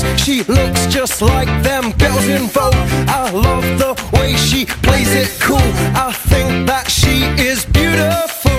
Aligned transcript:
clothes. 0.00 0.20
She 0.20 0.42
looks 0.44 0.86
just 0.86 1.22
like 1.22 1.48
them 1.62 1.92
girls 1.92 2.26
in 2.28 2.46
Vogue. 2.48 2.74
I 3.08 3.30
love 3.32 3.64
the 3.78 3.92
way 4.16 4.34
she 4.36 4.66
plays 4.66 5.12
it 5.14 5.30
cool. 5.40 5.58
I 5.94 6.12
think 6.12 6.66
that 6.66 6.90
she 6.90 7.24
is 7.40 7.64
beautiful. 7.66 8.50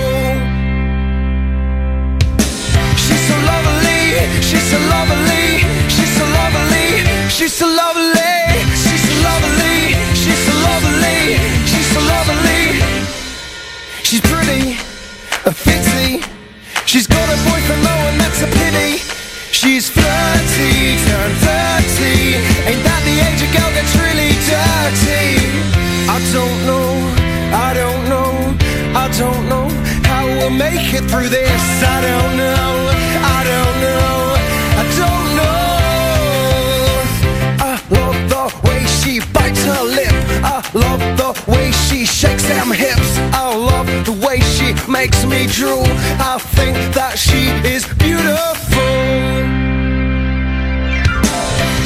She's 2.97 3.23
so 3.27 3.37
lovely, 3.51 4.03
she's 4.41 4.67
so 4.71 4.79
lovely, 4.95 5.63
she's 5.89 6.13
so 6.17 6.25
lovely, 6.39 6.87
she's 7.29 7.53
so 7.53 7.67
lovely, 7.67 8.41
she's 8.75 9.03
so 9.07 9.15
lovely, 9.29 9.95
she's 10.21 10.41
so 10.47 10.53
lovely, 10.67 11.37
she's 11.65 11.89
so 11.93 11.99
lovely. 12.13 12.63
She's 14.03 14.21
pretty, 14.21 14.73
a 15.45 15.51
fitzy. 15.51 16.23
She's 16.85 17.07
got 17.07 17.27
a 17.29 17.37
boyfriend 17.49 17.83
though, 17.85 18.09
and 18.09 18.19
that's 18.19 18.41
a 18.41 18.47
pity. 18.47 19.20
She's 19.61 19.87
flirty, 19.91 20.97
turned 21.05 21.37
30. 21.37 22.33
Ain't 22.65 22.81
that 22.81 23.01
the 23.05 23.13
age 23.13 23.45
a 23.45 23.49
girl 23.53 23.69
gets 23.77 23.93
really 23.93 24.33
dirty? 24.49 25.37
I 26.09 26.17
don't 26.33 26.65
know, 26.65 26.97
I 27.53 27.69
don't 27.77 28.09
know, 28.09 28.57
I 28.97 29.05
don't 29.21 29.45
know 29.47 29.69
how 30.01 30.25
we'll 30.25 30.49
make 30.49 30.91
it 30.97 31.05
through 31.05 31.29
this. 31.29 31.61
I 31.85 32.01
don't 32.01 32.37
know, 32.41 32.89
I 33.21 33.45
don't 33.45 33.77
know, 33.85 34.33
I 34.81 34.85
don't 34.97 35.29
know. 35.37 35.61
I 37.61 37.77
love 37.93 38.17
the 38.33 38.45
way 38.67 38.81
she 38.97 39.21
bites 39.31 39.61
her 39.63 39.83
lip. 39.83 40.17
I 40.41 40.65
love 40.73 41.01
the 41.21 41.37
way 41.51 41.69
she 41.85 42.07
shakes 42.07 42.47
them 42.47 42.71
hips. 42.71 43.11
I 43.29 43.53
love 43.53 43.85
the 44.09 44.17
way 44.25 44.39
she 44.39 44.73
makes 44.89 45.23
me 45.23 45.45
drool. 45.45 45.85
I 46.17 46.39
think 46.57 46.75
that 46.95 47.19
she 47.19 47.53
is 47.61 47.85
beautiful. 47.93 48.60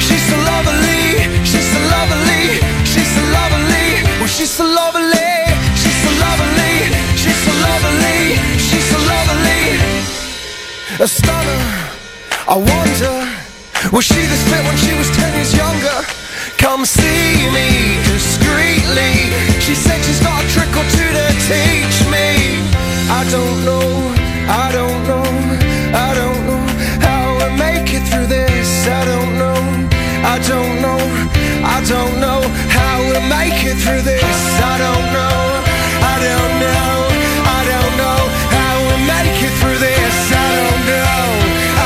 She's 0.06 0.24
so 0.30 0.36
lovely, 0.52 1.24
she's 1.44 1.68
so 1.72 1.80
lovely, 1.96 2.42
she's 2.84 3.10
so 3.16 3.22
lovely. 3.32 3.66
She's 4.26 4.50
so 4.50 4.64
lovely, 4.64 5.32
she's 5.80 5.98
so 6.02 6.10
lovely, 6.20 6.74
she's 7.16 7.40
so 7.46 7.52
lovely, 7.66 8.36
she's 8.58 8.86
so 8.90 8.98
lovely. 8.98 9.64
A 11.00 11.08
stunner, 11.08 11.62
I 12.46 12.56
wonder, 12.58 13.16
was 13.92 14.04
she 14.04 14.20
this 14.26 14.42
fit 14.50 14.62
when 14.66 14.76
she 14.76 14.92
was 14.98 15.08
ten 15.16 15.32
years 15.34 15.54
younger? 15.56 16.04
Come 16.58 16.84
see 16.84 17.48
me 17.54 17.96
discreetly. 18.04 19.32
She 19.60 19.74
said 19.74 20.02
she's 20.04 20.20
got 20.20 20.44
a 20.44 20.48
trick 20.52 20.74
or 20.74 20.84
two 20.96 21.10
to 21.18 21.26
teach 21.48 21.98
me. 22.10 22.60
I 23.08 23.24
don't 23.30 23.64
know, 23.64 24.12
I 24.50 24.70
don't 24.72 25.05
I 31.76 31.82
don't 31.84 32.18
know 32.18 32.40
how 32.70 33.00
we'll 33.00 33.20
make 33.28 33.62
it 33.62 33.76
through 33.76 34.00
this. 34.00 34.38
I 34.72 34.78
don't 34.78 35.06
know, 35.12 35.60
I 36.00 36.16
don't 36.24 36.54
know, 36.64 36.88
I 37.44 37.60
don't 37.72 37.94
know 38.00 38.20
how 38.56 38.74
we'll 38.86 39.04
make 39.04 39.36
it 39.44 39.52
through 39.60 39.76
this. 39.76 40.16
I 40.32 40.48
don't 40.56 40.82
know, 40.88 41.20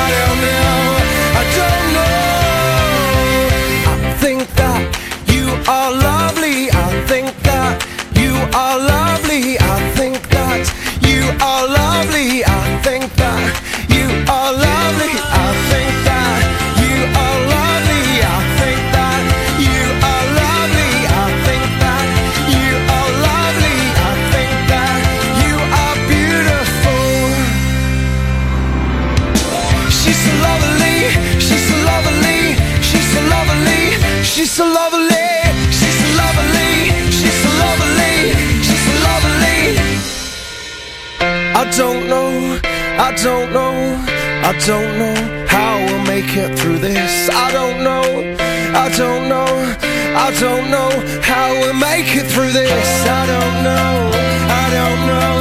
I 0.01 0.07
don't 0.15 0.39
know, 0.47 0.79
I 1.41 1.45
don't 1.59 1.87
know. 1.99 2.15
I 3.91 4.15
think 4.23 4.41
that 4.61 4.81
you 5.27 5.47
are 5.67 5.91
lovely. 5.91 6.71
I 6.71 6.89
think 7.09 7.35
that 7.43 7.85
you 8.15 8.33
are 8.57 8.79
lovely. 8.79 9.10
This. 47.11 47.31
I 47.31 47.51
don't 47.53 47.83
know, 47.83 48.05
I 48.85 48.89
don't 48.97 49.29
know, 49.29 49.51
I 50.27 50.29
don't 50.39 50.71
know 50.71 50.91
how 51.23 51.47
we'll 51.61 51.75
make 51.75 52.11
it 52.21 52.27
through 52.33 52.53
this. 52.53 52.89
I 53.07 53.23
don't 53.33 53.57
know, 53.69 53.93
I 54.63 54.67
don't 54.77 55.01
know, 55.11 55.33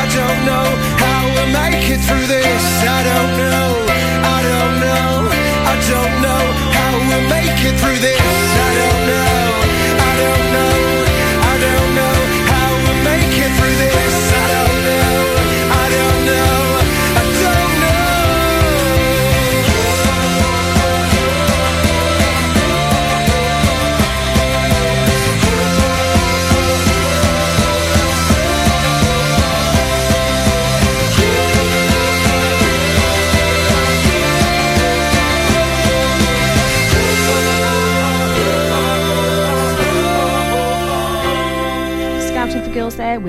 I 0.00 0.04
don't 0.18 0.40
know 0.50 0.66
how 1.02 1.20
we'll 1.34 1.52
make 1.62 1.84
it 1.94 2.00
through 2.06 2.26
this. 2.26 2.64
I 2.98 3.00
don't 3.10 3.32
know, 3.42 3.66
I 4.36 4.38
don't 4.50 4.76
know, 4.86 5.10
I 5.72 5.76
don't 5.92 6.16
know 6.26 6.42
how 6.78 6.90
we'll 7.08 7.28
make 7.36 7.58
it 7.68 7.74
through 7.80 7.98
this. 7.98 8.49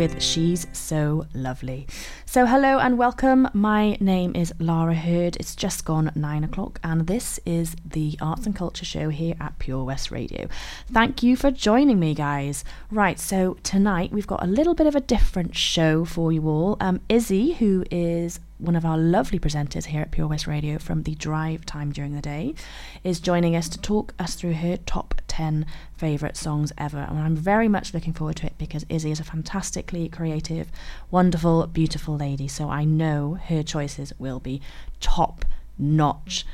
With 0.02 0.20
She's 0.20 0.66
So 0.74 1.28
Lovely. 1.32 1.86
So, 2.26 2.48
hello 2.48 2.80
and 2.80 2.98
welcome. 2.98 3.48
My 3.54 3.98
name 4.00 4.36
is 4.36 4.52
Lara 4.58 4.96
Hurd. 4.96 5.36
It's 5.36 5.56
just 5.56 5.86
gone 5.86 6.12
nine 6.16 6.44
o'clock, 6.44 6.80
and 6.84 7.06
this 7.06 7.40
is 7.46 7.76
the 7.86 8.18
Arts 8.20 8.48
and 8.48 8.56
Culture 8.56 8.84
Show 8.84 9.10
here 9.10 9.36
at 9.40 9.60
Pure 9.60 9.84
West 9.84 10.10
Radio. 10.10 10.48
Thank 10.92 11.22
you 11.22 11.36
for 11.36 11.52
joining 11.52 12.00
me, 12.00 12.16
guys. 12.16 12.64
Right, 12.90 13.20
so 13.20 13.58
tonight 13.62 14.12
we've 14.12 14.26
got 14.26 14.44
a 14.44 14.48
little 14.48 14.74
bit 14.74 14.88
of 14.88 14.96
a 14.96 15.02
different 15.02 15.56
show 15.56 16.04
for 16.04 16.32
you 16.32 16.48
all. 16.48 16.78
Um, 16.80 17.02
Izzy, 17.08 17.54
who 17.54 17.86
is 17.92 18.40
one 18.58 18.76
of 18.76 18.86
our 18.86 18.98
lovely 18.98 19.38
presenters 19.38 19.86
here 19.86 20.02
at 20.02 20.12
Pure 20.12 20.28
West 20.28 20.48
Radio 20.48 20.80
from 20.80 21.04
the 21.04 21.16
drive 21.16 21.64
time 21.66 21.92
during 21.92 22.16
the 22.16 22.22
day, 22.22 22.56
is 23.04 23.20
joining 23.20 23.56
us 23.56 23.70
to 23.70 23.80
talk 23.80 24.16
us 24.18 24.34
through 24.34 24.54
her 24.54 24.78
top 24.78 25.11
10 25.32 25.66
favourite 25.96 26.36
songs 26.36 26.74
ever. 26.78 26.98
And 27.00 27.18
I'm 27.18 27.38
very 27.38 27.70
much 27.70 27.94
looking 27.94 28.12
forward 28.12 28.36
to 28.38 28.48
it 28.48 28.58
because 28.58 28.86
Izzy 28.90 29.12
is 29.12 29.22
a 29.22 29.24
fantastically 29.24 30.10
creative, 30.10 30.70
wonderful, 31.10 31.66
beautiful 31.68 32.18
lady. 32.18 32.50
So 32.50 32.70
I 32.70 32.84
know 32.84 33.40
her 33.46 33.64
choices 33.64 34.12
will 34.20 34.42
be 34.42 34.62
top 35.00 35.46
notch. 35.80 36.46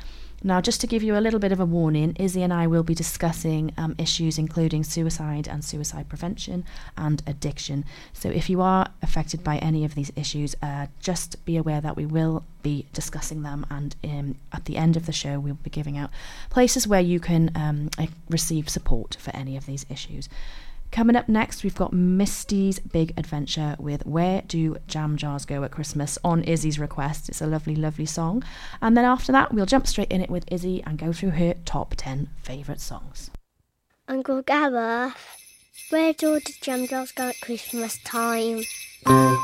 Now, 0.42 0.60
just 0.60 0.80
to 0.82 0.86
give 0.86 1.02
you 1.02 1.16
a 1.16 1.20
little 1.20 1.40
bit 1.40 1.50
of 1.50 1.58
a 1.58 1.64
warning, 1.64 2.14
Izzy 2.16 2.42
and 2.42 2.52
I 2.52 2.68
will 2.68 2.84
be 2.84 2.94
discussing 2.94 3.72
um, 3.76 3.96
issues 3.98 4.38
including 4.38 4.84
suicide 4.84 5.48
and 5.48 5.64
suicide 5.64 6.08
prevention 6.08 6.64
and 6.96 7.22
addiction. 7.26 7.84
So, 8.12 8.28
if 8.28 8.48
you 8.48 8.60
are 8.62 8.88
affected 9.02 9.42
by 9.42 9.58
any 9.58 9.84
of 9.84 9.96
these 9.96 10.12
issues, 10.14 10.54
uh, 10.62 10.86
just 11.00 11.44
be 11.44 11.56
aware 11.56 11.80
that 11.80 11.96
we 11.96 12.06
will 12.06 12.44
be 12.62 12.86
discussing 12.92 13.42
them. 13.42 13.66
And 13.68 13.96
um, 14.04 14.36
at 14.52 14.66
the 14.66 14.76
end 14.76 14.96
of 14.96 15.06
the 15.06 15.12
show, 15.12 15.40
we'll 15.40 15.54
be 15.54 15.70
giving 15.70 15.98
out 15.98 16.10
places 16.50 16.86
where 16.86 17.00
you 17.00 17.18
can 17.18 17.50
um, 17.56 17.90
uh, 17.98 18.06
receive 18.30 18.68
support 18.68 19.16
for 19.18 19.34
any 19.34 19.56
of 19.56 19.66
these 19.66 19.86
issues. 19.90 20.28
Coming 20.90 21.16
up 21.16 21.28
next, 21.28 21.62
we've 21.62 21.74
got 21.74 21.92
Misty's 21.92 22.78
Big 22.78 23.12
Adventure 23.16 23.76
with 23.78 24.06
Where 24.06 24.42
Do 24.42 24.78
Jam 24.86 25.16
Jars 25.16 25.44
Go 25.44 25.62
at 25.62 25.70
Christmas 25.70 26.18
on 26.24 26.42
Izzy's 26.44 26.78
request. 26.78 27.28
It's 27.28 27.42
a 27.42 27.46
lovely, 27.46 27.76
lovely 27.76 28.06
song. 28.06 28.42
And 28.80 28.96
then 28.96 29.04
after 29.04 29.30
that, 29.32 29.52
we'll 29.52 29.66
jump 29.66 29.86
straight 29.86 30.10
in 30.10 30.22
it 30.22 30.30
with 30.30 30.50
Izzy 30.50 30.82
and 30.84 30.98
go 30.98 31.12
through 31.12 31.30
her 31.30 31.54
top 31.64 31.94
10 31.96 32.30
favourite 32.42 32.80
songs. 32.80 33.30
Uncle 34.08 34.42
Gareth, 34.42 35.14
where 35.90 36.14
do 36.14 36.40
the 36.40 36.54
jam 36.60 36.86
jars 36.88 37.12
go 37.12 37.28
at 37.28 37.40
Christmas 37.40 37.98
time? 38.02 38.64
Uh, 39.06 39.38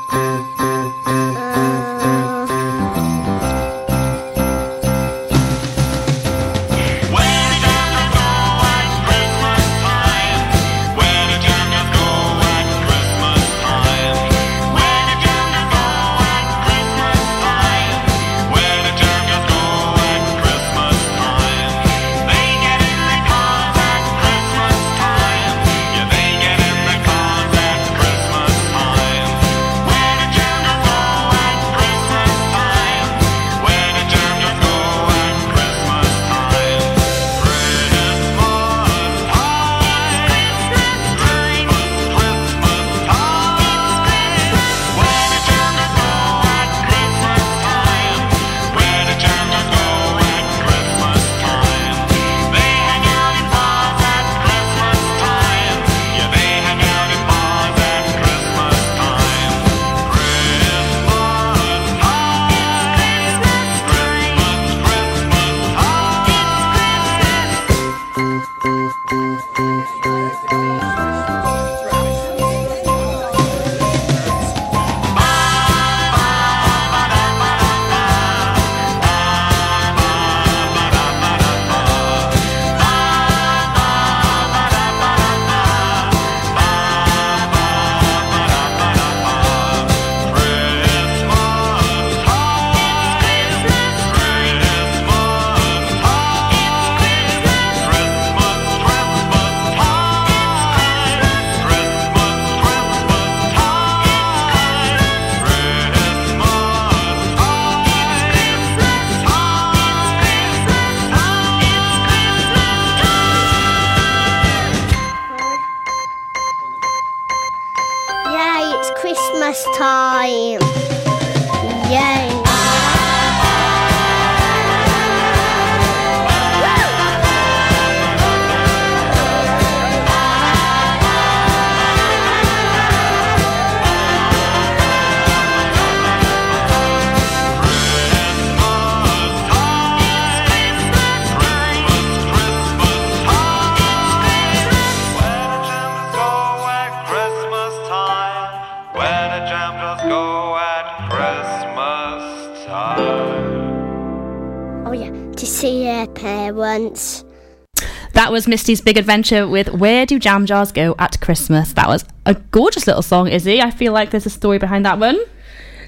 was 158.45 158.49
Misty's 158.49 158.81
big 158.81 158.97
adventure 158.97 159.47
with 159.47 159.69
Where 159.69 160.05
Do 160.05 160.19
Jam 160.19 160.45
Jars 160.45 160.71
Go 160.71 160.93
at 160.99 161.19
Christmas? 161.19 161.73
That 161.73 161.87
was 161.87 162.05
a 162.27 162.35
gorgeous 162.35 162.85
little 162.85 163.01
song, 163.01 163.27
Izzy. 163.27 163.59
I 163.59 163.71
feel 163.71 163.91
like 163.91 164.11
there's 164.11 164.27
a 164.27 164.29
story 164.29 164.59
behind 164.59 164.85
that 164.85 164.99
one. 164.99 165.19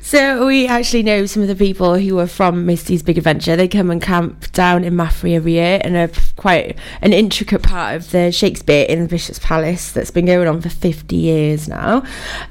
So 0.02 0.48
we 0.48 0.66
actually 0.66 1.04
know 1.04 1.28
some 1.28 1.44
of 1.44 1.50
the 1.50 1.56
people 1.56 1.98
who 2.00 2.18
are 2.18 2.26
from 2.26 2.66
Misty's 2.66 3.04
Big 3.04 3.18
Adventure. 3.20 3.56
They 3.56 3.68
come 3.68 3.92
and 3.92 4.02
camp 4.02 4.52
down 4.54 4.84
in 4.84 4.96
Maffrey 4.96 5.36
every 5.36 5.52
year 5.54 5.80
and 5.84 5.96
are 5.96 6.10
quite 6.36 6.80
an 7.02 7.14
intricate 7.14 7.62
part 7.62 7.96
of 7.96 8.10
the 8.10 8.32
Shakespeare 8.32 8.86
in 8.86 9.04
the 9.04 9.08
Bishop's 9.08 9.40
Palace 9.40 9.92
that's 9.92 10.10
been 10.10 10.26
going 10.26 10.48
on 10.48 10.62
for 10.62 10.70
50 10.70 11.16
years 11.16 11.68
now. 11.68 12.04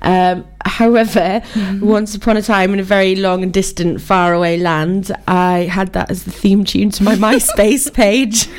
Um, 0.03 0.47
however, 0.67 1.43
mm-hmm. 1.53 1.87
once 1.87 2.15
upon 2.15 2.37
a 2.37 2.43
time 2.43 2.73
in 2.73 2.81
a 2.81 2.83
very 2.83 3.17
long 3.17 3.43
and 3.43 3.53
distant, 3.53 4.01
faraway 4.01 4.59
land, 4.59 5.13
I 5.27 5.61
had 5.61 5.93
that 5.95 6.11
as 6.11 6.25
the 6.25 6.31
theme 6.31 6.65
tune 6.65 6.91
to 6.91 7.03
my 7.03 7.15
MySpace 7.27 7.93
page. 7.93 8.49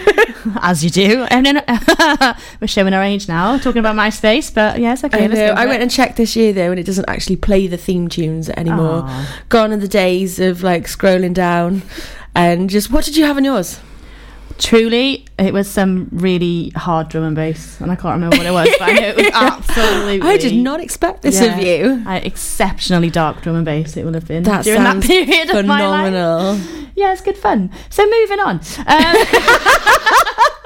As 0.61 0.81
you 0.81 0.89
do. 0.89 1.23
And 1.29 1.45
then 1.45 1.63
we're 2.61 2.67
showing 2.67 2.93
our 2.93 3.03
age 3.03 3.27
now, 3.27 3.57
talking 3.57 3.79
about 3.79 3.97
MySpace, 3.97 4.53
but 4.53 4.79
yes, 4.79 5.03
okay. 5.03 5.25
I 5.25 5.27
know. 5.27 5.45
I 5.47 5.65
went 5.65 5.81
and 5.81 5.91
checked 5.91 6.15
this 6.15 6.37
year 6.37 6.53
though, 6.53 6.71
and 6.71 6.79
it 6.79 6.85
doesn't 6.85 7.09
actually 7.09 7.35
play 7.35 7.67
the 7.67 7.75
theme 7.75 8.07
tunes 8.07 8.49
anymore. 8.51 9.01
Aw. 9.03 9.43
Gone 9.49 9.73
are 9.73 9.77
the 9.77 9.89
days 9.89 10.39
of 10.39 10.63
like 10.63 10.85
scrolling 10.85 11.33
down 11.33 11.81
and 12.37 12.69
just 12.69 12.91
what 12.91 13.03
did 13.03 13.17
you 13.17 13.25
have 13.25 13.35
on 13.35 13.43
yours? 13.43 13.79
Truly, 14.57 15.25
it 15.37 15.53
was 15.53 15.69
some 15.69 16.09
really 16.11 16.71
hard 16.75 17.09
drum 17.09 17.23
and 17.23 17.35
bass, 17.35 17.79
and 17.79 17.91
I 17.91 17.95
can't 17.95 18.13
remember 18.15 18.37
what 18.37 18.45
it 18.45 18.51
was, 18.51 18.69
but 18.79 18.89
I 18.89 18.93
know 18.93 19.07
it 19.07 19.15
was 19.15 19.29
absolutely. 19.33 20.21
I 20.27 20.37
did 20.37 20.55
not 20.55 20.79
expect 20.79 21.21
this 21.21 21.39
of 21.39 21.59
you. 21.59 22.03
I, 22.05 22.17
exceptionally 22.17 23.09
dark 23.09 23.41
drum 23.41 23.55
and 23.55 23.65
bass 23.65 23.95
it 23.97 24.05
will 24.05 24.13
have 24.13 24.27
been 24.27 24.43
That 24.43 24.63
during 24.63 24.83
that 24.83 25.03
period 25.03 25.49
of 25.49 25.65
my 25.65 25.87
life. 25.87 26.11
Phenomenal. 26.13 26.87
Yeah, 26.95 27.11
it's 27.11 27.21
good 27.21 27.37
fun. 27.37 27.71
So 27.89 28.03
moving 28.05 28.39
on. 28.39 28.59
Um, 28.87 29.15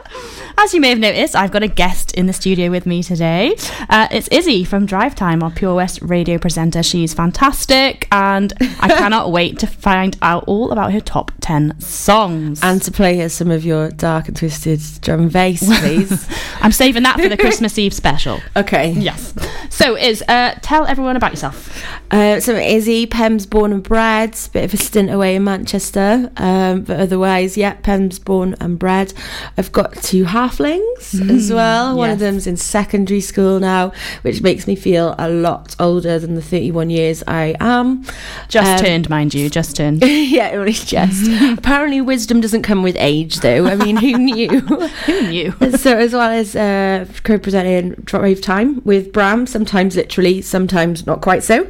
as 0.57 0.73
you 0.73 0.81
may 0.81 0.89
have 0.89 0.99
noticed, 0.99 1.35
I've 1.35 1.51
got 1.51 1.63
a 1.63 1.67
guest 1.67 2.13
in 2.13 2.27
the 2.27 2.33
studio 2.33 2.69
with 2.69 2.85
me 2.85 3.03
today. 3.03 3.55
Uh, 3.89 4.07
it's 4.11 4.27
Izzy 4.29 4.63
from 4.63 4.85
Drive 4.85 5.15
Time, 5.15 5.41
our 5.43 5.51
Pure 5.51 5.75
West 5.75 6.01
radio 6.01 6.37
presenter. 6.37 6.83
She's 6.83 7.13
fantastic, 7.13 8.07
and 8.11 8.53
I 8.79 8.87
cannot 8.97 9.31
wait 9.31 9.59
to 9.59 9.67
find 9.67 10.17
out 10.21 10.43
all 10.47 10.71
about 10.71 10.93
her 10.93 10.99
top 10.99 11.31
10 11.41 11.79
songs. 11.79 12.59
And 12.63 12.81
to 12.83 12.91
play 12.91 13.21
us 13.21 13.33
some 13.33 13.51
of 13.51 13.65
your 13.65 13.89
dark 13.89 14.27
and 14.27 14.37
twisted 14.37 14.81
drum 15.01 15.21
and 15.21 15.33
bass, 15.33 15.65
please. 15.81 16.27
I'm 16.61 16.71
saving 16.71 17.03
that 17.03 17.19
for 17.19 17.29
the 17.29 17.37
Christmas 17.37 17.77
Eve 17.77 17.93
special. 17.93 18.39
okay. 18.55 18.91
Yes. 18.91 19.33
So, 19.69 19.97
Iz, 19.97 20.23
uh, 20.27 20.55
tell 20.61 20.85
everyone 20.85 21.15
about 21.15 21.31
yourself. 21.31 21.83
Uh, 22.11 22.41
so 22.41 22.53
Izzy, 22.53 23.07
Pembs 23.07 23.49
born 23.49 23.71
and 23.71 23.81
bred, 23.81 24.37
bit 24.51 24.65
of 24.65 24.73
a 24.73 24.77
stint 24.77 25.09
away 25.09 25.35
in 25.35 25.45
Manchester, 25.45 26.29
um, 26.35 26.81
but 26.81 26.99
otherwise, 26.99 27.55
yeah, 27.55 27.75
Pembs 27.75 28.23
born 28.23 28.55
and 28.59 28.77
bred. 28.77 29.13
I've 29.57 29.71
got 29.71 29.93
two 30.11 30.25
halflings 30.25 31.29
as 31.29 31.51
well. 31.53 31.95
One 31.95 32.09
of 32.09 32.19
them's 32.19 32.45
in 32.45 32.57
secondary 32.57 33.21
school 33.21 33.59
now, 33.61 33.93
which 34.23 34.41
makes 34.41 34.67
me 34.67 34.75
feel 34.75 35.15
a 35.17 35.29
lot 35.29 35.73
older 35.79 36.19
than 36.19 36.35
the 36.35 36.41
31 36.41 36.89
years 36.89 37.23
I 37.27 37.55
am. 37.61 38.03
Just 38.49 38.71
Um, 38.81 38.85
turned, 38.85 39.09
mind 39.09 39.33
you, 39.33 39.49
just 39.49 39.75
turned. 39.77 40.01
yeah, 40.05 40.49
only 40.53 40.73
just. 40.73 41.29
Apparently, 41.57 42.01
wisdom 42.01 42.41
doesn't 42.41 42.63
come 42.63 42.83
with 42.83 42.97
age, 42.99 43.39
though. 43.39 43.67
I 43.67 43.75
mean, 43.75 43.95
who 43.95 44.17
knew? 44.17 44.59
Who 45.05 45.27
knew? 45.29 45.51
so, 45.77 45.97
as 45.97 46.11
well 46.13 46.29
as 46.29 46.55
uh, 46.57 47.05
co-presenting 47.23 47.91
Drive 48.03 48.41
Time 48.41 48.81
with 48.83 49.13
Bram, 49.13 49.47
sometimes 49.47 49.95
literally, 49.95 50.41
sometimes 50.41 51.05
not 51.07 51.21
quite 51.21 51.43
so. 51.43 51.63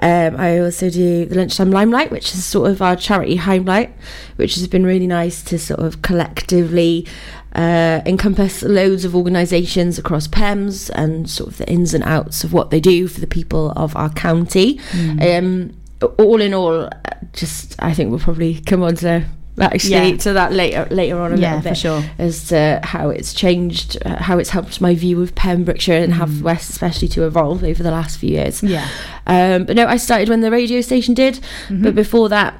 um, 0.00 0.36
I 0.40 0.58
also 0.60 0.88
do 0.88 1.26
the 1.26 1.34
Lunchtime 1.36 1.70
Limelight, 1.70 2.10
which 2.10 2.32
is 2.34 2.42
sort 2.44 2.70
of 2.70 2.80
our 2.80 2.96
charity 2.96 3.36
highlight, 3.36 3.94
which 4.36 4.54
has 4.54 4.66
been 4.66 4.84
really 4.86 5.06
nice 5.06 5.42
to 5.44 5.58
sort 5.58 5.80
of 5.80 6.00
collectively 6.02 7.06
uh, 7.54 8.00
encompass 8.06 8.62
loads 8.62 9.04
of 9.04 9.14
organisations 9.14 9.98
across 9.98 10.26
Pembs 10.26 10.90
and 10.94 11.28
sort 11.28 11.50
of 11.50 11.58
the 11.58 11.68
ins 11.70 11.92
and 11.94 12.02
outs 12.04 12.44
of 12.44 12.52
what 12.52 12.70
they 12.70 12.80
do 12.80 13.06
for 13.08 13.20
the 13.20 13.26
people 13.26 13.72
of 13.76 13.94
our 13.96 14.10
county. 14.10 14.80
Um, 15.20 15.72
all 16.18 16.40
in 16.40 16.52
all, 16.54 16.84
uh, 16.86 16.90
just 17.32 17.76
I 17.78 17.92
think 17.94 18.10
we'll 18.10 18.18
probably 18.20 18.60
come 18.60 18.82
on 18.82 18.96
to 18.96 19.24
actually 19.60 19.90
Yeah. 20.12 20.16
to 20.16 20.32
that 20.32 20.52
later 20.52 20.86
later 20.90 21.20
on 21.20 21.32
a 21.34 21.36
Yeah, 21.36 21.56
little 21.56 21.62
for 21.62 21.68
bit 21.68 21.76
sure. 21.76 22.04
as 22.18 22.48
to 22.48 22.80
how 22.82 23.10
it's 23.10 23.34
changed, 23.34 23.98
uh, 24.04 24.16
how 24.22 24.38
it's 24.38 24.50
helped 24.50 24.80
my 24.80 24.94
view 24.94 25.20
of 25.22 25.34
Pembrokeshire 25.34 26.02
and 26.02 26.14
have 26.14 26.40
West, 26.42 26.70
especially 26.70 27.08
to 27.08 27.26
evolve 27.26 27.62
over 27.62 27.82
the 27.82 27.90
last 27.90 28.18
few 28.18 28.30
years. 28.30 28.62
Yeah. 28.62 28.88
Um, 29.26 29.64
but 29.64 29.76
no, 29.76 29.86
I 29.86 29.98
started 29.98 30.28
when 30.30 30.40
the 30.40 30.50
radio 30.50 30.80
station 30.80 31.12
did, 31.14 31.38
but 31.70 31.94
before 31.94 32.28
that. 32.30 32.54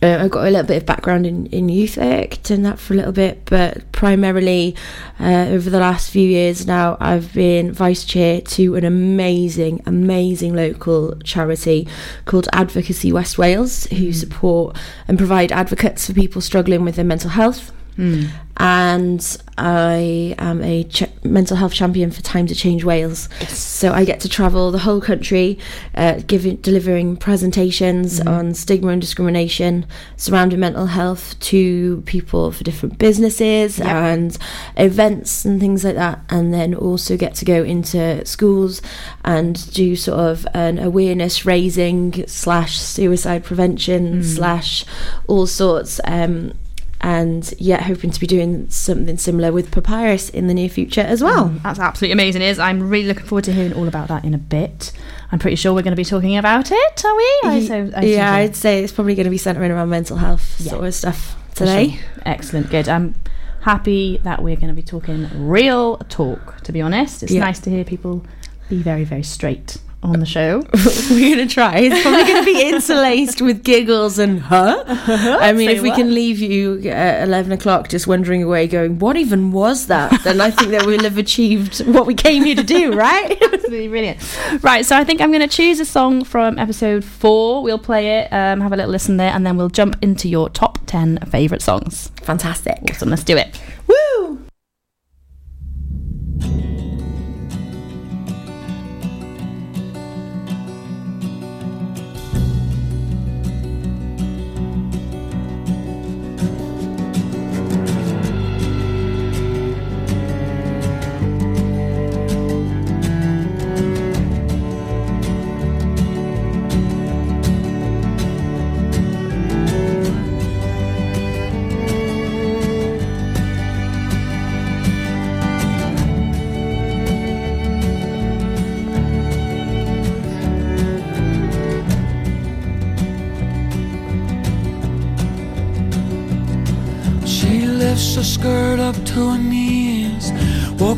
Uh, 0.00 0.18
I 0.20 0.28
got 0.28 0.46
a 0.46 0.50
little 0.50 0.66
bit 0.66 0.76
of 0.76 0.86
background 0.86 1.26
in, 1.26 1.46
in 1.46 1.68
youth 1.68 1.96
work, 1.96 2.42
done 2.42 2.62
that 2.62 2.78
for 2.78 2.94
a 2.94 2.96
little 2.96 3.12
bit, 3.12 3.44
but 3.46 3.90
primarily 3.90 4.76
uh, 5.18 5.46
over 5.48 5.70
the 5.70 5.80
last 5.80 6.10
few 6.10 6.28
years 6.28 6.66
now, 6.66 6.96
I've 7.00 7.32
been 7.34 7.72
vice 7.72 8.04
chair 8.04 8.40
to 8.40 8.76
an 8.76 8.84
amazing, 8.84 9.82
amazing 9.86 10.54
local 10.54 11.16
charity 11.20 11.88
called 12.26 12.48
Advocacy 12.52 13.12
West 13.12 13.38
Wales, 13.38 13.84
who 13.86 14.12
support 14.12 14.76
and 15.08 15.18
provide 15.18 15.50
advocates 15.50 16.06
for 16.06 16.12
people 16.12 16.40
struggling 16.40 16.84
with 16.84 16.94
their 16.94 17.04
mental 17.04 17.30
health 17.30 17.72
Mm. 17.98 18.30
and 18.58 19.36
I 19.56 20.36
am 20.38 20.62
a 20.62 20.84
ch- 20.84 21.04
mental 21.24 21.56
health 21.56 21.72
champion 21.72 22.12
for 22.12 22.22
Time 22.22 22.46
to 22.46 22.54
Change 22.54 22.84
Wales. 22.84 23.28
So 23.48 23.92
I 23.92 24.04
get 24.04 24.20
to 24.20 24.28
travel 24.28 24.70
the 24.70 24.78
whole 24.78 25.00
country, 25.00 25.58
uh, 25.96 26.20
giving 26.24 26.56
delivering 26.56 27.16
presentations 27.16 28.20
on 28.20 28.54
stigma 28.54 28.90
and 28.92 29.00
discrimination 29.00 29.84
surrounding 30.16 30.60
mental 30.60 30.86
health 30.86 31.38
to 31.40 32.02
people 32.06 32.52
for 32.52 32.62
different 32.62 32.98
businesses 32.98 33.80
and 33.80 34.38
events 34.76 35.44
and 35.44 35.58
things 35.58 35.82
like 35.82 35.96
that, 35.96 36.20
and 36.30 36.54
then 36.54 36.74
also 36.74 37.16
get 37.16 37.34
to 37.34 37.44
go 37.44 37.64
into 37.64 38.24
schools 38.24 38.80
and 39.24 39.72
do 39.72 39.96
sort 39.96 40.20
of 40.20 40.46
an 40.54 40.78
awareness 40.78 41.44
raising 41.44 42.24
slash 42.28 42.78
suicide 42.78 43.42
prevention 43.42 44.22
slash 44.22 44.84
all 45.26 45.48
sorts. 45.48 46.00
Um, 46.04 46.52
and 47.00 47.54
yet 47.58 47.82
hoping 47.82 48.10
to 48.10 48.18
be 48.20 48.26
doing 48.26 48.68
something 48.70 49.16
similar 49.18 49.52
with 49.52 49.70
Papyrus 49.70 50.30
in 50.30 50.46
the 50.48 50.54
near 50.54 50.68
future 50.68 51.00
as 51.02 51.22
well. 51.22 51.48
Mm, 51.50 51.62
that's 51.62 51.78
absolutely 51.78 52.12
amazing. 52.12 52.42
Is 52.42 52.58
I'm 52.58 52.88
really 52.88 53.06
looking 53.06 53.24
forward 53.24 53.44
to 53.44 53.52
hearing 53.52 53.72
all 53.72 53.86
about 53.86 54.08
that 54.08 54.24
in 54.24 54.34
a 54.34 54.38
bit. 54.38 54.92
I'm 55.30 55.38
pretty 55.38 55.56
sure 55.56 55.72
we're 55.74 55.82
going 55.82 55.92
to 55.92 55.96
be 55.96 56.04
talking 56.04 56.36
about 56.36 56.70
it, 56.72 57.04
are 57.04 57.16
we? 57.16 57.40
I, 57.44 57.64
so, 57.66 57.90
I 57.96 58.00
yeah, 58.02 58.32
I'd 58.34 58.56
say 58.56 58.82
it's 58.82 58.92
probably 58.92 59.14
going 59.14 59.24
to 59.24 59.30
be 59.30 59.38
centering 59.38 59.70
around 59.70 59.90
mental 59.90 60.16
health 60.16 60.56
Yeah. 60.60 60.72
sort 60.72 60.84
of 60.86 60.94
stuff 60.94 61.36
today. 61.54 61.90
sure. 61.92 62.00
Excellent, 62.26 62.70
good. 62.70 62.88
I'm 62.88 63.14
happy 63.60 64.18
that 64.24 64.42
we're 64.42 64.56
going 64.56 64.68
to 64.68 64.74
be 64.74 64.82
talking 64.82 65.28
real 65.48 65.98
talk. 66.08 66.60
To 66.62 66.72
be 66.72 66.80
honest, 66.80 67.22
it's 67.22 67.32
Yeah. 67.32 67.40
nice 67.40 67.58
to 67.60 67.70
hear 67.70 67.84
people 67.84 68.24
be 68.68 68.78
very, 68.82 69.04
very 69.04 69.22
straight 69.22 69.76
on 70.02 70.20
the 70.20 70.26
show. 70.26 70.58
We're 71.10 71.34
going 71.34 71.48
to 71.48 71.52
try. 71.52 71.78
It's 71.78 72.02
probably 72.02 72.22
going 72.24 72.44
to 72.44 72.52
be 72.52 72.68
interlaced 72.68 73.42
with 73.42 73.64
giggles 73.64 74.18
and 74.18 74.40
huh. 74.40 74.84
I 74.86 75.52
mean, 75.52 75.68
Say 75.68 75.76
if 75.76 75.82
we 75.82 75.90
what? 75.90 75.96
can 75.96 76.14
leave 76.14 76.38
you 76.38 76.78
at 76.88 77.24
11 77.24 77.52
o'clock 77.52 77.88
just 77.88 78.06
wandering 78.06 78.42
away 78.42 78.68
going, 78.68 78.98
what 79.00 79.16
even 79.16 79.50
was 79.50 79.86
that? 79.88 80.22
Then 80.22 80.40
I 80.40 80.50
think 80.50 80.70
that 80.70 80.86
we'll 80.86 81.02
have 81.02 81.18
achieved 81.18 81.84
what 81.86 82.06
we 82.06 82.14
came 82.14 82.44
here 82.44 82.54
to 82.54 82.62
do, 82.62 82.92
right? 82.96 83.36
Absolutely 83.42 83.88
brilliant. 83.88 84.38
Right, 84.62 84.84
so 84.86 84.96
I 84.96 85.04
think 85.04 85.20
I'm 85.20 85.32
going 85.32 85.46
to 85.46 85.54
choose 85.54 85.80
a 85.80 85.84
song 85.84 86.24
from 86.24 86.58
episode 86.58 87.04
four. 87.04 87.62
We'll 87.62 87.78
play 87.78 88.20
it, 88.20 88.32
um, 88.32 88.60
have 88.60 88.72
a 88.72 88.76
little 88.76 88.92
listen 88.92 89.16
there, 89.16 89.32
and 89.32 89.44
then 89.44 89.56
we'll 89.56 89.68
jump 89.68 89.96
into 90.02 90.28
your 90.28 90.48
top 90.48 90.78
10 90.86 91.18
favourite 91.30 91.62
songs. 91.62 92.12
Fantastic. 92.22 92.78
Awesome, 92.90 93.10
let's 93.10 93.24
do 93.24 93.36
it. 93.36 93.60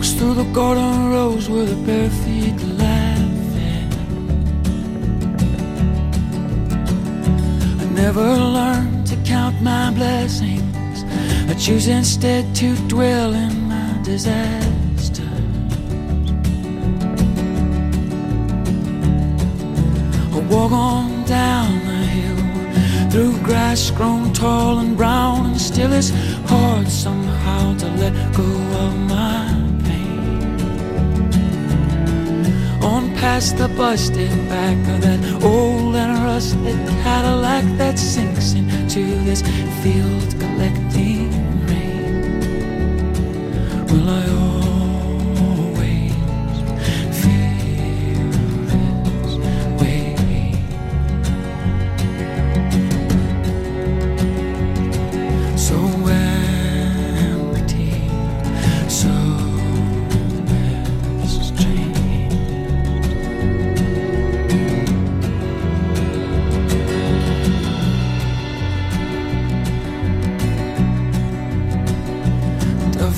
Walks 0.01 0.13
through 0.15 0.33
the 0.33 0.51
garden 0.55 1.11
rows 1.11 1.51
with 1.51 1.87
bare 1.87 2.09
feet 2.09 2.59
laughing. 2.79 3.91
I 7.81 7.85
never 7.93 8.27
learned 8.57 9.07
to 9.09 9.17
count 9.27 9.61
my 9.61 9.91
blessings. 9.91 11.05
I 11.51 11.55
choose 11.55 11.87
instead 11.89 12.55
to 12.57 12.75
dwell 12.89 13.35
in 13.35 13.69
my 13.69 14.01
disaster. 14.03 15.29
I 20.35 20.39
walk 20.51 20.73
on 20.73 21.25
down 21.27 21.71
the 21.91 22.03
hill 22.17 23.11
through 23.11 23.37
grass 23.43 23.91
grown 23.91 24.33
tall 24.33 24.79
and 24.79 24.97
brown, 24.97 25.45
and 25.51 25.61
still 25.61 25.93
it's 25.93 26.11
hard 26.49 26.89
somehow 26.89 27.77
to 27.77 27.87
let 28.03 28.15
go 28.35 28.51
of 28.85 28.97
my 29.11 29.40
past 33.41 33.57
the 33.57 33.69
busted 33.69 34.31
back 34.51 34.77
of 34.95 35.01
that 35.01 35.43
old 35.43 35.97
and 35.97 36.25
rusted 36.25 36.77
Cadillac 37.03 37.65
that 37.79 37.99
sinks 37.99 38.53
into 38.53 39.03
this 39.25 39.41
field 39.83 40.40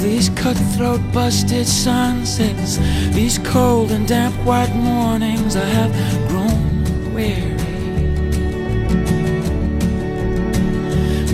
these 0.03 0.31
cutthroat 0.31 1.01
busted 1.13 1.67
sunsets, 1.67 2.79
these 3.15 3.39
cold 3.39 3.93
and 3.93 4.07
damp 4.09 4.35
white 4.45 4.75
mornings, 4.75 5.55
I 5.55 5.65
have 5.65 5.93
grown 6.29 7.15
weary. 7.15 7.53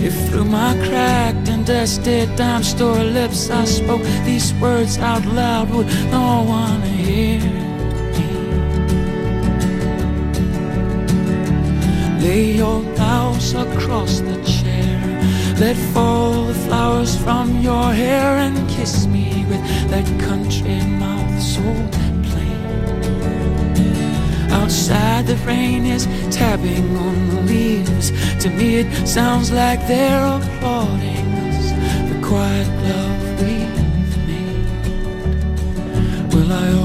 If 0.05 0.29
through 0.29 0.45
my 0.45 0.73
cracked 0.87 1.49
and 1.49 1.65
dusted 1.65 2.35
dime 2.35 2.63
store 2.63 3.03
lips 3.03 3.49
I 3.49 3.65
spoke 3.65 4.03
these 4.23 4.53
words 4.55 4.99
out 4.99 5.25
loud, 5.25 5.71
would 5.71 5.87
no 6.11 6.43
one 6.43 6.81
hear 6.83 7.39
me? 7.39 7.69
Lay 12.21 12.51
your 12.51 12.81
blouse 12.95 13.53
across 13.53 14.19
the. 14.19 14.58
Let 15.59 15.75
fall 15.93 16.45
the 16.45 16.53
flowers 16.53 17.17
from 17.17 17.59
your 17.59 17.91
hair 17.91 18.37
and 18.37 18.69
kiss 18.69 19.05
me 19.07 19.45
with 19.49 19.61
that 19.89 20.07
country 20.21 20.79
mouth 20.85 21.41
so 21.41 21.61
plain. 22.29 22.63
Outside 24.51 25.27
the 25.27 25.35
rain 25.45 25.85
is 25.85 26.07
tapping 26.31 26.95
on 26.95 27.29
the 27.29 27.41
leaves. 27.41 28.11
To 28.41 28.49
me 28.49 28.77
it 28.77 29.05
sounds 29.05 29.51
like 29.51 29.85
they're 29.85 30.25
applauding 30.37 31.27
us. 31.49 31.71
The 32.09 32.19
quiet 32.25 32.69
love 32.87 33.21
we've 33.41 34.17
made. 34.29 34.65
Will 36.33 36.53
I 36.53 36.78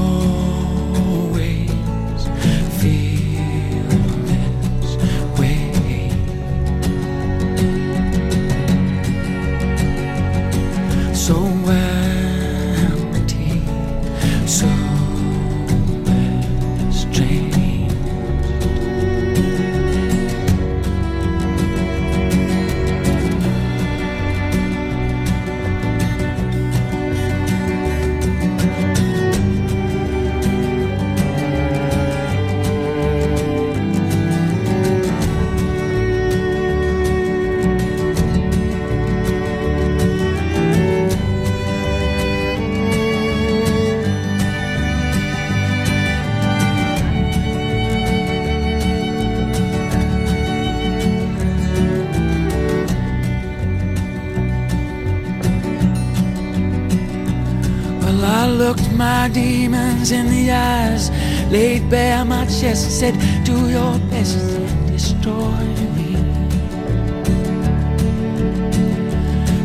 I 58.25 58.49
looked 58.49 58.91
my 58.93 59.29
demons 59.29 60.11
in 60.11 60.27
the 60.29 60.51
eyes, 60.51 61.11
laid 61.51 61.89
bare 61.89 62.25
my 62.25 62.45
chest, 62.45 62.99
said, 62.99 63.13
Do 63.45 63.69
your 63.69 63.99
best 64.09 64.37
and 64.37 64.87
destroy 64.91 65.61
me. 65.95 66.11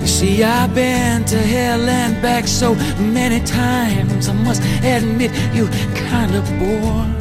You 0.00 0.06
see, 0.06 0.44
I've 0.44 0.74
been 0.74 1.24
to 1.24 1.38
hell 1.38 1.88
and 1.88 2.20
back 2.20 2.46
so 2.46 2.74
many 2.98 3.40
times, 3.46 4.28
I 4.28 4.34
must 4.34 4.62
admit 4.84 5.32
you 5.54 5.66
kind 6.08 6.34
of 6.34 6.44
bore. 6.58 7.20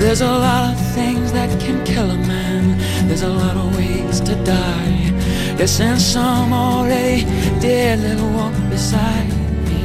There's 0.00 0.20
a 0.20 0.30
lot 0.30 0.72
of 0.72 0.94
things 0.94 1.32
that 1.32 1.48
can 1.60 1.84
kill 1.84 2.10
a 2.10 2.16
man. 2.16 2.78
There's 3.08 3.22
a 3.22 3.28
lot 3.28 3.56
of 3.56 3.76
ways 3.76 4.20
to 4.20 4.34
die. 4.44 4.95
Yes, 5.58 5.80
and 5.80 6.00
some 6.00 6.52
already 6.52 7.24
dead 7.60 8.00
that 8.00 8.20
walk 8.36 8.52
beside 8.68 9.28
me. 9.64 9.82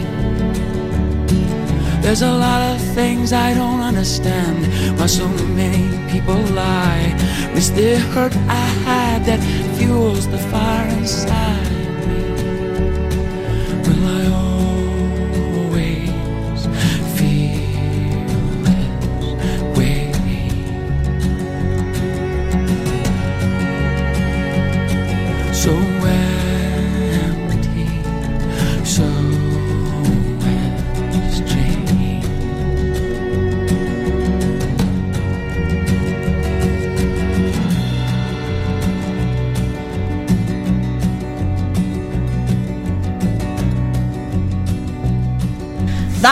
There's 2.01 2.21
a 2.21 2.31
lot 2.31 2.61
of 2.75 2.81
things 2.93 3.31
I 3.31 3.53
don't 3.53 3.79
understand. 3.79 4.67
Why 4.99 5.05
so 5.05 5.27
many 5.55 5.87
people 6.11 6.41
lie. 6.53 7.15
It's 7.55 7.69
the 7.69 7.99
hurt 8.11 8.35
I 8.35 8.65
hide 8.85 9.25
that 9.25 9.39
fuels 9.77 10.27
the 10.27 10.39
fire 10.51 10.89
inside 10.97 11.70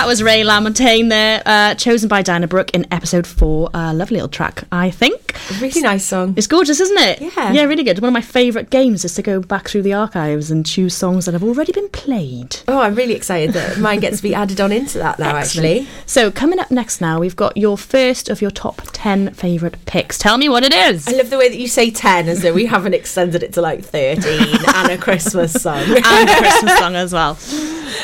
was 0.09 0.23
Ray 0.23 0.41
LaMontagne 0.41 1.07
there, 1.09 1.43
uh, 1.45 1.75
chosen 1.75 2.09
by 2.09 2.23
Diana 2.23 2.47
Brooke 2.47 2.71
in 2.73 2.91
episode 2.91 3.27
four. 3.27 3.69
Uh, 3.75 3.93
lovely 3.93 4.15
little 4.15 4.27
track, 4.27 4.63
I 4.71 4.89
think. 4.89 5.35
Really 5.61 5.81
nice 5.81 6.03
song. 6.03 6.33
It's 6.35 6.47
gorgeous, 6.47 6.79
isn't 6.79 6.97
it? 6.97 7.21
Yeah. 7.21 7.51
Yeah, 7.51 7.63
really 7.65 7.83
good. 7.83 7.99
One 7.99 8.07
of 8.07 8.13
my 8.13 8.21
favourite 8.21 8.71
games 8.71 9.05
is 9.05 9.13
to 9.15 9.21
go 9.21 9.39
back 9.39 9.67
through 9.67 9.83
the 9.83 9.93
archives 9.93 10.49
and 10.49 10.65
choose 10.65 10.95
songs 10.95 11.25
that 11.25 11.33
have 11.33 11.43
already 11.43 11.73
been 11.73 11.89
played. 11.89 12.57
Oh, 12.67 12.79
I'm 12.79 12.95
really 12.95 13.13
excited 13.13 13.53
that 13.53 13.77
mine 13.77 13.99
gets 13.99 14.17
to 14.17 14.23
be 14.23 14.33
added 14.33 14.59
on 14.59 14.71
into 14.71 14.97
that 14.97 15.19
now, 15.19 15.35
actually. 15.35 15.87
So, 16.07 16.31
coming 16.31 16.57
up 16.57 16.71
next 16.71 17.01
now, 17.01 17.19
we've 17.19 17.35
got 17.35 17.55
your 17.55 17.77
first 17.77 18.29
of 18.29 18.41
your 18.41 18.49
top 18.49 18.81
10 18.93 19.35
favourite 19.35 19.85
picks. 19.85 20.17
Tell 20.17 20.39
me 20.39 20.49
what 20.49 20.63
it 20.63 20.73
is. 20.73 21.07
I 21.07 21.11
love 21.11 21.29
the 21.29 21.37
way 21.37 21.49
that 21.49 21.59
you 21.59 21.67
say 21.67 21.91
10 21.91 22.27
as 22.29 22.41
though 22.41 22.53
we 22.53 22.65
haven't 22.65 22.95
extended 22.95 23.43
it 23.43 23.53
to 23.53 23.61
like 23.61 23.83
13 23.83 24.25
and 24.75 24.91
a 24.91 24.97
Christmas 24.97 25.53
song. 25.53 25.83
and 25.83 26.29
a 26.29 26.35
Christmas 26.35 26.79
song 26.79 26.95
as 26.95 27.13
well. 27.13 27.37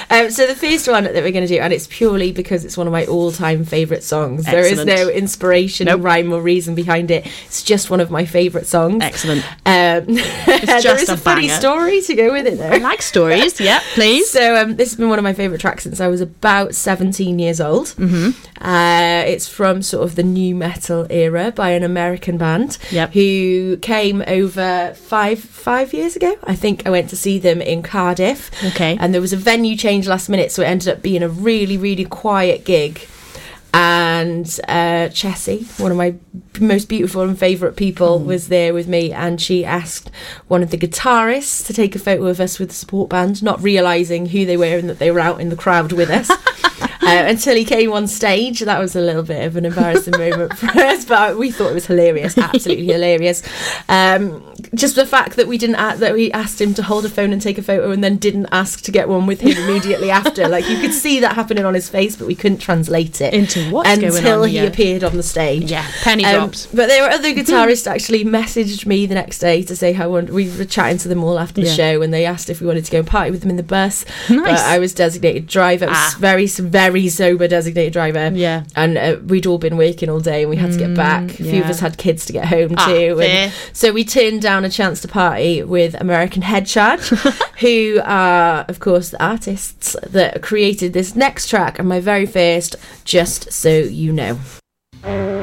Um, 0.10 0.30
so 0.30 0.46
the 0.48 0.56
first 0.56 0.88
one 0.88 1.06
that 1.06 1.14
we're 1.16 1.32
going 1.32 1.48
to 1.48 1.48
do, 1.48 1.60
and 1.60 1.74
it's 1.74 1.88
purely 1.96 2.34
because 2.34 2.66
it's 2.66 2.76
one 2.76 2.88
of 2.88 2.92
my 2.92 3.06
all-time 3.06 3.64
favourite 3.64 4.04
songs. 4.04 4.44
There 4.44 4.66
is 4.66 4.84
no 4.84 5.08
inspiration, 5.10 5.86
Nope. 5.86 6.04
rhyme, 6.04 6.34
or 6.34 6.42
reason 6.42 6.76
behind 6.76 7.10
it. 7.10 7.26
It's 7.46 7.64
just 7.64 7.90
one 7.90 8.02
of 8.02 8.12
my 8.12 8.26
favourite 8.26 8.68
songs. 8.68 9.02
Excellent. 9.02 9.46
Um, 9.66 10.06
there 10.46 10.98
is 10.98 11.08
a 11.08 11.14
a, 11.14 11.18
funny 11.18 11.48
story 11.48 12.02
to 12.02 12.14
go 12.14 12.34
with 12.34 12.48
it, 12.48 12.58
though. 12.58 12.68
I 12.68 12.80
like 12.80 13.02
stories. 13.02 13.62
Yeah, 13.62 13.80
please. 13.94 14.30
So 14.30 14.58
um, 14.62 14.76
this 14.76 14.90
has 14.90 14.98
been 14.98 15.08
one 15.08 15.20
of 15.20 15.24
my 15.24 15.32
favourite 15.32 15.62
tracks 15.62 15.84
since 15.84 16.02
I 16.02 16.10
was 16.10 16.20
about 16.20 16.76
17 16.76 17.40
years 17.40 17.62
old. 17.62 17.88
Mm-hmm. 17.96 18.32
Uh, 18.62 19.24
it's 19.26 19.48
from 19.48 19.82
sort 19.82 20.04
of 20.04 20.16
the 20.16 20.24
nu 20.24 20.54
metal 20.54 21.08
era 21.10 21.54
by 21.56 21.70
an 21.70 21.84
American 21.84 22.38
band 22.38 22.78
Yep. 22.92 23.14
who 23.14 23.78
came 23.78 24.22
over 24.28 24.94
five 24.96 25.40
five 25.40 25.94
years 25.94 26.18
ago. 26.18 26.38
I 26.44 26.56
think 26.56 26.86
I 26.86 26.90
went 26.90 27.10
to 27.12 27.16
see 27.16 27.40
them 27.40 27.62
in 27.62 27.84
Cardiff. 27.84 28.52
Okay. 28.66 28.98
And 29.00 29.14
there 29.14 29.22
was 29.22 29.32
a 29.32 29.38
venue 29.38 29.78
change 29.78 30.08
last 30.08 30.28
minute, 30.28 30.52
so 30.52 30.62
it 30.62 30.66
ended 30.66 30.90
up 30.90 31.02
being 31.02 31.24
a 31.24 31.30
really 31.30 31.78
really 31.86 32.06
quiet 32.06 32.66
gig. 32.66 33.08
And 33.72 34.48
uh, 34.68 35.10
Chessie, 35.12 35.68
one 35.80 35.92
of 35.92 35.98
my 35.98 36.16
most 36.60 36.88
beautiful 36.88 37.22
and 37.22 37.38
favourite 37.38 37.76
people, 37.76 38.20
was 38.20 38.48
there 38.48 38.74
with 38.74 38.88
me, 38.88 39.12
and 39.12 39.40
she 39.40 39.66
asked 39.66 40.10
one 40.48 40.64
of 40.64 40.72
the 40.72 40.78
guitarists 40.78 41.64
to 41.68 41.74
take 41.74 41.94
a 41.94 42.00
photo 42.00 42.26
of 42.28 42.40
us 42.40 42.58
with 42.58 42.70
the 42.70 42.76
support 42.76 43.10
band, 43.10 43.44
not 43.44 43.62
realising 43.62 44.28
who 44.28 44.46
they 44.46 44.58
were 44.58 44.78
and 44.78 44.90
that 44.90 45.00
they 45.00 45.12
were 45.12 45.20
out 45.20 45.42
in 45.42 45.50
the 45.50 45.58
crowd 45.58 45.92
with 45.92 46.10
us. 46.10 46.32
uh, 47.02 47.24
until 47.28 47.56
he 47.56 47.66
came 47.66 47.92
on 47.92 48.08
stage, 48.08 48.60
that 48.62 48.80
was 48.80 48.96
a 48.96 49.02
little 49.02 49.24
bit 49.24 49.46
of 49.46 49.56
an 49.56 49.66
embarrassing 49.66 50.18
moment 50.18 50.58
for 50.58 50.68
us, 50.80 51.06
but 51.06 51.38
we 51.38 51.52
thought 51.52 51.72
it 51.72 51.74
was 51.74 51.86
hilarious, 51.88 52.38
absolutely 52.38 52.86
hilarious. 52.86 53.44
Um, 53.90 54.44
just 54.74 54.96
the 54.96 55.06
fact 55.06 55.36
that 55.36 55.48
we 55.48 55.58
didn't 55.58 55.76
a- 55.76 55.98
that 55.98 56.14
we 56.14 56.32
asked 56.32 56.60
him 56.62 56.74
to 56.76 56.84
hold 56.84 57.06
a 57.06 57.10
phone 57.10 57.32
and 57.34 57.42
take 57.42 57.58
a 57.58 57.62
photo, 57.64 57.92
and 57.92 58.04
then 58.04 58.18
didn't 58.18 58.48
ask 58.52 58.82
to 58.84 58.92
get 58.92 59.08
one 59.10 59.26
with 59.28 59.42
him 59.42 59.52
immediately 59.64 60.10
after. 60.12 60.48
Like 60.56 60.70
you 60.70 60.78
could 60.80 60.94
see 60.94 61.20
that 61.22 61.36
happening 61.36 61.66
on 61.66 61.74
his 61.74 61.90
face, 61.90 62.16
but 62.16 62.28
we 62.28 62.36
couldn't 62.36 62.60
translate 62.60 63.20
it 63.20 63.34
Into 63.34 63.70
what's 63.72 63.90
until 63.90 64.44
he 64.44 64.58
here. 64.58 64.68
appeared 64.68 65.04
on 65.04 65.18
the 65.18 65.24
stage. 65.24 65.70
Yeah, 65.72 65.86
penny 66.02 66.24
Um, 66.24 66.36
drops. 66.36 66.68
but 66.68 66.88
there 66.88 67.02
were 67.04 67.10
other 67.10 67.30
guitarists 67.34 67.88
actually 67.88 68.24
messaged 68.24 68.86
me 68.86 69.06
the 69.06 69.16
next 69.16 69.40
day 69.40 69.64
to 69.64 69.76
say 69.76 69.92
how 69.94 70.10
we 70.20 70.50
were 70.58 70.66
chatting 70.66 70.98
to 71.00 71.08
them 71.08 71.24
all 71.24 71.38
after 71.40 71.62
the 71.62 71.68
Yeah. 71.68 71.74
show, 71.74 72.02
and 72.02 72.14
they 72.14 72.26
asked 72.26 72.50
if 72.50 72.62
we 72.62 72.68
wanted 72.68 72.86
to 72.86 72.92
go 72.92 73.00
and 73.00 73.08
party 73.08 73.32
with 73.32 73.42
them 73.42 73.50
in 73.50 73.58
the 73.58 73.64
bus. 73.64 74.06
But 74.30 74.48
I 74.48 74.78
was 74.80 74.94
designated 74.94 75.48
driver. 75.48 75.86
It 75.86 75.90
was 75.90 75.98
Ah. 75.98 76.16
very, 76.20 76.46
very 76.48 76.85
sober 77.10 77.48
designated 77.48 77.94
driver. 77.94 78.32
Yeah. 78.34 78.64
And 78.76 78.98
uh, 78.98 79.18
we'd 79.26 79.46
all 79.46 79.58
been 79.58 79.78
working 79.78 80.10
all 80.10 80.20
day, 80.20 80.42
and 80.42 80.50
we 80.50 80.56
had 80.58 80.72
to 80.72 80.78
get 80.78 80.96
back. 80.96 81.24
A 81.40 81.44
few 81.44 81.60
of 81.62 81.66
Mm, 81.66 81.70
us 81.70 81.80
had 81.80 81.98
kids 81.98 82.26
to 82.26 82.34
get 82.34 82.46
home 82.46 82.74
Ah, 82.78 82.86
too. 82.88 83.22
And 83.22 83.54
so 83.74 83.92
we 83.92 84.04
turned 84.04 84.42
down 84.42 84.66
a 84.66 84.70
chance 84.70 85.02
to 85.02 85.08
party 85.08 85.64
with 85.64 85.94
American 86.00 86.42
Head 86.42 86.66
Charge, 86.66 87.02
who 87.60 88.00
are, 88.04 88.66
of 88.68 88.80
course, 88.80 89.10
the 89.10 89.24
artists 89.24 89.96
that 90.08 90.42
created 90.42 90.94
this 90.94 91.16
next 91.16 91.48
track 91.50 91.80
and 91.80 91.88
my 91.90 92.00
very 92.00 92.26
first, 92.26 92.76
Just 93.04 93.52
So 93.52 93.70
You 93.70 94.12
Know. 94.14 95.35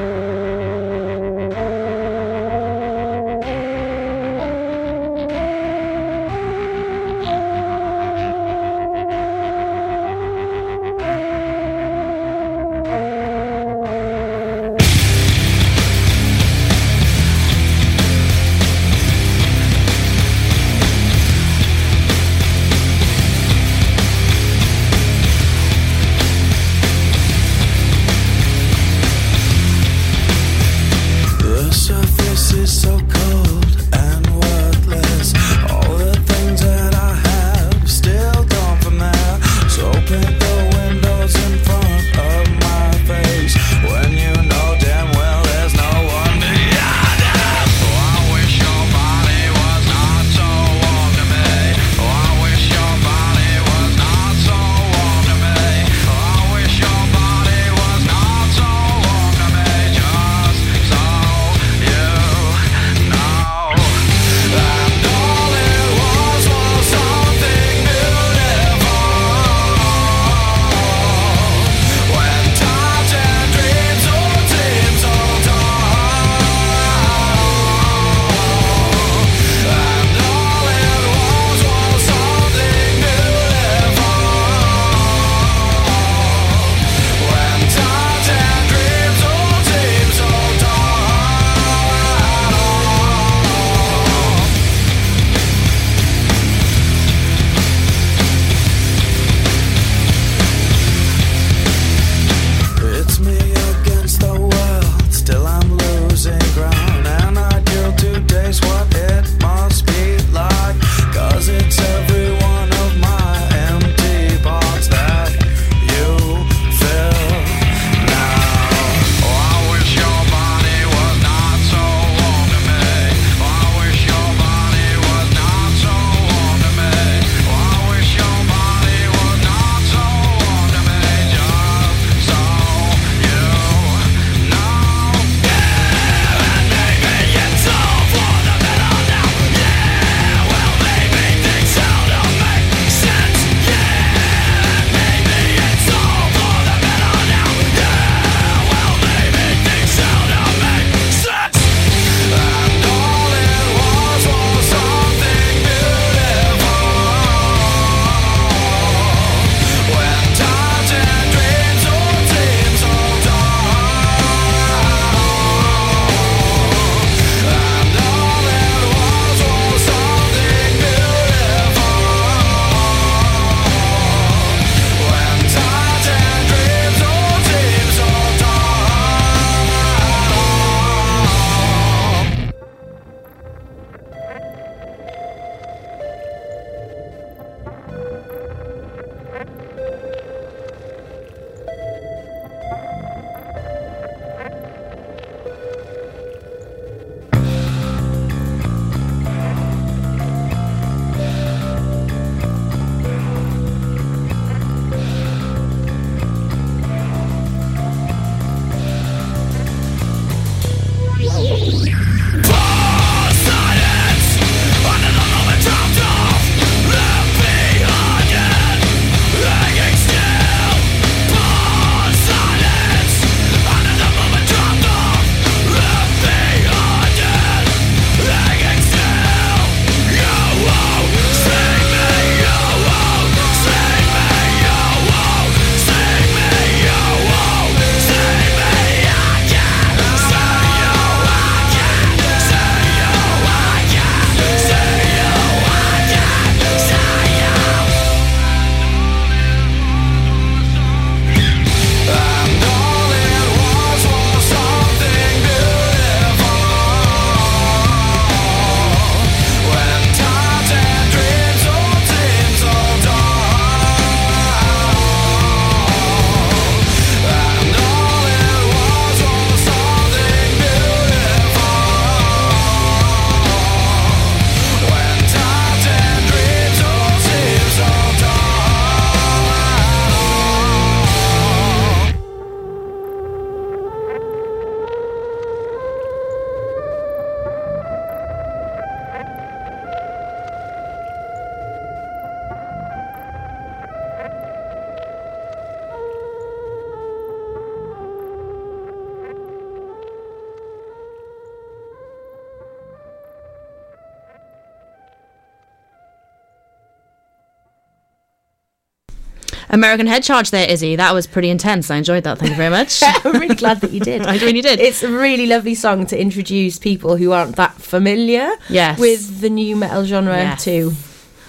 American 309.73 310.07
Head 310.07 310.23
Charge 310.23 310.51
there, 310.51 310.69
Izzy. 310.69 310.95
That 310.95 311.13
was 311.13 311.25
pretty 311.27 311.49
intense. 311.49 311.89
I 311.91 311.95
enjoyed 311.97 312.23
that. 312.23 312.37
Thank 312.37 312.51
you 312.51 312.55
very 312.57 312.69
much. 312.69 313.01
I'm 313.25 313.33
really 313.39 313.55
glad 313.55 313.81
that 313.81 313.91
you 313.91 313.99
did. 313.99 314.21
I 314.25 314.37
really 314.37 314.61
did. 314.61 314.79
It's 314.79 315.01
a 315.03 315.09
really 315.11 315.47
lovely 315.47 315.75
song 315.75 316.05
to 316.07 316.19
introduce 316.19 316.77
people 316.79 317.17
who 317.17 317.31
aren't 317.31 317.55
that 317.57 317.73
familiar 317.73 318.51
Yes. 318.69 318.99
with 318.99 319.41
the 319.41 319.49
nu 319.49 319.75
metal 319.75 320.05
genre 320.05 320.35
Yes. 320.37 320.63
too. 320.63 320.93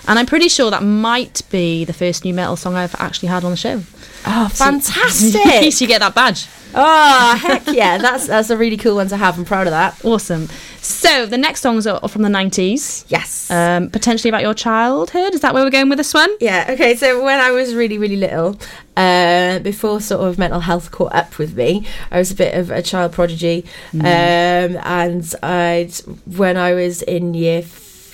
and 0.09 0.19
I'm 0.19 0.27
pretty 0.27 0.49
sure 0.49 0.71
that 0.71 0.83
might 0.83 1.43
be 1.51 1.85
the 1.85 1.93
first 1.93 2.25
nu 2.25 2.33
metal 2.35 2.57
song 2.57 2.75
I've 2.75 2.95
actually 2.99 3.29
had 3.29 3.45
on 3.45 3.51
the 3.51 3.57
show. 3.57 3.83
Oh, 4.27 4.49
fantastic! 4.53 5.33
so 5.43 5.61
least 5.61 5.81
you 5.83 5.87
get 5.87 6.01
that 6.01 6.15
badge. 6.15 6.47
oh, 6.75 7.37
heck 7.41 7.67
yeah! 7.69 7.99
That's 7.99 8.27
that's 8.27 8.49
a 8.51 8.57
really 8.57 8.79
cool 8.79 8.97
one 8.97 9.09
to 9.09 9.19
have. 9.19 9.39
I'm 9.39 9.45
proud 9.45 9.67
of 9.67 9.73
that. 9.73 10.03
Awesome. 10.03 10.49
So 10.85 11.25
the 11.25 11.39
next 11.39 11.63
songs 11.63 11.87
are 11.87 12.07
from 12.09 12.23
the 12.23 12.29
90s. 12.29 13.07
Yes. 13.09 13.51
Um, 13.51 13.89
potentially 13.89 14.29
about 14.29 14.43
your 14.43 14.53
childhood. 14.53 15.35
Is 15.35 15.41
that 15.41 15.55
where 15.55 15.65
we're 15.65 15.71
going 15.71 15.89
with 15.89 15.97
this 15.97 16.13
one? 16.13 16.31
Yeah, 16.41 16.67
okay, 16.71 16.95
so 16.95 17.25
when 17.25 17.41
I 17.41 17.53
was 17.53 17.75
really, 17.75 17.97
really 17.97 18.17
little, 18.17 18.59
uh, 18.97 19.61
before 19.61 20.03
sort 20.03 20.29
of 20.29 20.39
mental 20.39 20.61
health 20.61 20.91
caught 20.91 21.15
up 21.15 21.39
with 21.39 21.57
me, 21.57 21.87
I 22.11 22.19
was 22.19 22.33
a 22.33 22.35
bit 22.35 22.55
of 22.55 22.71
a 22.71 22.83
child 22.83 23.13
prodigy. 23.13 23.65
Um, 23.95 24.05
and 24.05 25.35
I'd, 25.43 25.95
when 26.27 26.59
I 26.59 26.75
was 26.75 27.01
in 27.01 27.33
year 27.33 27.63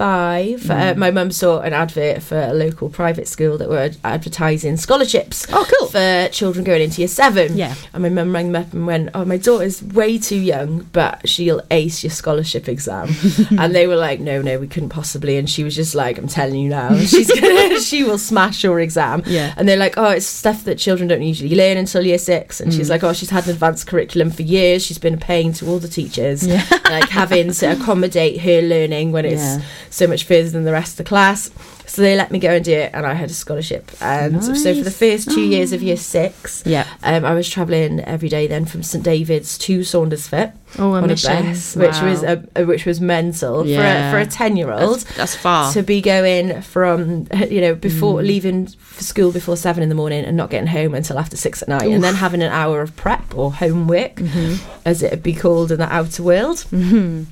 five, 0.05 0.71
uh, 0.71 0.95
my 0.97 1.11
mum 1.11 1.31
saw 1.31 1.61
an 1.61 1.75
advert 1.75 2.23
for 2.23 2.41
a 2.41 2.55
local 2.55 2.89
private 2.89 3.29
school 3.29 3.59
that 3.59 3.69
were 3.69 3.91
advertising 4.03 4.79
scholarships 4.79 5.47
Oh, 5.53 5.67
cool. 5.79 5.89
for 5.89 6.29
children 6.33 6.65
going 6.65 6.81
into 6.81 7.03
year 7.03 7.09
seven. 7.09 7.55
Yeah. 7.55 7.75
And 7.93 8.03
my 8.03 8.09
mum 8.09 8.33
rang 8.35 8.51
them 8.51 8.63
up 8.63 8.73
and 8.73 8.87
went, 8.87 9.11
Oh, 9.13 9.27
my 9.27 9.37
daughter's 9.37 9.83
way 9.83 10.17
too 10.17 10.39
young, 10.41 10.89
but 10.95 11.29
she'll 11.29 11.61
ace 11.71 12.03
your 12.03 12.11
scholarship 12.13 12.67
exam. 12.67 13.11
and 13.59 13.75
they 13.75 13.87
were 13.87 13.97
like, 13.97 14.21
No, 14.21 14.41
no, 14.41 14.59
we 14.59 14.69
couldn't 14.69 14.89
possibly. 14.89 15.37
And 15.37 15.51
she 15.51 15.65
was 15.65 15.77
just 15.77 15.95
like, 15.95 16.17
I'm 16.17 16.29
telling 16.29 16.59
you 16.61 16.71
now, 16.71 16.97
she's 17.13 17.31
gonna, 17.39 17.79
she 17.91 18.03
will 18.03 18.17
smash 18.17 18.65
your 18.65 18.81
exam. 18.81 19.23
Yeah. 19.27 19.53
And 19.59 19.69
they're 19.69 19.77
like, 19.77 19.99
Oh, 19.99 20.09
it's 20.09 20.25
stuff 20.25 20.65
that 20.65 20.79
children 20.79 21.09
don't 21.09 21.21
usually 21.21 21.55
learn 21.55 21.77
until 21.77 22.07
year 22.07 22.17
six. 22.19 22.59
And 22.59 22.73
Mm. 22.73 22.77
she's 22.77 22.89
like, 22.89 23.05
Oh, 23.05 23.13
she's 23.13 23.29
had 23.29 23.45
an 23.45 23.51
advanced 23.51 23.87
curriculum 23.87 24.31
for 24.31 24.43
years. 24.45 24.83
She's 24.83 24.99
been 24.99 25.15
a 25.15 25.19
pain 25.19 25.53
to 25.55 25.67
all 25.69 25.79
the 25.79 25.89
teachers. 25.89 26.47
Yeah. 26.47 26.65
like 26.85 27.11
having 27.11 27.53
to 27.53 27.67
accommodate 27.73 28.41
her 28.41 28.63
learning 28.63 29.13
when 29.13 29.25
it's 29.27 29.43
Yeah. 29.43 29.61
So 29.91 30.07
much 30.07 30.25
further 30.25 30.49
than 30.49 30.65
the 30.65 30.73
rest 30.73 30.93
of 30.93 30.97
the 30.99 31.05
class. 31.05 31.51
So 31.91 32.03
they 32.03 32.15
let 32.17 32.31
me 32.31 32.39
go 32.39 32.51
and 32.51 32.65
do 32.65 32.73
it, 32.73 32.91
and 32.95 33.05
I 33.05 33.15
had 33.15 33.31
a 33.31 33.35
scholarship. 33.35 33.91
And 34.01 34.45
so 34.45 34.55
for 34.77 34.85
the 34.85 34.93
first 34.93 35.29
two 35.31 35.41
years 35.43 35.73
of 35.73 35.83
year 35.83 35.97
six, 35.97 36.63
Yeah. 36.65 36.87
um, 37.03 37.25
I 37.25 37.35
was 37.35 37.49
travelling 37.49 37.99
every 38.01 38.29
day 38.29 38.47
then 38.47 38.65
from 38.65 38.85
St 38.85 39.03
David's 39.03 39.59
to 39.59 39.81
Saundersfoot 39.81 40.53
Oh, 40.79 40.95
a 40.95 40.99
on 41.03 41.05
a 41.11 41.17
bus, 41.17 41.75
which 41.75 42.01
was 42.01 42.23
Wow. 42.23 42.43
a, 42.55 42.65
which 42.65 42.87
was 42.87 43.01
mental 43.01 43.67
Yeah. 43.67 44.13
for 44.13 44.19
a, 44.19 44.23
for 44.23 44.29
a 44.29 44.31
ten 44.33 44.57
year 44.57 44.71
old 44.71 45.01
That's, 45.01 45.17
that's 45.17 45.35
far. 45.35 45.73
to 45.73 45.83
be 45.83 46.01
going 46.01 46.63
from 46.63 47.27
you 47.51 47.61
know 47.61 47.75
before 47.75 48.21
Mm. 48.21 48.27
leaving 48.27 48.67
for 48.69 49.03
school 49.03 49.33
before 49.33 49.57
seven 49.57 49.83
in 49.83 49.89
the 49.89 49.97
morning 49.97 50.25
and 50.25 50.37
not 50.37 50.49
getting 50.51 50.69
home 50.69 50.95
until 50.95 51.19
after 51.19 51.37
six 51.37 51.61
at 51.61 51.69
night, 51.69 51.91
and 51.91 52.05
then 52.05 52.15
having 52.15 52.41
an 52.41 52.53
hour 52.53 52.83
of 52.83 52.95
prep 52.95 53.37
or 53.37 53.53
homework, 53.53 54.15
Mm-hmm. 54.15 54.55
as 54.85 55.03
it 55.03 55.11
would 55.11 55.23
be 55.25 55.35
called 55.35 55.73
in 55.73 55.79
the 55.79 55.93
outer 55.93 56.23
world. 56.23 56.65
Um, 56.73 57.27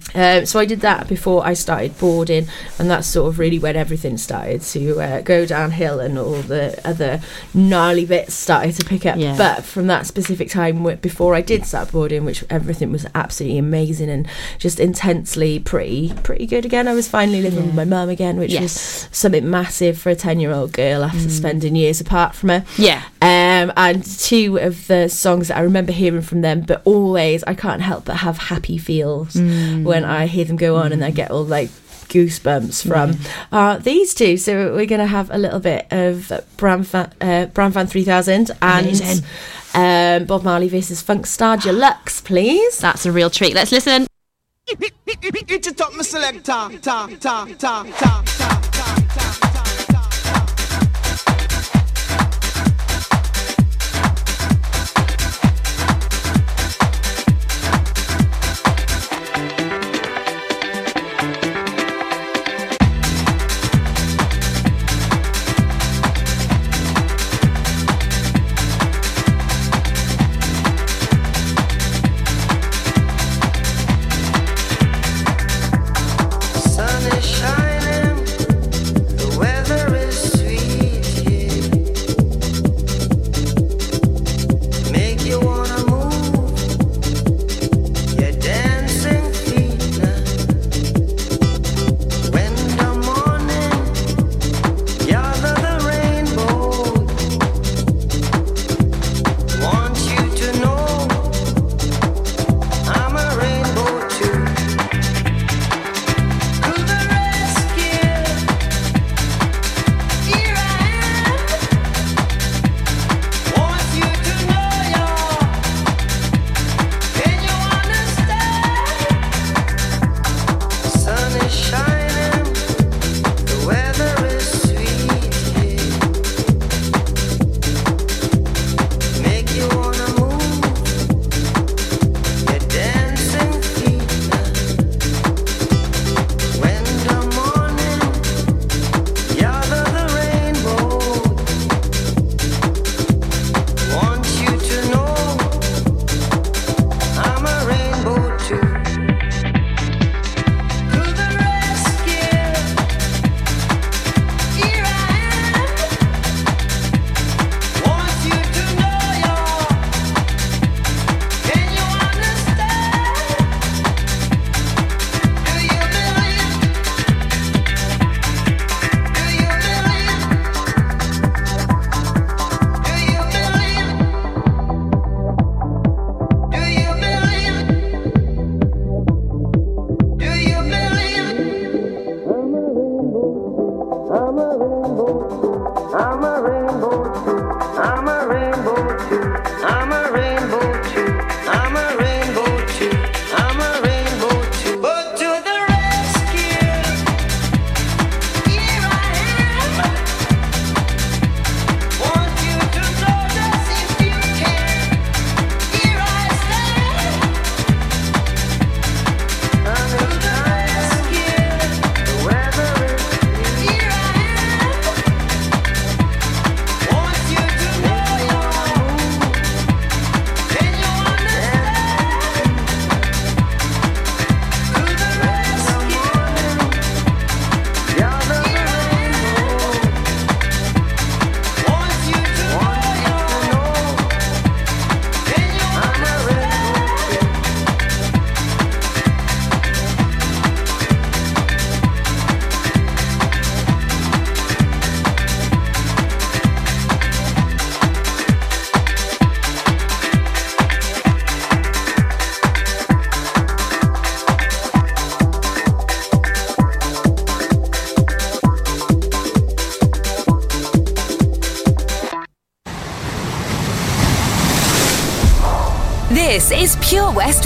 so 0.47 0.59
I 0.59 0.65
did 0.65 0.81
that 0.81 1.07
before 1.09 1.47
I 1.47 1.55
started 1.55 1.97
boarding, 1.99 2.49
and 2.79 2.91
that's 2.91 3.07
sort 3.07 3.29
of 3.29 3.39
really 3.39 3.59
when 3.61 3.77
everything 3.77 4.17
started 4.19 4.48
to 4.57 5.01
uh, 5.01 5.21
go 5.21 5.45
downhill 5.45 6.01
and 6.01 6.19
all 6.19 6.41
the 6.41 6.81
other 6.89 7.21
gnarly 7.53 8.07
bits 8.07 8.33
started 8.35 8.75
to 8.77 8.85
pick 8.87 9.05
up. 9.05 9.17
Yeah. 9.19 9.37
But 9.37 9.65
from 9.65 9.89
that 9.89 10.07
specific 10.07 10.49
time 10.49 10.83
before 11.03 11.35
I 11.35 11.43
did 11.43 11.67
start 11.67 11.93
boarding, 11.93 12.25
which 12.25 12.43
everything 12.49 12.91
was 12.93 13.05
absolutely 13.15 13.59
amazing 13.59 14.09
and 14.09 14.27
just 14.59 14.81
intensely 14.81 15.59
pretty, 15.59 16.15
pretty 16.23 16.47
good 16.47 16.65
again. 16.65 16.89
I 16.89 16.95
was 16.95 17.09
finally 17.09 17.43
living 17.43 17.67
with 17.67 17.75
my 17.75 17.85
mum 17.85 18.09
again, 18.09 18.39
which 18.39 18.53
Yes. 18.53 18.63
was 18.63 19.09
something 19.13 19.51
massive 19.51 19.99
for 19.99 20.11
a 20.11 20.15
ten-year-old 20.15 20.73
girl 20.73 21.05
after 21.05 21.29
spending 21.29 21.77
years 21.77 22.01
apart 22.01 22.35
from 22.35 22.49
her. 22.51 22.65
yeah. 22.79 23.03
Um, 23.21 23.73
and 23.77 24.05
two 24.05 24.59
of 24.59 24.87
the 24.87 25.09
songs 25.09 25.49
that 25.49 25.57
I 25.59 25.61
remember 25.63 25.91
hearing 25.93 26.23
from 26.23 26.41
them, 26.43 26.61
but 26.63 26.81
always 26.85 27.43
I 27.45 27.55
can't 27.55 27.83
help 27.83 28.05
but 28.05 28.19
have 28.19 28.39
happy 28.39 28.79
feels 28.79 29.35
when 29.35 30.05
I 30.05 30.27
hear 30.27 30.45
them 30.45 30.57
go 30.57 30.77
on, 30.77 30.93
and 30.93 31.05
I 31.05 31.11
get 31.11 31.31
all 31.33 31.45
like 31.45 31.71
goosebumps 32.09 32.87
from 32.87 33.17
uh, 33.53 33.79
these 33.79 34.15
two. 34.15 34.37
So 34.37 34.75
we're 34.75 34.87
gonna 34.87 35.07
have 35.07 35.31
a 35.31 35.39
little 35.39 35.61
bit 35.61 35.87
of 35.91 36.33
Brand 36.57 36.87
Van, 36.87 37.13
uh, 37.21 37.47
Brand 37.47 37.75
Van 37.75 37.87
3000 37.87 38.51
and 38.63 39.25
um, 39.75 40.25
Bob 40.27 40.43
Marley 40.43 40.69
versus 40.69 41.03
Funkstar 41.03 41.63
De 41.63 41.73
Luxe, 41.73 42.21
please. 42.21 42.79
That's 42.79 43.07
a 43.07 43.13
real 43.13 43.31
treat. 43.31 43.55
Let's 43.55 43.73
listen. 43.73 44.07
It 44.67 44.93
it 45.67 45.81
up, 45.81 45.95
my 45.95 46.03
selector. 46.03 46.43
Ta, 46.43 46.69
ta, 46.83 47.07
ta, 47.19 47.47
ta, 47.59 47.85
ta, 47.99 48.23
ta, 48.39 48.63
ta, 49.15 49.28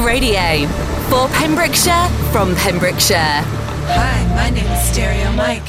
Radio. 0.05 0.67
For 1.09 1.29
Pembrokeshire, 1.29 2.09
from 2.33 2.57
Pembrokeshire. 2.57 3.43
Hi, 3.87 4.27
my 4.35 4.51
name 4.51 4.67
is 4.67 4.83
Stereo 4.91 5.33
Mike. 5.33 5.67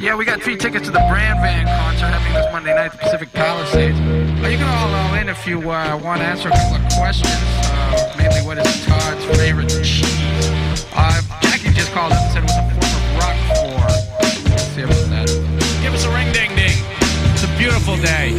Yeah, 0.00 0.14
we 0.16 0.24
got 0.24 0.42
free 0.42 0.56
tickets 0.56 0.86
to 0.86 0.92
the 0.92 1.04
Brand 1.10 1.40
Van 1.40 1.66
concert 1.66 2.06
happening 2.06 2.34
this 2.34 2.52
Monday 2.52 2.74
night 2.74 2.86
at 2.86 2.92
the 2.92 2.98
Pacific 2.98 3.32
Palisades. 3.32 3.98
Uh, 3.98 4.48
you 4.48 4.58
can 4.58 4.68
all 4.68 4.94
all 4.94 5.14
in 5.14 5.28
if 5.28 5.46
you 5.46 5.58
uh, 5.70 5.98
want 6.02 6.20
to 6.20 6.26
answer 6.26 6.48
a 6.48 6.52
couple 6.52 6.76
of 6.76 6.92
questions. 6.92 7.34
Uh, 7.66 8.14
mainly, 8.16 8.40
what 8.46 8.58
is 8.58 8.86
Todd's 8.86 9.24
favorite 9.36 9.68
cheese? 9.68 10.86
Uh, 10.94 11.20
Jackie 11.42 11.72
just 11.72 11.92
called 11.92 12.12
up 12.12 12.22
and 12.22 12.32
said 12.32 12.44
it 12.44 12.46
was 12.46 12.56
a 12.58 12.69
beautiful 17.90 18.04
day. 18.04 18.30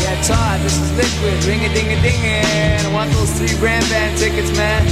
Yeah, 0.00 0.22
Todd, 0.22 0.60
this 0.60 0.78
is 0.78 0.92
Liquid. 0.96 1.44
Ring 1.44 1.64
a 1.64 1.74
ding 1.74 1.92
a 1.92 2.02
ding 2.02 2.24
and 2.24 2.86
I 2.86 2.92
want 2.92 3.10
those 3.12 3.32
three 3.32 3.58
grand 3.58 3.84
band 3.88 4.18
tickets, 4.18 4.56
man. 4.56 4.86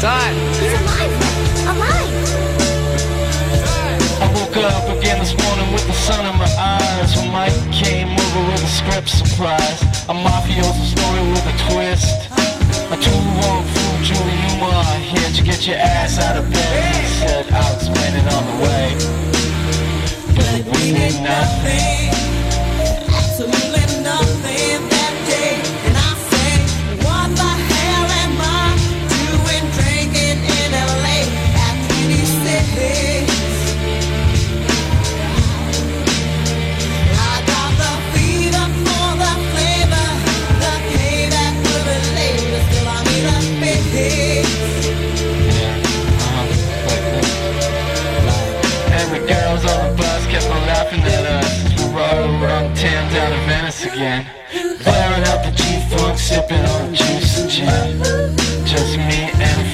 Todd. 0.00 0.34
He's 0.60 0.72
alive. 0.80 1.12
Alive. 1.68 2.08
I 4.20 4.26
woke 4.34 4.56
up 4.56 4.98
again 4.98 5.18
this 5.18 5.36
morning 5.36 5.72
with 5.72 5.86
the 5.86 5.92
sun 5.92 6.26
in 6.26 6.36
my 6.36 6.50
eyes 6.58 7.16
When 7.16 7.30
Mike 7.30 7.72
came 7.72 8.08
over 8.08 8.50
with 8.50 8.64
a 8.64 8.66
script 8.66 9.08
surprise 9.08 9.82
A 10.08 10.14
mafioso 10.14 10.84
story 10.84 11.22
with 11.30 11.46
a 11.46 11.70
twist 11.70 12.37
A 12.90 12.96
two 12.96 13.10
wrong 13.10 13.64
fool, 13.66 14.02
Julie 14.02 14.38
Newmar 14.48 14.98
Here 15.00 15.30
to 15.34 15.42
get 15.42 15.66
your 15.66 15.76
ass 15.76 16.18
out 16.18 16.38
of 16.38 16.50
bed. 16.50 16.94
He 16.96 17.06
said 17.20 17.46
I'll 17.52 17.74
explain 17.76 18.14
it 18.16 18.26
on 18.32 18.46
the 18.48 18.56
way. 18.64 18.96
But 20.34 20.64
we 20.74 20.92
did 20.94 21.22
nothing. 21.22 22.08
Absolutely 23.12 24.02
nothing 24.02 24.57
town 52.80 53.12
down 53.12 53.30
to 53.32 53.38
Venice 53.46 53.84
again. 53.84 54.24
Blaring 54.84 55.24
out 55.24 55.44
the 55.44 55.50
G-Funk, 55.50 56.16
sipping 56.16 56.64
on 56.64 56.94
juice 56.94 57.40
and 57.40 57.50
gin. 57.50 58.66
Just 58.66 58.96
me 58.96 59.30
and 59.34 59.67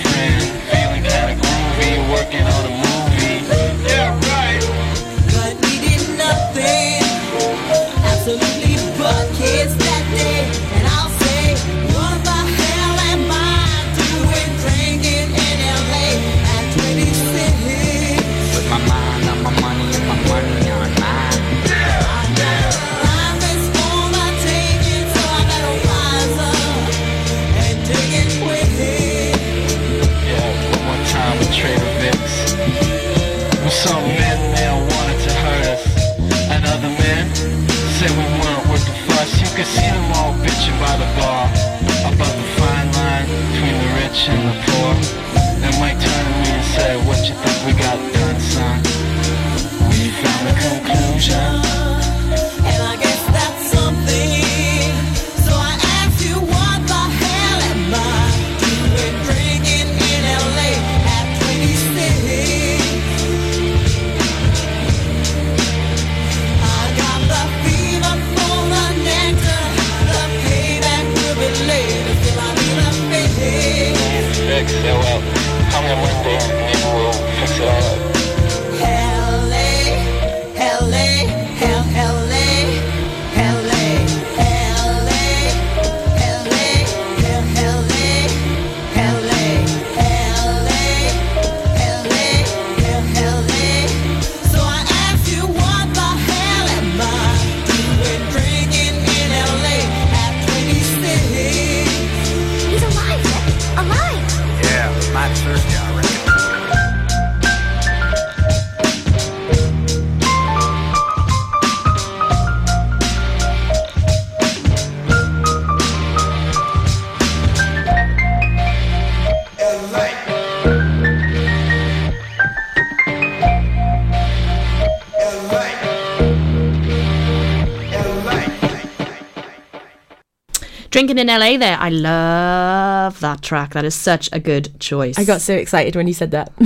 in 131.29 131.41
LA 131.41 131.57
there. 131.57 131.77
I 131.79 131.89
love 131.89 133.21
that 133.21 133.43
track. 133.43 133.73
That 133.73 133.85
is 133.85 133.95
such 133.95 134.29
a 134.33 134.41
good 134.41 134.79
choice. 134.79 135.19
I 135.19 135.25
got 135.25 135.41
so 135.41 135.55
excited 135.55 135.97
when 135.97 136.07
you 136.07 136.15
said 136.15 136.31
that. 136.33 136.53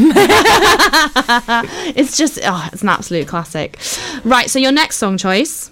it's 1.96 2.16
just, 2.16 2.38
oh, 2.42 2.68
it's 2.72 2.82
an 2.82 2.88
absolute 2.88 3.28
classic. 3.28 3.78
Right, 4.24 4.50
so 4.50 4.58
your 4.58 4.72
next 4.72 4.96
song 4.96 5.16
choice. 5.16 5.70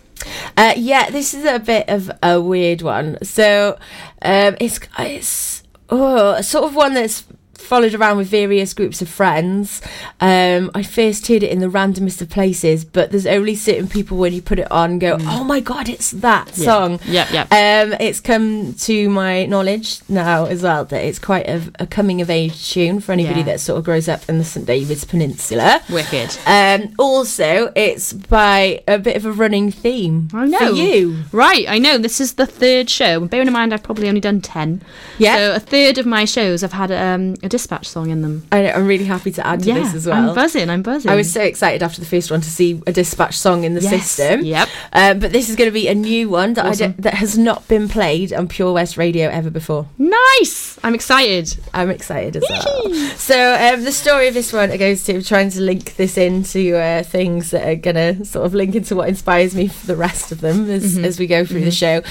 Uh, 0.56 0.74
yeah, 0.76 1.10
this 1.10 1.34
is 1.34 1.44
a 1.44 1.58
bit 1.58 1.88
of 1.88 2.10
a 2.22 2.40
weird 2.40 2.82
one. 2.82 3.18
So 3.22 3.78
um, 4.22 4.56
it's 4.60 4.80
it's 4.98 5.62
oh, 5.90 6.40
sort 6.40 6.64
of 6.64 6.74
one 6.74 6.94
that's 6.94 7.24
followed 7.66 7.94
around 7.94 8.16
with 8.16 8.28
various 8.28 8.72
groups 8.72 9.02
of 9.02 9.08
friends. 9.08 9.82
Um, 10.20 10.70
I 10.74 10.82
first 10.82 11.26
heard 11.26 11.42
it 11.42 11.50
in 11.50 11.58
the 11.60 11.66
randomest 11.68 12.20
of 12.22 12.30
places, 12.30 12.84
but 12.84 13.10
there's 13.10 13.26
only 13.26 13.54
certain 13.54 13.88
people 13.88 14.16
when 14.16 14.32
you 14.32 14.40
put 14.40 14.58
it 14.58 14.70
on 14.70 14.98
go, 14.98 15.18
oh 15.20 15.44
my 15.44 15.60
god, 15.60 15.88
it's 15.88 16.10
that 16.12 16.52
Yeah. 16.56 16.64
song. 16.64 17.00
Yep, 17.06 17.30
yep. 17.32 17.46
Um, 17.52 17.94
it's 18.00 18.20
come 18.20 18.74
to 18.74 19.08
my 19.10 19.46
knowledge 19.46 20.00
now 20.08 20.46
as 20.46 20.62
well 20.62 20.84
that 20.86 21.02
it's 21.04 21.18
quite 21.18 21.46
a, 21.48 21.60
a 21.78 21.86
coming 21.86 22.20
of 22.20 22.30
age 22.30 22.72
tune 22.72 23.00
for 23.00 23.12
anybody 23.12 23.40
Yeah. 23.40 23.46
that 23.46 23.60
sort 23.60 23.78
of 23.78 23.84
grows 23.84 24.08
up 24.08 24.28
in 24.28 24.38
the 24.38 24.44
St 24.44 24.64
David's 24.66 25.04
Peninsula. 25.04 25.82
Wicked. 25.90 26.36
Um, 26.46 26.94
also, 26.98 27.72
it's 27.74 28.12
by 28.12 28.82
a 28.88 28.98
bit 28.98 29.16
of 29.16 29.24
a 29.26 29.32
running 29.32 29.70
theme 29.70 30.28
I 30.32 30.46
know. 30.46 30.58
for 30.58 30.72
you. 30.74 31.16
Right, 31.32 31.66
I 31.68 31.78
know. 31.78 31.98
This 31.98 32.20
is 32.20 32.34
the 32.34 32.46
third 32.46 32.88
show. 32.88 33.20
Bearing 33.26 33.46
in 33.48 33.52
mind, 33.52 33.74
I've 33.74 33.82
probably 33.82 34.08
only 34.08 34.20
done 34.20 34.40
10. 34.40 34.82
Yeah. 35.18 35.36
So 35.36 35.54
a 35.56 35.60
third 35.60 35.98
of 35.98 36.06
my 36.06 36.24
shows, 36.24 36.62
I've 36.62 36.72
had 36.72 36.92
um, 36.92 37.34
a 37.42 37.48
dispatch 37.56 37.86
song 37.88 38.10
in 38.10 38.22
them. 38.22 38.46
I 38.52 38.62
know, 38.62 38.70
I'm 38.76 38.86
really 38.86 39.04
happy 39.04 39.32
to 39.32 39.46
add 39.46 39.60
to 39.60 39.68
yeah, 39.68 39.74
this 39.80 39.94
as 39.94 40.06
well. 40.06 40.28
I'm 40.30 40.34
buzzing. 40.34 40.68
I'm 40.70 40.82
buzzing. 40.82 41.10
I 41.10 41.14
was 41.16 41.32
so 41.32 41.40
excited 41.42 41.82
after 41.82 42.00
the 42.00 42.06
first 42.06 42.30
one 42.30 42.40
to 42.42 42.50
see 42.50 42.82
a 42.86 42.92
dispatch 42.92 43.34
song 43.36 43.64
in 43.64 43.74
the 43.74 43.80
Yes, 43.80 44.10
system. 44.10 44.44
yep. 44.44 44.68
Um, 44.92 45.18
but 45.18 45.32
this 45.32 45.48
is 45.48 45.56
going 45.56 45.68
to 45.68 45.78
be 45.82 45.88
a 45.88 45.94
new 45.94 46.28
one 46.28 46.54
that 46.54 46.66
Awesome. 46.66 46.94
that 46.98 47.14
has 47.14 47.36
not 47.38 47.66
been 47.68 47.88
played 47.88 48.32
on 48.32 48.48
Pure 48.48 48.72
West 48.74 48.96
Radio 48.96 49.28
ever 49.28 49.50
before. 49.50 49.88
nice. 49.98 50.78
I'm 50.84 50.94
excited. 50.94 51.56
I'm 51.74 51.90
excited 51.90 52.36
as 52.36 52.44
well. 52.48 52.94
So 53.16 53.54
um, 53.54 53.82
the 53.84 53.92
story 53.92 54.28
of 54.28 54.34
this 54.34 54.52
one 54.52 54.70
it 54.70 54.78
goes 54.78 55.02
to 55.04 55.22
trying 55.22 55.50
to 55.50 55.60
link 55.60 55.96
this 55.96 56.16
into 56.18 56.76
uh, 56.76 57.02
things 57.02 57.50
that 57.50 57.66
are 57.66 57.74
gonna 57.74 58.24
sort 58.24 58.44
of 58.46 58.54
link 58.54 58.74
into 58.74 58.94
what 58.94 59.08
inspires 59.08 59.54
me 59.54 59.68
for 59.68 59.86
the 59.86 59.96
rest 59.96 60.30
of 60.32 60.40
them 60.40 60.68
as, 60.70 60.86
Mm-hmm. 60.96 61.04
as 61.04 61.18
we 61.18 61.26
go 61.26 61.44
through 61.44 61.64
the 61.64 61.70
show. 61.70 62.02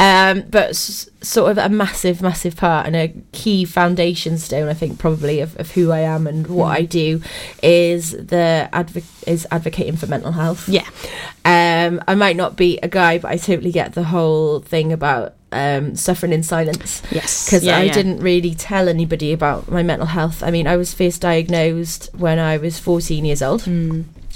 Um, 0.00 0.44
but 0.50 0.74
sort 1.24 1.50
of 1.50 1.58
a 1.58 1.68
massive, 1.68 2.20
massive 2.22 2.54
part 2.56 2.86
and 2.86 2.94
a 2.94 3.12
key 3.32 3.64
foundation 3.64 4.38
stone, 4.38 4.68
I 4.68 4.74
think, 4.74 4.98
probably 4.98 5.40
of, 5.40 5.58
of 5.58 5.70
who 5.72 5.90
I 5.90 6.00
am 6.00 6.26
and 6.26 6.46
what 6.46 6.68
Mm. 6.68 6.76
I 6.76 6.82
do 6.82 7.20
is 7.62 8.12
the 8.12 8.68
advo- 8.72 9.28
is 9.28 9.46
advocating 9.50 9.96
for 9.96 10.06
mental 10.06 10.32
health. 10.32 10.68
Yeah. 10.68 10.86
Um, 11.44 12.02
I 12.06 12.14
might 12.14 12.36
not 12.36 12.56
be 12.56 12.78
a 12.82 12.88
guy, 12.88 13.18
but 13.18 13.30
I 13.30 13.36
totally 13.36 13.72
get 13.72 13.94
the 13.94 14.04
whole 14.04 14.60
thing 14.60 14.92
about 14.92 15.34
um, 15.52 15.94
suffering 15.94 16.32
in 16.32 16.42
silence. 16.42 17.00
Yes. 17.10 17.44
Because 17.46 17.64
Yeah, 17.64 17.78
I 17.78 17.82
yeah. 17.84 17.92
didn't 17.92 18.18
really 18.18 18.54
tell 18.54 18.88
anybody 18.88 19.32
about 19.32 19.70
my 19.70 19.82
mental 19.82 20.06
health. 20.06 20.42
I 20.42 20.50
mean, 20.50 20.66
I 20.66 20.76
was 20.76 20.92
first 20.92 21.20
diagnosed 21.20 22.10
when 22.16 22.38
I 22.38 22.56
was 22.58 22.78
14 22.78 23.24
years 23.24 23.40
old. 23.42 23.64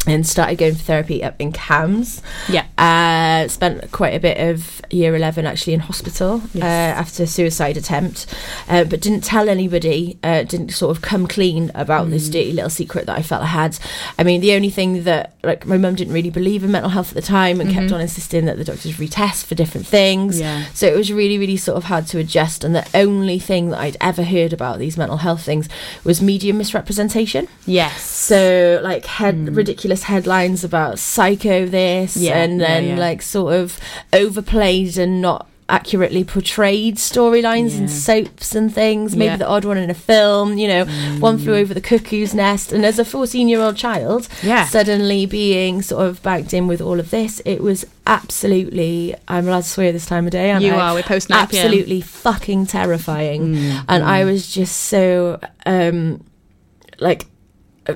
And 0.09 0.27
started 0.27 0.57
going 0.59 0.75
for 0.75 0.83
therapy 0.83 1.23
up 1.23 1.35
in 1.39 1.53
CAMHS. 1.53 2.23
Yeah. 2.49 2.65
Uh, 2.79 3.49
spent 3.49 3.91
quite 3.93 4.15
a 4.15 4.21
bit 4.21 4.39
of 4.39 4.81
year 4.91 5.15
11 5.15 5.47
actually 5.47 5.75
in 5.75 5.81
hospital 5.81 6.43
Yes. 6.55 6.63
uh, 6.65 7.01
after 7.01 7.23
a 7.25 7.27
suicide 7.27 7.77
attempt, 7.77 8.27
uh, 8.69 8.85
but 8.85 9.01
didn't 9.01 9.23
tell 9.23 9.49
anybody, 9.49 10.19
uh, 10.23 10.43
didn't 10.45 10.71
sort 10.71 10.97
of 10.97 11.03
come 11.03 11.27
clean 11.27 11.71
about 11.75 12.07
Mm. 12.07 12.11
this 12.11 12.29
dirty 12.29 12.53
little 12.53 12.71
secret 12.71 13.07
that 13.07 13.19
I 13.19 13.23
felt 13.23 13.43
I 13.43 13.47
had. 13.47 13.79
I 14.19 14.23
mean, 14.25 14.41
the 14.41 14.55
only 14.55 14.71
thing 14.71 15.05
that, 15.05 15.35
like, 15.45 15.67
my 15.67 15.77
mum 15.77 15.95
didn't 15.95 16.15
really 16.15 16.31
believe 16.31 16.65
in 16.65 16.71
mental 16.73 16.91
health 16.91 17.11
at 17.11 17.15
the 17.15 17.23
time 17.23 17.61
and 17.61 17.71
kept 17.71 17.93
on 17.93 18.01
insisting 18.01 18.47
that 18.47 18.57
the 18.57 18.65
doctors 18.65 18.95
retest 18.97 19.45
for 19.45 19.55
different 19.55 19.87
things. 19.87 20.37
Mm-hmm. 20.37 20.43
Yeah. 20.45 20.65
So 20.75 20.87
it 20.87 20.97
was 20.97 21.13
really, 21.13 21.39
really 21.39 21.57
sort 21.57 21.77
of 21.77 21.85
hard 21.85 22.07
to 22.09 22.19
adjust. 22.19 22.65
And 22.65 22.75
the 22.75 22.87
only 22.95 23.39
thing 23.39 23.71
that 23.71 23.81
I'd 23.81 23.97
ever 24.01 24.23
heard 24.23 24.53
about 24.53 24.79
these 24.79 24.97
mental 24.97 25.19
health 25.19 25.43
things 25.43 25.69
was 26.05 26.23
media 26.23 26.55
misrepresentation. 26.55 27.49
Yes. 27.67 28.03
So 28.03 28.81
like 28.83 29.05
head 29.07 29.55
ridiculous 29.57 29.98
headlines 30.05 30.65
about 30.65 30.99
psycho 30.99 31.67
this. 31.67 32.17
Yeah, 32.17 32.39
and 32.43 32.61
then 32.61 32.85
yeah. 32.85 32.97
like 32.99 33.23
sort 33.23 33.55
of 33.55 33.79
overplayed 34.13 34.97
and 34.99 35.21
not 35.23 35.47
accurately 35.71 36.25
portrayed 36.25 36.97
storylines 36.97 37.75
in 37.77 37.83
Yeah. 37.83 37.87
soaps 37.89 38.55
and 38.55 38.75
things 38.75 39.15
maybe 39.15 39.27
Yeah. 39.33 39.37
The 39.37 39.47
odd 39.47 39.67
one 39.67 39.77
in 39.77 39.91
a 39.91 39.95
film 39.95 40.57
you 40.57 40.67
know 40.67 40.87
one 41.19 41.37
flew 41.37 41.57
over 41.57 41.75
the 41.75 41.83
cuckoo's 41.83 42.33
nest 42.35 42.73
and 42.73 42.87
as 42.87 42.99
a 42.99 43.05
14 43.05 43.51
year 43.51 43.61
old 43.61 43.77
child 43.77 44.29
Yeah. 44.43 44.65
suddenly 44.67 45.27
being 45.27 45.83
sort 45.83 46.07
of 46.07 46.23
backed 46.23 46.55
in 46.55 46.69
with 46.69 46.81
all 46.81 46.99
of 46.99 47.11
this 47.11 47.43
it 47.45 47.61
was 47.63 47.85
absolutely 48.07 49.15
i'm 49.29 49.47
allowed 49.47 49.65
to 49.65 49.69
swear 49.69 49.93
this 49.93 50.07
time 50.07 50.25
of 50.25 50.31
day 50.33 50.51
aren't 50.51 50.65
You 50.65 50.73
I? 50.73 50.81
are, 50.89 50.95
we're 50.95 51.03
post 51.03 51.29
9 51.29 51.39
absolutely 51.39 52.01
fucking 52.01 52.65
terrifying 52.67 53.55
Mm, 53.55 53.85
and 53.89 54.05
i 54.05 54.25
was 54.25 54.51
just 54.51 54.75
so 54.75 55.39
um 55.67 56.25
like 56.99 57.27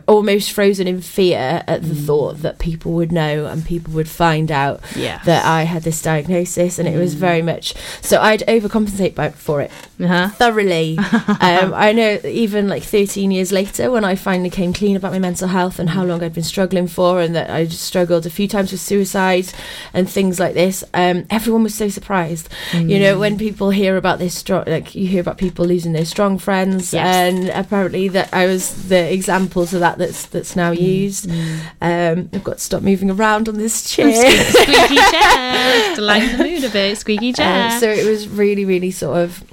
almost 0.07 0.53
frozen 0.53 0.86
in 0.88 1.01
fear 1.01 1.62
at 1.66 1.82
the 1.82 1.95
thought 1.95 2.38
that 2.43 2.59
people 2.59 2.93
would 2.93 3.12
know 3.12 3.47
and 3.47 3.64
people 3.64 3.93
would 3.95 4.09
find 4.09 4.51
out 4.51 4.80
Yeah. 4.97 5.20
that 5.24 5.45
I 5.45 5.64
had 5.64 5.82
this 5.82 6.01
diagnosis 6.01 6.78
and 6.78 6.88
it 6.88 6.97
was 6.97 7.14
very 7.14 7.43
much 7.43 7.74
so 8.01 8.20
I'd 8.20 8.40
overcompensate 8.49 9.14
by, 9.14 9.30
for 9.30 9.61
it. 9.61 9.70
Uh-huh. 10.01 10.28
thoroughly. 10.30 10.99
Um, 11.43 11.72
I 11.74 11.93
know 11.93 12.18
even 12.24 12.68
like 12.68 12.82
13 12.82 13.30
years 13.30 13.53
later 13.53 13.90
when 13.90 14.05
I 14.05 14.14
finally 14.14 14.51
came 14.51 14.72
clean 14.72 14.97
about 14.97 15.12
my 15.12 15.18
mental 15.18 15.49
health 15.49 15.78
and 15.78 15.90
how 15.90 16.05
long 16.05 16.22
I'd 16.22 16.34
been 16.34 16.43
struggling 16.45 16.86
for 16.86 17.20
and 17.20 17.34
that 17.34 17.51
I 17.51 17.64
just 17.64 17.82
struggled 17.84 18.26
a 18.26 18.30
few 18.30 18.47
times 18.49 18.70
with 18.72 18.80
suicide 18.80 19.53
and 19.93 20.09
things 20.09 20.38
like 20.40 20.55
this 20.55 20.82
um, 20.95 21.26
everyone 21.30 21.62
was 21.62 21.74
so 21.74 21.88
surprised. 21.88 22.49
You 22.72 22.99
know 22.99 23.18
when 23.18 23.36
people 23.38 23.70
hear 23.70 23.97
about 23.97 24.18
this 24.18 24.34
strong 24.34 24.64
like 24.66 24.95
you 24.95 25.07
hear 25.07 25.20
about 25.20 25.38
people 25.38 25.64
losing 25.66 25.93
their 25.93 26.05
strong 26.05 26.38
friends 26.38 26.93
Yes. 26.93 27.07
and 27.07 27.49
apparently 27.51 28.09
that 28.09 28.32
I 28.32 28.47
was 28.47 28.88
the 28.88 29.12
example 29.12 29.66
to 29.66 29.78
that 29.83 29.99
that's 29.99 30.26
that's 30.26 30.57
now 30.57 30.70
used 30.70 31.28
um, 31.80 32.28
I've 32.33 32.43
got 32.45 32.59
to 32.59 32.64
stop 32.64 32.83
moving 32.83 33.11
around 33.11 33.49
on 33.49 33.57
this 33.59 33.91
chair 33.95 34.11
Squeaky 34.53 34.97
chair. 34.97 35.95
to 35.97 36.01
lighten 36.01 36.39
the 36.39 36.45
mood 36.45 36.64
a 36.64 36.68
bit. 36.70 36.97
Squeaky 36.99 37.33
chair. 37.33 37.70
um, 37.72 37.80
so 37.80 37.89
it 37.91 38.07
was 38.09 38.28
really, 38.28 38.64
really 38.64 38.91
sort 38.91 39.18
of 39.18 39.45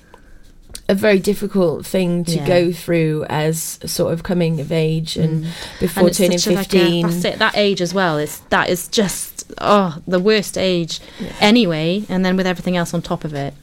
a 0.88 0.96
very 0.96 1.20
difficult 1.20 1.86
thing 1.86 2.24
to 2.26 2.38
Yeah. 2.38 2.48
go 2.48 2.72
through 2.72 3.26
as 3.30 3.80
sort 3.86 4.12
of 4.14 4.24
coming 4.24 4.60
of 4.60 4.72
age 4.72 5.18
and 5.18 5.46
before 5.80 6.04
Mm. 6.04 6.08
And 6.08 6.08
it's 6.10 6.18
turning 6.18 6.38
such 6.40 6.54
a, 6.54 6.56
like, 6.56 6.74
a- 6.74 6.80
15. 6.80 7.08
that's 7.10 7.26
it. 7.26 7.40
That 7.40 7.56
age 7.58 7.82
as 7.82 7.94
well. 7.94 8.18
Is 8.18 8.40
that 8.50 8.70
is 8.70 8.88
just 8.88 9.29
oh 9.58 9.98
the 10.08 10.20
worst 10.20 10.58
age 10.58 11.00
anyway, 11.40 12.04
and 12.10 12.24
then 12.24 12.38
with 12.38 12.48
everything 12.48 12.78
else 12.78 12.94
on 12.94 13.02
top 13.02 13.24
of 13.26 13.34
it. 13.34 13.54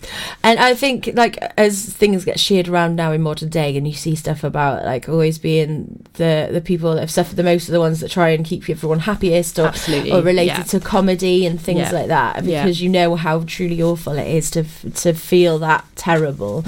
And 0.42 0.58
I 0.58 0.74
think, 0.74 1.10
like, 1.14 1.38
as 1.56 1.84
things 1.86 2.24
get 2.24 2.38
shared 2.40 2.68
around 2.68 2.96
now 2.96 3.12
in 3.12 3.22
modern 3.22 3.48
day, 3.48 3.76
and 3.76 3.86
you 3.86 3.94
see 3.94 4.14
stuff 4.14 4.44
about 4.44 4.84
like 4.84 5.08
always 5.08 5.38
being 5.38 6.04
the 6.14 6.48
the 6.52 6.60
people 6.60 6.94
that 6.94 7.00
have 7.00 7.10
suffered 7.10 7.36
the 7.36 7.42
most 7.42 7.68
are 7.68 7.72
the 7.72 7.80
ones 7.80 8.00
that 8.00 8.10
try 8.10 8.30
and 8.30 8.44
keep 8.44 8.68
everyone 8.68 9.00
happiest, 9.00 9.58
or 9.58 9.66
Absolutely, 9.66 10.12
or 10.12 10.22
related 10.22 10.58
yeah. 10.58 10.62
to 10.64 10.80
comedy 10.80 11.46
and 11.46 11.60
things 11.60 11.78
Yeah. 11.80 11.90
like 11.92 12.08
that, 12.08 12.44
Yeah. 12.44 12.64
because 12.64 12.80
you 12.82 12.88
know 12.88 13.14
how 13.16 13.40
truly 13.40 13.82
awful 13.82 14.14
it 14.18 14.26
is 14.28 14.50
to 14.52 14.64
to 14.94 15.12
feel 15.14 15.58
that 15.60 15.84
terrible. 15.96 16.64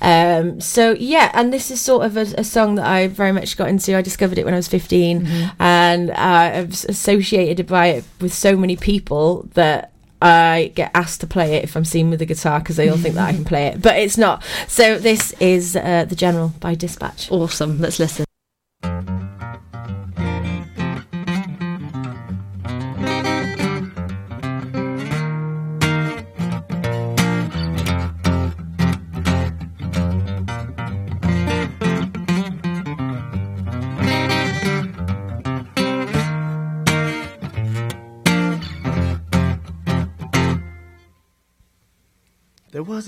Um, 0.00 0.60
so 0.60 0.92
yeah, 0.92 1.30
and 1.34 1.52
this 1.52 1.70
is 1.70 1.80
sort 1.80 2.04
of 2.06 2.16
a, 2.16 2.22
a 2.38 2.44
song 2.44 2.74
that 2.76 2.86
I 2.86 3.08
very 3.08 3.32
much 3.32 3.56
got 3.56 3.68
into. 3.68 3.96
I 3.96 4.02
discovered 4.02 4.38
it 4.38 4.44
when 4.44 4.54
I 4.54 4.58
was 4.58 4.68
15, 4.68 5.26
and 5.58 6.10
uh, 6.10 6.14
I've 6.16 6.72
associated 6.88 7.66
by 7.66 7.86
it 7.88 8.04
with 8.20 8.32
so 8.32 8.53
many 8.56 8.76
people 8.76 9.48
that. 9.54 9.90
I 10.22 10.72
get 10.74 10.90
asked 10.94 11.20
to 11.20 11.26
play 11.26 11.56
it 11.56 11.64
if 11.64 11.76
I'm 11.76 11.84
seen 11.84 12.08
with 12.08 12.22
a 12.22 12.24
guitar 12.24 12.58
because 12.58 12.76
they 12.76 12.88
all 12.88 12.96
think 12.96 13.14
that 13.16 13.28
I 13.28 13.32
can 13.34 13.44
play 13.44 13.66
it, 13.66 13.82
but 13.82 13.98
it's 13.98 14.16
not. 14.16 14.42
So 14.68 14.98
this 14.98 15.32
is 15.32 15.76
uh, 15.76 16.06
the 16.08 16.16
General 16.16 16.54
by 16.60 16.74
Dispatch. 16.74 17.30
Awesome. 17.30 17.78
Let's 17.78 17.98
listen. 17.98 18.24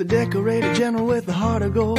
Decorated 0.07 0.75
general 0.77 1.07
with 1.07 1.29
a 1.29 1.33
heart 1.33 1.63
of 1.63 1.75
gold 1.75 1.99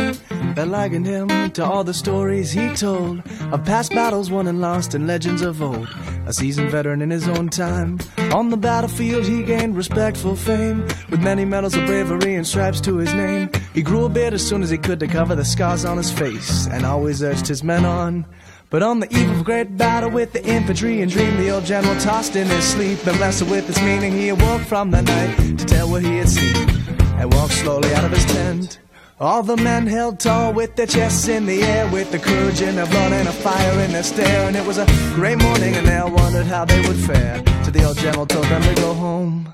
that 0.55 0.67
likened 0.67 1.05
him 1.05 1.51
to 1.51 1.63
all 1.63 1.83
the 1.83 1.93
stories 1.93 2.51
he 2.51 2.73
told 2.75 3.19
of 3.51 3.63
past 3.65 3.91
battles 3.91 4.31
won 4.31 4.47
and 4.47 4.61
lost 4.61 4.93
and 4.93 5.07
legends 5.07 5.41
of 5.41 5.61
old. 5.61 5.87
A 6.25 6.33
seasoned 6.33 6.71
veteran 6.71 7.01
in 7.01 7.09
his 7.09 7.27
own 7.27 7.49
time. 7.49 7.99
On 8.33 8.49
the 8.49 8.57
battlefield, 8.57 9.25
he 9.25 9.43
gained 9.43 9.75
respectful 9.75 10.35
fame 10.35 10.81
with 11.09 11.21
many 11.21 11.45
medals 11.45 11.75
of 11.75 11.85
bravery 11.85 12.35
and 12.35 12.45
stripes 12.45 12.81
to 12.81 12.97
his 12.97 13.13
name. 13.13 13.49
He 13.73 13.81
grew 13.81 14.05
a 14.05 14.09
beard 14.09 14.33
as 14.33 14.45
soon 14.45 14.63
as 14.63 14.69
he 14.69 14.77
could 14.77 14.99
to 14.99 15.07
cover 15.07 15.35
the 15.35 15.45
scars 15.45 15.85
on 15.85 15.97
his 15.97 16.11
face 16.11 16.67
and 16.67 16.85
always 16.85 17.21
urged 17.23 17.47
his 17.47 17.63
men 17.63 17.85
on. 17.85 18.25
But 18.69 18.83
on 18.83 18.99
the 18.99 19.13
eve 19.15 19.29
of 19.29 19.41
a 19.41 19.43
great 19.43 19.77
battle 19.77 20.09
with 20.09 20.33
the 20.33 20.45
infantry 20.45 21.01
and 21.01 21.09
dream, 21.09 21.37
the 21.37 21.51
old 21.51 21.65
general 21.65 21.97
tossed 22.01 22.35
in 22.35 22.47
his 22.47 22.65
sleep 22.65 23.05
and 23.07 23.17
wrestled 23.19 23.49
with 23.49 23.65
his 23.65 23.81
meaning. 23.81 24.11
He 24.11 24.29
awoke 24.29 24.61
from 24.61 24.91
the 24.91 25.01
night 25.01 25.57
to 25.57 25.65
tell 25.65 25.89
what 25.89 26.03
he 26.03 26.17
had 26.17 26.27
seen 26.27 26.76
and 27.17 27.33
walked 27.33 27.53
slowly 27.53 27.93
out 27.93 28.05
of 28.05 28.11
his 28.11 28.25
tent. 28.25 28.79
All 29.19 29.41
the 29.41 29.57
men 29.57 29.87
held 29.87 30.19
tall 30.19 30.53
with 30.53 30.75
their 30.75 30.85
chests 30.85 31.27
in 31.27 31.47
the 31.47 31.63
air, 31.63 31.89
with 31.91 32.11
the 32.11 32.19
courage 32.19 32.61
in 32.61 32.75
their 32.75 32.85
blood 32.85 33.13
and 33.13 33.27
a 33.27 33.31
fire 33.31 33.79
in 33.79 33.91
their 33.91 34.03
stare. 34.03 34.47
And 34.47 34.55
it 34.55 34.65
was 34.65 34.77
a 34.77 34.85
great 35.15 35.41
morning, 35.41 35.75
and 35.75 35.87
they 35.87 35.97
all 35.97 36.11
wondered 36.11 36.45
how 36.45 36.65
they 36.65 36.81
would 36.81 36.97
fare. 36.97 37.41
So 37.63 37.71
the 37.71 37.83
old 37.83 37.97
general 37.97 38.27
told 38.27 38.45
them 38.45 38.61
to 38.61 38.81
go 38.81 38.93
home. 38.93 39.53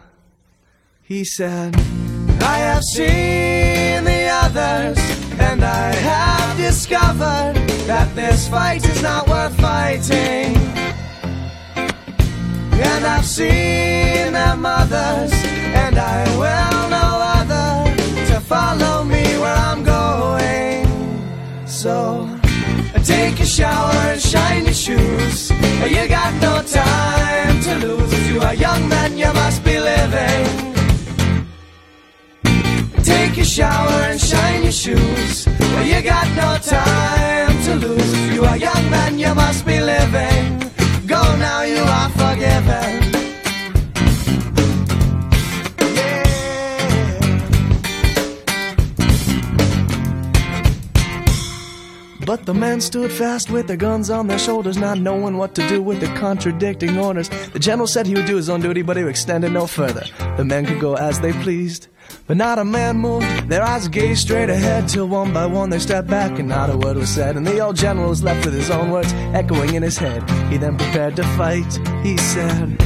He 1.01 1.23
said, 1.23 1.75
I 2.41 2.57
have 2.57 2.83
seen 2.83 4.03
the 4.03 4.27
others, 4.43 4.97
and 5.39 5.63
I 5.63 5.93
have 5.95 6.57
discovered 6.57 7.55
that 7.87 8.13
this 8.15 8.49
fight 8.49 8.85
is 8.85 9.01
not 9.01 9.29
worth 9.29 9.55
fighting. 9.61 10.57
And 12.75 13.05
I've 13.05 13.25
seen 13.25 14.33
their 14.33 14.57
mothers, 14.57 15.31
and 15.31 15.97
I 15.97 16.37
will 16.37 16.89
to 16.89 17.22
follow 18.47 19.03
me 19.03 19.23
where 19.41 19.59
I'm 19.69 19.83
going. 19.83 20.85
So 21.67 22.29
take 23.03 23.39
a 23.39 23.45
shower 23.45 23.95
and 24.11 24.21
shine 24.21 24.65
your 24.65 24.73
shoes. 24.73 25.51
You 25.95 26.07
got 26.07 26.33
no 26.47 26.61
time 26.61 27.61
to 27.61 27.73
lose. 27.85 28.29
You 28.29 28.39
are 28.41 28.55
young 28.55 28.87
men, 28.87 29.17
you 29.17 29.31
must 29.33 29.63
be 29.63 29.79
living. 29.79 30.73
Take 33.03 33.37
a 33.37 33.45
shower 33.45 33.99
and 34.09 34.19
shine 34.19 34.63
your 34.63 34.71
shoes. 34.71 35.47
You 35.91 36.01
got 36.01 36.27
no 36.35 36.57
time 36.57 37.63
to 37.65 37.73
to 37.73 37.87
lose. 37.87 38.13
If 38.13 38.33
you 38.33 38.43
are 38.45 38.57
young 38.57 38.89
man, 38.89 39.17
you 39.17 39.33
must 39.33 39.65
be 39.65 39.79
living. 39.79 40.02
But 52.33 52.47
the 52.47 52.53
men 52.55 52.81
stood 52.81 53.11
fast 53.11 53.51
with 53.51 53.67
their 53.67 53.77
guns 53.77 54.09
on 54.09 54.25
their 54.25 54.39
shoulders, 54.39 54.75
not 54.75 54.97
knowing 54.97 55.37
what 55.37 55.53
to 55.53 55.67
do 55.67 55.83
with 55.83 55.99
the 55.99 56.07
contradicting 56.19 56.97
orders. 56.97 57.29
The 57.29 57.59
general 57.59 57.85
said 57.85 58.07
he 58.07 58.15
would 58.15 58.25
do 58.25 58.37
his 58.37 58.49
own 58.49 58.59
duty, 58.59 58.81
but 58.81 58.97
he 58.97 59.03
would 59.03 59.11
extend 59.11 59.43
it 59.43 59.51
no 59.51 59.67
further. 59.67 60.03
The 60.35 60.43
men 60.43 60.65
could 60.65 60.79
go 60.79 60.95
as 60.95 61.19
they 61.19 61.31
pleased. 61.31 61.89
But 62.25 62.37
not 62.37 62.57
a 62.57 62.65
man 62.65 62.97
moved, 62.97 63.27
their 63.49 63.61
eyes 63.61 63.87
gazed 63.87 64.21
straight 64.21 64.49
ahead 64.49 64.89
till 64.89 65.07
one 65.07 65.31
by 65.31 65.45
one 65.45 65.69
they 65.69 65.77
stepped 65.77 66.07
back 66.07 66.39
and 66.39 66.49
not 66.49 66.71
a 66.71 66.75
word 66.75 66.97
was 66.97 67.09
said. 67.09 67.37
And 67.37 67.45
the 67.45 67.59
old 67.59 67.75
general 67.75 68.09
was 68.09 68.23
left 68.23 68.45
with 68.45 68.55
his 68.55 68.71
own 68.71 68.89
words 68.89 69.13
echoing 69.35 69.75
in 69.75 69.83
his 69.83 69.99
head. 69.99 70.27
He 70.49 70.57
then 70.57 70.75
prepared 70.75 71.15
to 71.17 71.23
fight. 71.37 71.71
He 72.01 72.17
said, 72.17 72.81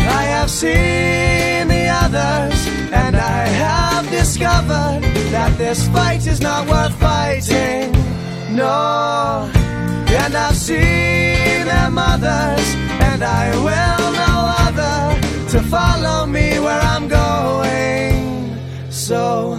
I 0.00 0.24
have 0.24 0.50
seen 0.50 1.68
the 1.68 1.88
others, 1.88 2.66
and 2.92 3.16
I 3.16 3.46
have 3.46 4.10
discovered 4.10 5.00
that 5.32 5.56
this 5.56 5.88
fight 5.88 6.26
is 6.26 6.42
not 6.42 6.68
worth 6.68 6.94
fighting. 7.00 7.99
No, 8.52 9.48
and 10.08 10.34
I've 10.34 10.56
seen 10.56 11.64
their 11.66 11.90
mothers, 11.90 12.74
and 13.08 13.22
I 13.22 13.50
will 13.66 14.12
no 14.24 14.34
other 14.66 15.48
to 15.50 15.62
follow 15.68 16.26
me 16.26 16.58
where 16.58 16.80
I'm 16.80 17.06
going. 17.06 18.58
So 18.90 19.52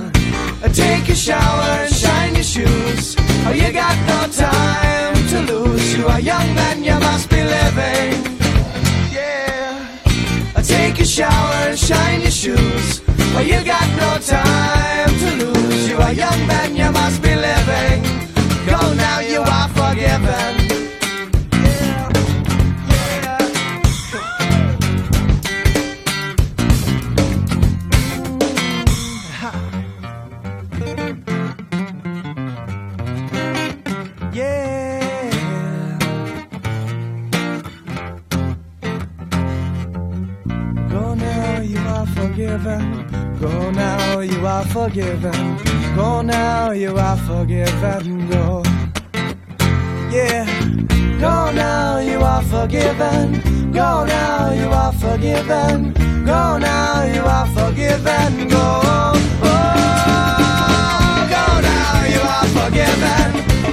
uh, 0.61 0.67
take 0.69 1.07
a 1.09 1.15
shower 1.15 1.69
and 1.83 1.93
shine 1.93 2.35
your 2.35 2.43
shoes. 2.43 3.15
Oh, 3.45 3.53
you 3.53 3.71
got 3.71 3.97
no 4.07 4.27
time 4.31 5.15
to 5.29 5.53
lose. 5.53 5.95
You 5.97 6.07
are 6.07 6.19
young 6.19 6.53
man, 6.53 6.83
you 6.83 6.99
must 6.99 7.29
be 7.29 7.43
living. 7.43 8.13
Yeah. 9.11 9.87
Uh, 10.55 10.61
Take 10.61 10.99
a 10.99 11.05
shower 11.05 11.55
and 11.69 11.79
shine 11.79 12.21
your 12.21 12.31
shoes. 12.31 13.01
Well, 13.33 13.45
you 13.45 13.63
got 13.63 13.87
no 13.97 14.17
time 14.19 15.09
to 15.19 15.45
lose. 15.45 15.89
You 15.89 15.97
are 15.97 16.13
young 16.13 16.45
man, 16.45 16.75
you 16.75 16.91
must 16.91 17.21
be 17.21 17.30
forgiven. 42.51 43.39
Go 43.39 43.71
now, 43.71 44.19
you 44.19 44.45
are 44.45 44.65
forgiven. 44.65 45.57
Go 45.95 46.21
now, 46.21 46.71
you 46.71 46.97
are 46.97 47.17
forgiven. 47.17 48.29
Go. 48.29 48.63
Yeah. 50.11 50.45
Go 51.19 51.51
now, 51.51 51.99
you 51.99 52.19
are 52.19 52.41
forgiven. 52.43 53.71
Go 53.71 54.03
now, 54.05 54.51
you 54.51 54.67
are 54.67 54.91
forgiven. 54.93 55.93
Go 56.25 56.57
now, 56.57 57.03
you 57.05 57.21
are 57.21 57.47
forgiven. 57.47 58.49
Go. 58.49 58.81
Oh, 59.43 59.97
go 61.31 61.45
now, 61.69 62.05
you 62.13 62.21
are 62.35 62.47
forgiven. 62.57 63.27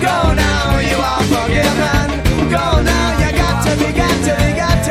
Go 0.07 0.17
now, 0.35 0.79
you 0.79 0.99
are 1.13 1.25
forgiven. 1.35 2.07
Go 2.49 2.65
now, 2.83 3.19
you 3.19 3.31
got 3.37 3.65
to 3.67 3.73
be, 3.77 3.93
got 3.93 4.17
to 4.25 4.33
be, 4.39 4.49
got 4.57 4.79
to 4.85 4.88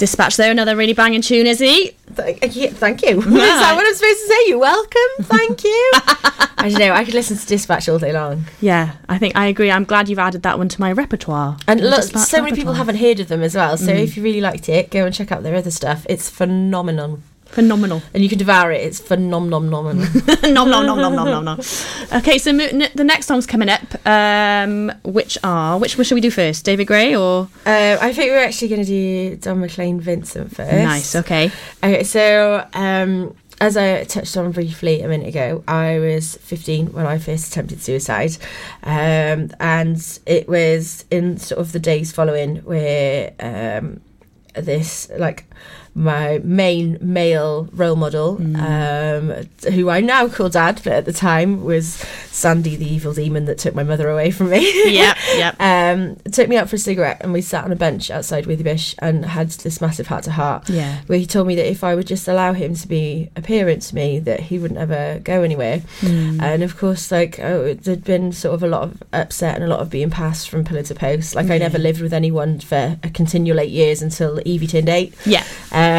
Dispatch 0.00 0.36
though, 0.38 0.50
another 0.50 0.76
really 0.76 0.94
banging 0.94 1.20
tune, 1.20 1.46
is 1.46 1.58
he? 1.58 1.90
Thank, 2.14 2.56
yeah, 2.56 2.70
thank 2.70 3.02
you. 3.02 3.18
Is 3.18 3.24
that 3.26 3.74
what 3.76 3.86
I'm 3.86 3.94
supposed 3.94 4.18
to 4.18 4.26
say? 4.26 4.48
You're 4.48 4.58
welcome. 4.58 5.00
Thank 5.20 5.62
you. 5.62 5.90
I 6.58 6.68
don't 6.70 6.78
know. 6.78 6.92
I 6.92 7.04
could 7.04 7.12
listen 7.14 7.36
to 7.36 7.46
Dispatch 7.46 7.86
all 7.88 7.98
day 7.98 8.12
long. 8.12 8.46
Yeah, 8.62 8.96
I 9.10 9.18
think 9.18 9.36
I 9.36 9.46
agree. 9.46 9.70
I'm 9.70 9.84
glad 9.84 10.08
you've 10.08 10.18
added 10.18 10.42
that 10.42 10.56
one 10.58 10.68
to 10.70 10.80
my 10.80 10.90
repertoire. 10.90 11.56
And 11.68 11.80
look, 11.82 12.00
Dispatch 12.00 12.28
so 12.28 12.42
many 12.42 12.56
people 12.56 12.72
haven't 12.72 12.96
heard 12.96 13.20
of 13.20 13.28
them 13.28 13.42
as 13.42 13.54
well. 13.54 13.76
So 13.76 13.92
Mm. 13.92 14.02
if 14.02 14.16
you 14.16 14.22
really 14.22 14.40
liked 14.40 14.68
it, 14.70 14.90
go 14.90 15.04
and 15.04 15.14
check 15.14 15.30
out 15.30 15.42
their 15.42 15.54
other 15.54 15.70
stuff. 15.70 16.04
It's 16.08 16.28
phenomenal. 16.30 17.20
Phenomenal. 17.52 18.02
And 18.14 18.22
you 18.22 18.28
can 18.28 18.38
devour 18.38 18.70
it. 18.72 18.80
It's 18.82 19.00
phenomenal. 19.00 19.60
nom 19.62 19.94
nom 20.52 20.86
nom 20.86 20.86
nom 20.86 21.14
nom 21.14 21.14
nom 21.26 21.44
nom. 21.44 21.60
Okay, 22.12 22.38
so 22.38 22.52
mo- 22.52 22.64
n- 22.70 22.90
the 22.94 23.04
next 23.04 23.26
song's 23.26 23.46
coming 23.46 23.68
up. 23.68 23.82
Um, 24.06 24.92
which 25.04 25.36
are 25.44 25.78
which 25.78 25.96
one 25.98 26.04
should 26.04 26.14
we 26.14 26.20
do 26.20 26.30
first? 26.30 26.64
David 26.64 26.86
Gray 26.86 27.14
or? 27.16 27.48
Uh, 27.66 27.96
I 28.00 28.12
think 28.12 28.30
we're 28.30 28.44
actually 28.44 28.68
going 28.68 28.80
to 28.82 28.86
do 28.86 29.36
Don 29.36 29.60
McLean 29.60 30.00
Vincent 30.00 30.54
first. 30.54 30.72
Nice. 30.72 31.16
Okay. 31.16 31.50
Okay, 31.82 32.04
so 32.04 32.66
um, 32.74 33.34
as 33.60 33.76
I 33.76 34.04
touched 34.04 34.36
on 34.36 34.52
briefly 34.52 35.02
a 35.02 35.08
minute 35.08 35.28
ago, 35.28 35.62
I 35.68 35.98
was 35.98 36.36
15 36.36 36.92
when 36.92 37.06
I 37.06 37.18
first 37.18 37.48
attempted 37.48 37.82
suicide, 37.82 38.36
um, 38.84 39.50
and 39.60 40.18
it 40.26 40.48
was 40.48 41.04
in 41.10 41.36
sort 41.38 41.60
of 41.60 41.72
the 41.72 41.78
days 41.80 42.10
following 42.12 42.56
where 42.58 43.32
um, 43.40 44.00
this 44.54 45.10
like 45.18 45.44
my 45.94 46.38
main 46.44 46.98
male 47.00 47.68
role 47.72 47.96
model, 47.96 48.36
um, 48.56 49.46
who 49.72 49.90
I 49.90 50.00
now 50.00 50.28
call 50.28 50.48
dad, 50.48 50.80
but 50.84 50.92
at 50.92 51.04
the 51.04 51.12
time 51.12 51.64
was 51.64 52.04
Sandy, 52.30 52.76
the 52.76 52.86
evil 52.86 53.12
demon 53.12 53.44
that 53.46 53.58
took 53.58 53.74
my 53.74 53.82
mother 53.82 54.08
away 54.08 54.30
from 54.30 54.50
me. 54.50 54.92
yeah, 54.92 55.14
yep. 55.34 55.56
Um, 55.80 56.16
took 56.32 56.48
me 56.48 56.56
out 56.56 56.68
for 56.68 56.76
a 56.76 56.78
cigarette, 56.78 57.18
and 57.20 57.32
we 57.32 57.40
sat 57.40 57.64
on 57.64 57.72
a 57.72 57.76
bench 57.76 58.10
outside 58.10 58.44
Withybush 58.44 58.94
and 58.98 59.24
had 59.24 59.50
this 59.50 59.80
massive 59.80 60.06
heart 60.06 60.24
to 60.24 60.32
heart. 60.32 60.68
Yeah. 60.68 61.00
Where 61.06 61.18
he 61.18 61.26
told 61.26 61.46
me 61.46 61.54
that 61.56 61.68
if 61.68 61.84
I 61.84 61.94
would 61.94 62.06
just 62.06 62.28
allow 62.28 62.52
him 62.52 62.74
to 62.74 62.88
be 62.88 63.30
a 63.36 63.42
parent 63.42 63.82
to 63.82 63.94
me, 63.94 64.18
that 64.20 64.40
he 64.40 64.58
wouldn't 64.58 64.78
ever 64.78 65.20
go 65.22 65.42
anywhere. 65.42 65.78
Mm. 66.00 66.40
And 66.40 66.62
of 66.62 66.76
course, 66.76 67.10
like 67.10 67.38
oh, 67.40 67.74
there'd 67.74 68.04
been 68.04 68.32
sort 68.32 68.54
of 68.54 68.62
a 68.62 68.68
lot 68.68 68.82
of 68.82 69.02
upset 69.12 69.56
and 69.56 69.64
a 69.64 69.68
lot 69.68 69.80
of 69.80 69.90
being 69.90 70.10
passed 70.10 70.48
from 70.48 70.64
pillar 70.64 70.82
to 70.84 70.94
post. 70.94 71.34
Like 71.34 71.50
I 71.50 71.58
never 71.58 71.78
lived 71.78 72.00
with 72.00 72.12
anyone 72.12 72.60
for 72.60 72.98
a 73.02 73.10
continual 73.10 73.60
eight 73.60 73.70
years 73.70 74.02
until 74.02 74.40
Evie 74.44 74.66
turned 74.66 74.88
eight. 74.88 75.14
Yeah. 75.26 75.44
Um. 75.72 75.89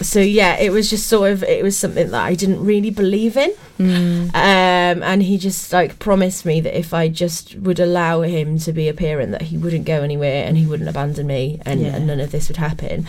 So 0.00 0.20
yeah, 0.20 0.56
it 0.56 0.70
was 0.70 0.90
just 0.90 1.06
sort 1.06 1.32
of 1.32 1.42
it 1.42 1.62
was 1.62 1.76
something 1.76 2.10
that 2.10 2.24
I 2.24 2.34
didn't 2.34 2.64
really 2.64 2.90
believe 2.90 3.36
in. 3.36 3.52
Mm. 3.78 4.28
Um, 4.34 5.02
and 5.02 5.22
he 5.22 5.38
just 5.38 5.72
like 5.72 5.98
promised 5.98 6.44
me 6.44 6.60
that 6.60 6.78
if 6.78 6.94
I 6.94 7.08
just 7.08 7.56
would 7.56 7.80
allow 7.80 8.22
him 8.22 8.58
to 8.60 8.72
be 8.72 8.88
a 8.88 8.94
parent, 8.94 9.32
that 9.32 9.42
he 9.42 9.56
wouldn't 9.58 9.84
go 9.84 10.02
anywhere 10.02 10.44
and 10.44 10.56
he 10.56 10.66
wouldn't 10.66 10.88
abandon 10.88 11.26
me, 11.26 11.60
and, 11.64 11.80
Yeah. 11.80 11.96
and 11.96 12.06
none 12.06 12.20
of 12.20 12.30
this 12.30 12.48
would 12.48 12.58
happen. 12.58 13.06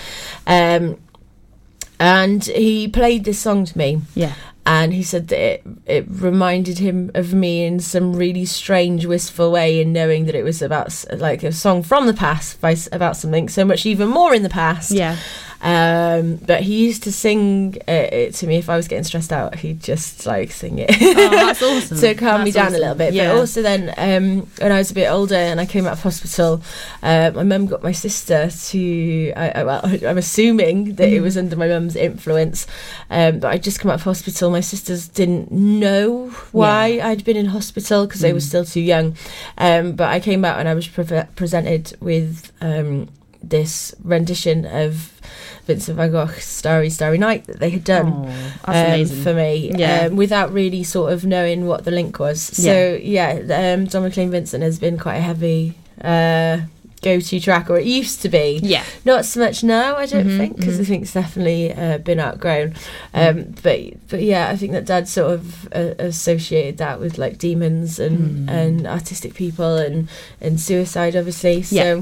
Um, 0.48 0.98
and 2.00 2.44
he 2.46 2.88
played 2.88 3.24
this 3.26 3.40
song 3.40 3.66
to 3.66 3.78
me. 3.78 4.02
Yeah. 4.16 4.34
And 4.68 4.94
he 4.94 5.04
said 5.04 5.28
that 5.28 5.40
it, 5.40 5.64
it 5.86 6.06
reminded 6.10 6.80
him 6.80 7.12
of 7.14 7.36
me 7.36 7.66
in 7.66 7.80
some 7.80 8.16
really 8.16 8.46
strange, 8.46 9.06
wistful 9.06 9.52
way, 9.52 9.80
in 9.80 9.94
knowing 9.94 10.26
that 10.26 10.34
it 10.34 10.44
was 10.44 10.60
about 10.64 11.06
like 11.18 11.44
a 11.44 11.52
song 11.52 11.84
from 11.84 12.08
the 12.08 12.16
past, 12.16 12.60
by, 12.60 12.76
about 12.92 13.16
something 13.16 13.48
so 13.48 13.64
much 13.64 13.86
even 13.86 14.08
more 14.10 14.34
in 14.34 14.42
the 14.42 14.50
past. 14.50 14.90
Yeah. 14.92 15.18
Um, 15.62 16.36
but 16.36 16.62
he 16.62 16.86
used 16.86 17.04
to 17.04 17.12
sing 17.12 17.78
uh, 17.88 17.92
it 17.92 18.34
to 18.36 18.48
me 18.48 18.58
if 18.58 18.70
I 18.70 18.76
was 18.78 18.88
getting 18.88 19.04
stressed 19.04 19.32
out. 19.32 19.56
He'd 19.56 19.82
just 19.82 20.26
like 20.26 20.52
sing 20.52 20.78
it. 20.80 20.92
Oh, 21.02 21.30
that's 21.30 21.62
awesome. 21.64 21.98
to 22.00 22.14
calm 22.16 22.44
me 22.44 22.52
down 22.52 22.68
awesome. 22.68 22.76
a 22.76 22.80
little 22.80 22.96
bit. 22.96 23.14
Yeah. 23.14 23.32
But 23.34 23.40
also 23.40 23.62
then, 23.62 23.94
um, 23.98 24.48
when 24.60 24.72
I 24.72 24.78
was 24.78 24.92
a 24.92 24.94
bit 24.94 25.08
older 25.10 25.36
and 25.36 25.60
I 25.60 25.66
came 25.66 25.86
out 25.88 25.94
of 25.94 26.04
hospital, 26.04 26.62
uh, 27.02 27.32
my 27.34 27.44
mum 27.44 27.66
got 27.68 27.82
my 27.84 27.92
sister 27.92 28.50
to. 28.50 29.34
I, 29.36 29.50
I, 29.50 29.64
well, 29.64 29.82
I'm 30.08 30.18
assuming 30.18 30.96
that 30.96 31.08
it 31.10 31.16
Mm. 31.20 31.24
was 31.24 31.38
under 31.38 31.56
my 31.56 31.68
mum's 31.68 31.96
influence. 31.96 32.68
Um, 33.10 33.40
but 33.40 33.52
I'd 33.52 33.64
just 33.64 33.80
come 33.80 33.90
out 33.90 33.96
of 33.96 34.04
hospital. 34.04 34.50
My 34.52 34.60
sisters 34.62 35.08
didn't 35.08 35.52
know 35.52 36.30
why 36.52 37.00
I'd 37.02 37.24
been 37.24 37.38
in 37.38 37.48
hospital 37.48 38.06
because 38.06 38.22
they 38.22 38.34
were 38.34 38.40
Mm. 38.40 38.44
still 38.48 38.66
too 38.66 38.82
young. 38.82 39.16
Um, 39.58 39.94
but 39.94 40.10
I 40.10 40.20
came 40.20 40.44
out 40.44 40.60
and 40.60 40.68
I 40.68 40.74
was 40.74 40.88
pre- 40.88 41.24
presented 41.36 41.96
with 42.02 42.52
um, 42.62 43.08
this 43.50 43.94
rendition 44.04 44.66
of. 44.66 45.12
Vincent 45.68 45.98
van 45.98 46.12
Gogh's 46.12 46.44
Starry 46.44 46.92
Starry 46.92 47.18
Night 47.18 47.46
that 47.48 47.60
they 47.60 47.72
had 47.72 47.84
done 47.84 48.14
Oh, 48.68 48.72
um, 48.72 49.06
for 49.08 49.34
me 49.34 49.72
Yeah. 49.76 50.02
um, 50.06 50.16
without 50.16 50.54
really 50.54 50.84
sort 50.84 51.12
of 51.12 51.26
knowing 51.26 51.66
what 51.66 51.86
the 51.86 51.90
link 51.90 52.20
was. 52.20 52.40
So 52.40 53.00
yeah, 53.02 53.74
um, 53.74 53.86
Don 53.86 54.04
McLean 54.04 54.30
Vincent 54.30 54.62
has 54.62 54.78
been 54.78 55.00
quite 55.00 55.16
a 55.16 55.22
heavy 55.22 55.74
uh, 56.04 56.60
go-to 57.02 57.40
track, 57.40 57.72
or 57.72 57.80
it 57.80 57.88
used 57.88 58.22
to 58.22 58.30
be. 58.30 58.60
Yeah. 58.62 58.84
Not 59.06 59.26
so 59.26 59.40
much 59.40 59.64
now, 59.64 59.96
I 59.96 60.06
don't 60.06 60.28
Mhm, 60.28 60.38
think, 60.38 60.56
because 60.58 60.78
I 60.80 60.84
mhm. 60.84 60.88
think 60.88 61.02
it's 61.04 61.14
definitely 61.14 61.74
uh, 61.74 61.98
been 61.98 62.20
outgrown. 62.20 62.76
Um, 63.16 63.56
but 63.64 63.80
but 64.08 64.22
yeah, 64.22 64.50
I 64.50 64.56
think 64.58 64.72
that 64.74 64.86
Dad 64.86 65.08
sort 65.08 65.32
of 65.34 65.68
uh, 65.74 65.96
associated 65.98 66.78
that 66.78 67.00
with 67.00 67.18
like 67.18 67.40
demons 67.40 68.00
and 68.00 68.48
Mm. 68.48 68.52
and 68.52 68.88
artistic 68.88 69.34
people 69.34 69.78
and 69.78 70.10
and 70.40 70.60
suicide, 70.60 71.16
obviously. 71.16 71.64
So. 71.64 71.76
Yeah. 71.76 72.02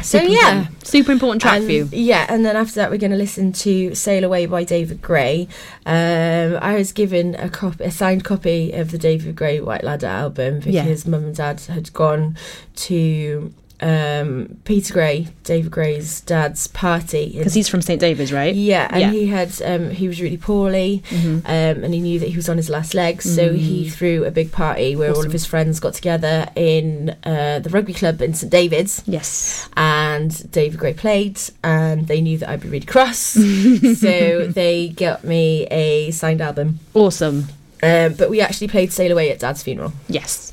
So 0.00 0.18
Super 0.20 0.30
yeah, 0.32 0.50
important- 0.58 0.86
super 0.86 1.12
important 1.12 1.42
track 1.42 1.56
and, 1.58 1.66
for 1.66 1.72
you. 1.72 1.88
Yeah, 1.92 2.24
and 2.28 2.44
then 2.44 2.56
after 2.56 2.74
that, 2.76 2.90
we're 2.90 2.98
going 2.98 3.10
to 3.10 3.16
listen 3.16 3.52
to 3.52 3.94
"Sail 3.96 4.22
Away" 4.24 4.46
by 4.46 4.62
David 4.64 5.02
Gray. 5.02 5.48
Um, 5.86 6.56
I 6.62 6.76
was 6.76 6.92
given 6.92 7.34
a 7.34 7.48
copy, 7.50 7.82
a 7.84 7.90
signed 7.90 8.24
copy 8.24 8.72
of 8.72 8.92
the 8.92 8.98
David 8.98 9.34
Gray 9.34 9.60
White 9.60 9.82
Ladder 9.82 10.06
album 10.06 10.60
Yeah. 10.64 10.84
because 10.84 11.06
Mum 11.06 11.24
and 11.24 11.34
Dad 11.34 11.60
had 11.62 11.92
gone 11.92 12.36
to 12.76 13.52
um, 13.80 14.56
Peter 14.64 14.92
Gray, 14.92 15.28
David 15.44 15.70
Gray's 15.70 16.20
dad's 16.22 16.66
party 16.66 17.34
Because 17.36 17.54
he's 17.54 17.68
from 17.68 17.80
St 17.82 18.00
David's, 18.00 18.32
right? 18.32 18.54
yeah, 18.54 18.88
and 18.90 19.00
Yeah. 19.00 19.10
he 19.12 19.26
had 19.26 19.50
um, 19.64 19.90
he 19.90 20.08
was 20.08 20.20
really 20.20 20.36
poorly, 20.36 21.02
Mhm. 21.10 21.38
um, 21.44 21.84
and 21.84 21.94
he 21.94 22.00
knew 22.00 22.18
that 22.18 22.28
he 22.28 22.36
was 22.36 22.48
on 22.48 22.56
his 22.56 22.68
last 22.68 22.94
legs. 22.94 23.24
So 23.32 23.52
he 23.54 23.84
Mm. 23.86 23.92
threw 23.92 24.24
a 24.24 24.30
big 24.30 24.50
party 24.52 24.96
where 24.96 25.12
all 25.14 25.24
of 25.24 25.32
his 25.32 25.46
friends 25.46 25.78
got 25.80 25.94
together 25.94 26.48
in 26.56 27.14
uh, 27.24 27.60
the 27.60 27.70
rugby 27.70 27.92
club 27.94 28.20
in 28.20 28.34
St 28.34 28.50
David's. 28.50 29.02
Yes. 29.06 29.68
And 29.76 30.50
David 30.50 30.78
Gray 30.80 30.94
played, 30.94 31.38
and 31.62 32.06
they 32.08 32.20
knew 32.20 32.38
that 32.38 32.48
I'd 32.48 32.60
be 32.60 32.68
really 32.68 32.86
cross, 32.86 33.18
so 33.98 34.46
they 34.48 34.88
got 34.96 35.24
me 35.24 35.66
a 35.70 36.10
signed 36.10 36.40
album. 36.40 36.80
Awesome. 36.94 37.48
Um, 37.82 38.14
but 38.14 38.28
we 38.28 38.40
actually 38.40 38.68
played 38.68 38.92
"Sail 38.92 39.12
Away" 39.12 39.30
at 39.30 39.38
Dad's 39.38 39.62
funeral. 39.62 39.92
Yes. 40.08 40.52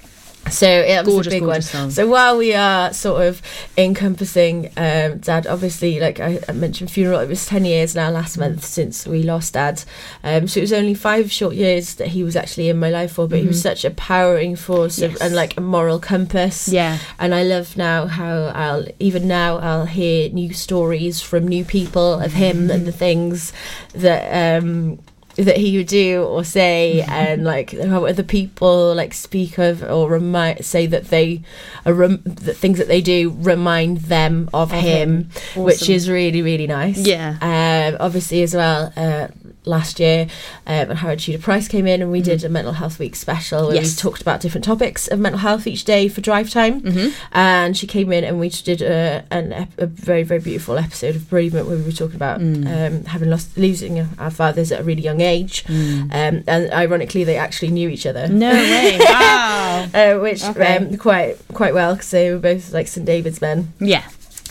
So 0.49 0.67
it 0.67 0.97
was 0.99 1.07
Gorgeous, 1.07 1.33
a 1.33 1.35
big 1.37 1.43
one. 1.47 1.61
song. 1.61 1.89
So 1.89 2.07
while 2.07 2.37
we 2.37 2.53
are 2.53 2.93
sort 2.93 3.25
of 3.25 3.41
encompassing 3.77 4.67
um, 4.77 5.17
Dad, 5.17 5.47
obviously, 5.47 5.99
like 5.99 6.19
I, 6.19 6.39
I 6.47 6.51
mentioned, 6.51 6.91
funeral. 6.91 7.19
It 7.19 7.27
was 7.29 7.45
ten 7.45 7.65
years 7.65 7.95
now 7.95 8.09
last 8.11 8.37
month 8.37 8.63
since 8.63 9.07
we 9.07 9.23
lost 9.23 9.53
Dad. 9.53 9.83
Um, 10.23 10.47
so 10.47 10.59
it 10.59 10.63
was 10.63 10.73
only 10.73 10.93
five 10.93 11.31
short 11.31 11.55
years 11.55 11.95
that 11.95 12.09
he 12.09 12.23
was 12.23 12.35
actually 12.35 12.69
in 12.69 12.77
my 12.77 12.89
life 12.89 13.13
for, 13.13 13.27
but 13.27 13.39
he 13.39 13.47
was 13.47 13.59
Mhm. 13.59 13.63
such 13.63 13.85
a 13.85 13.89
powering 13.91 14.55
force 14.55 15.01
of, 15.01 15.17
and 15.21 15.33
like 15.35 15.57
a 15.57 15.61
moral 15.61 15.99
compass. 15.99 16.67
Yeah. 16.67 16.99
And 17.19 17.33
I 17.33 17.43
love 17.43 17.75
now 17.75 18.07
how 18.07 18.51
I'll 18.55 18.85
even 18.99 19.27
now 19.27 19.57
I'll 19.57 19.85
hear 19.85 20.29
new 20.29 20.53
stories 20.53 21.21
from 21.21 21.47
new 21.47 21.65
people 21.65 22.19
of 22.19 22.33
him 22.33 22.69
and 22.69 22.85
the 22.87 22.91
things 22.91 23.51
that 23.93 24.23
um 24.61 24.99
that 25.35 25.57
he 25.57 25.77
would 25.77 25.87
do 25.87 26.23
or 26.23 26.43
say 26.43 27.01
and 27.09 27.43
like 27.53 27.71
how 27.79 28.05
other 28.05 28.23
people 28.23 28.95
like 28.95 29.13
speak 29.13 29.57
of 29.57 29.83
or 29.83 30.09
remind 30.09 30.63
say 30.63 30.85
that 30.87 31.05
they 31.09 31.41
are 31.85 31.93
rem- 31.93 32.21
the 32.23 32.53
things 32.53 32.77
that 32.77 32.87
they 32.87 33.01
do 33.01 33.35
remind 33.39 33.97
them 33.97 34.49
of, 34.53 34.71
him, 34.71 35.29
him. 35.55 35.63
which 35.63 35.89
is 35.89 36.09
really 36.09 36.41
really 36.41 36.67
nice 36.67 36.97
Yeah. 37.05 37.37
um 37.41 37.97
obviously 37.99 38.43
as 38.43 38.55
well 38.55 38.93
uh 38.95 39.27
last 39.67 39.99
year 39.99 40.27
um, 40.67 40.91
Howard 40.91 41.17
Tudor 41.19 41.39
Price 41.41 41.67
came 41.67 41.87
in 41.87 41.99
and 42.03 42.11
we 42.11 42.21
did 42.21 42.43
a 42.43 42.49
mental 42.49 42.73
health 42.73 42.99
week 42.99 43.15
special 43.15 43.61
where 43.63 43.67
Mm-hmm. 43.75 43.83
Yes. 43.83 43.95
we 43.97 44.01
talked 44.09 44.21
about 44.21 44.39
different 44.39 44.63
topics 44.63 45.07
of 45.07 45.19
mental 45.19 45.39
health 45.39 45.65
each 45.65 45.83
day 45.85 46.07
for 46.07 46.21
drive 46.21 46.51
time 46.51 46.81
Mhm. 46.81 47.13
and 47.31 47.75
she 47.75 47.87
came 47.87 48.11
in 48.13 48.23
and 48.23 48.39
we 48.39 48.49
did 48.49 48.83
a, 48.83 49.25
an, 49.31 49.51
ep- 49.53 49.79
a 49.79 49.87
very 49.87 50.21
very 50.21 50.39
beautiful 50.39 50.77
episode 50.77 51.15
of 51.15 51.27
bereavement 51.31 51.65
where 51.67 51.77
we 51.77 51.83
were 51.83 51.91
talking 51.91 52.15
about 52.15 52.39
Mm. 52.39 52.67
um, 52.67 53.05
having 53.05 53.29
lost 53.31 53.57
losing 53.57 54.07
our 54.19 54.29
fathers 54.29 54.71
at 54.71 54.81
a 54.81 54.83
really 54.83 55.01
young 55.01 55.19
age 55.19 55.24
Mm. 55.65 56.03
um, 56.13 56.43
and 56.47 56.71
ironically 56.71 57.23
they 57.23 57.37
actually 57.37 57.71
knew 57.71 57.89
each 57.89 58.05
other 58.05 58.27
No 58.27 58.51
way. 58.51 58.97
Wow. 58.99 59.87
uh, 59.93 60.15
which 60.19 60.43
Okay. 60.43 60.77
um, 60.77 60.97
quite 60.97 61.37
quite 61.53 61.73
well 61.73 61.93
because 61.95 62.11
they 62.11 62.31
were 62.31 62.39
both 62.39 62.71
like 62.73 62.87
St 62.87 63.05
David's 63.05 63.41
men 63.41 63.73
yeah. 63.79 64.03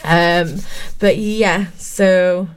um, 0.04 0.58
but 0.98 1.16
yeah, 1.18 1.66
so 1.78 2.48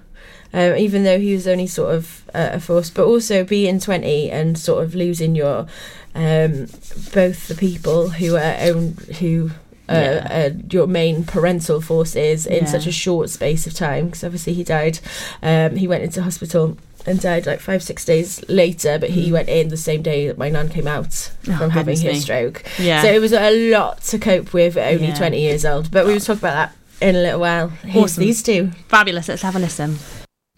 um, 0.53 0.75
even 0.77 1.03
though 1.03 1.19
he 1.19 1.33
was 1.33 1.47
only 1.47 1.67
sort 1.67 1.93
of 1.93 2.23
uh, 2.33 2.49
a 2.53 2.59
force, 2.59 2.89
but 2.89 3.05
also 3.05 3.43
being 3.43 3.79
20 3.79 4.31
and 4.31 4.57
sort 4.57 4.83
of 4.83 4.95
losing 4.95 5.35
your 5.35 5.67
um, 6.15 6.67
both 7.13 7.47
the 7.47 7.55
people 7.57 8.09
who 8.09 8.35
are 8.35 8.55
own 8.61 8.93
who. 9.19 9.51
Uh, 9.89 9.93
Yeah. 9.93 10.27
uh, 10.37 10.49
your 10.69 10.85
main 10.85 11.23
parental 11.23 11.79
forces 11.79 12.45
in 12.45 12.63
Yeah. 12.65 12.71
such 12.75 12.87
a 12.87 12.91
short 12.91 13.29
space 13.29 13.65
of 13.67 13.73
time 13.73 14.07
because 14.07 14.21
obviously 14.25 14.53
he 14.53 14.61
died 14.65 14.99
um, 15.41 15.77
he 15.77 15.87
went 15.87 16.03
into 16.03 16.21
hospital 16.21 16.75
and 17.07 17.19
died 17.21 17.45
like 17.47 17.59
five 17.59 17.81
six 17.81 18.03
days 18.05 18.43
later 18.49 18.99
but 18.99 19.09
he 19.11 19.29
Mm. 19.29 19.31
went 19.31 19.49
in 19.49 19.69
the 19.69 19.77
same 19.77 20.01
day 20.01 20.27
that 20.27 20.37
my 20.37 20.49
nan 20.49 20.67
came 20.69 20.87
out 20.87 21.31
Oh, 21.49 21.57
from 21.57 21.69
having 21.71 21.95
his 21.97 22.03
me. 22.03 22.19
stroke 22.19 22.63
Yeah. 22.77 23.01
so 23.01 23.07
it 23.07 23.19
was 23.21 23.31
a 23.33 23.71
lot 23.71 24.03
to 24.11 24.19
cope 24.19 24.53
with 24.53 24.75
at 24.77 24.93
only 24.93 25.07
Yeah. 25.07 25.15
20 25.15 25.41
years 25.41 25.65
old. 25.65 25.89
But 25.89 26.05
we 26.05 26.13
will 26.13 26.19
talk 26.19 26.37
about 26.37 26.53
that 26.53 26.71
in 27.07 27.15
a 27.15 27.19
little 27.21 27.39
while. 27.39 27.69
Here's 27.83 28.03
Awesome. 28.11 28.23
these 28.23 28.43
two. 28.43 28.71
Fabulous. 28.89 29.27
Let's 29.29 29.41
have 29.43 29.55
a 29.55 29.59
listen. 29.59 29.97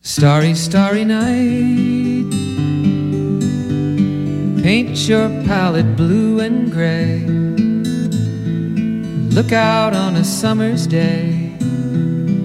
Starry, 0.02 0.56
starry 0.56 1.06
night. 1.06 2.26
Paint 4.64 4.98
your 5.08 5.30
palette 5.46 5.96
blue 5.96 6.40
and 6.40 6.72
gray. 6.72 7.20
Look 9.36 9.52
out 9.54 9.94
on 9.94 10.16
a 10.16 10.24
summer's 10.24 10.86
day 10.88 11.39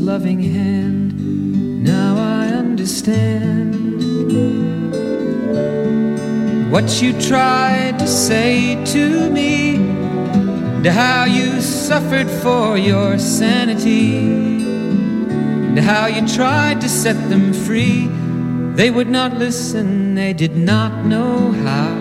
loving 0.00 0.40
hand. 0.40 1.84
Now 1.84 2.16
I 2.16 2.48
understand 2.48 3.74
what 6.72 7.02
you 7.02 7.12
tried 7.20 7.98
to 7.98 8.06
say 8.06 8.82
to 8.86 9.30
me, 9.30 9.76
and 9.76 10.86
how 10.86 11.24
you 11.24 11.60
suffered 11.60 12.30
for 12.30 12.78
your 12.78 13.18
sanity 13.18 14.16
and 15.70 15.78
how 15.78 16.06
you 16.06 16.26
tried 16.26 16.80
to 16.80 16.88
set 16.88 17.16
them 17.28 17.52
free. 17.52 18.08
They 18.74 18.90
would 18.90 19.08
not 19.08 19.36
listen, 19.36 20.14
they 20.14 20.32
did 20.32 20.56
not 20.56 21.04
know 21.04 21.52
how. 21.52 21.94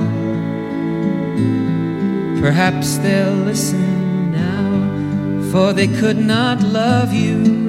Perhaps 2.41 2.97
they'll 2.99 3.43
listen 3.45 4.31
now, 4.31 5.51
for 5.51 5.73
they 5.73 5.87
could 5.87 6.17
not 6.17 6.63
love 6.63 7.13
you. 7.13 7.68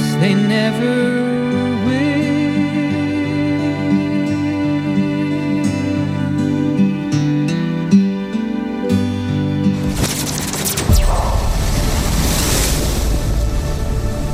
they 0.21 0.35
never 0.35 1.11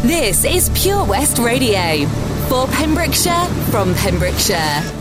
This 0.03 0.43
is 0.43 0.69
Pure 0.73 1.05
West 1.05 1.37
Radio 1.37 2.05
for 2.49 2.67
Pembrokeshire 2.67 3.45
from 3.71 3.93
Pembrokeshire. 3.95 4.96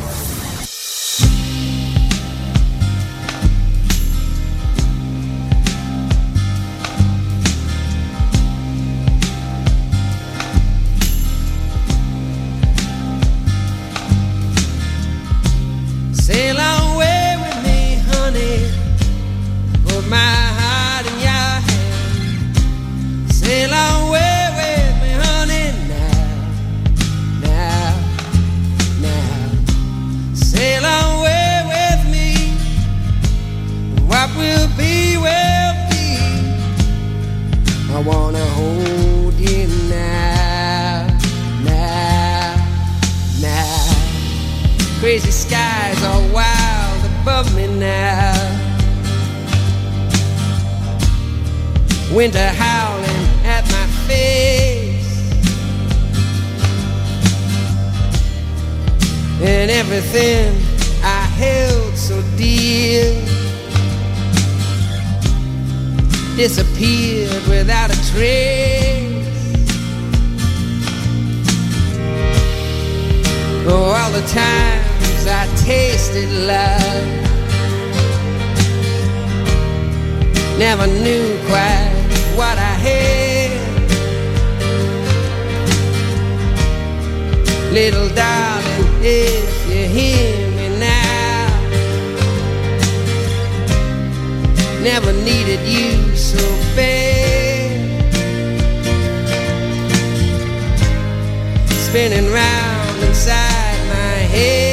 Spinning 101.96 102.30
round 102.30 103.02
inside 103.04 103.78
my 103.88 104.18
head. 104.28 104.65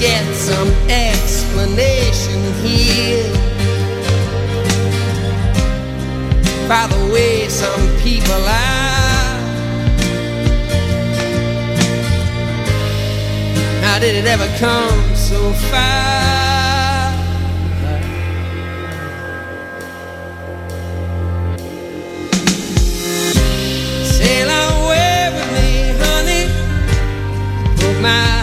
Get 0.00 0.34
some 0.34 0.72
explanation 0.88 2.40
here. 2.64 3.30
By 6.66 6.86
the 6.86 7.12
way, 7.12 7.48
some 7.48 7.86
people 7.98 8.32
are. 8.32 9.38
How 13.82 13.98
did 13.98 14.14
it 14.14 14.26
ever 14.26 14.48
come 14.58 15.14
so 15.14 15.52
far? 15.70 16.40
My 28.00 28.39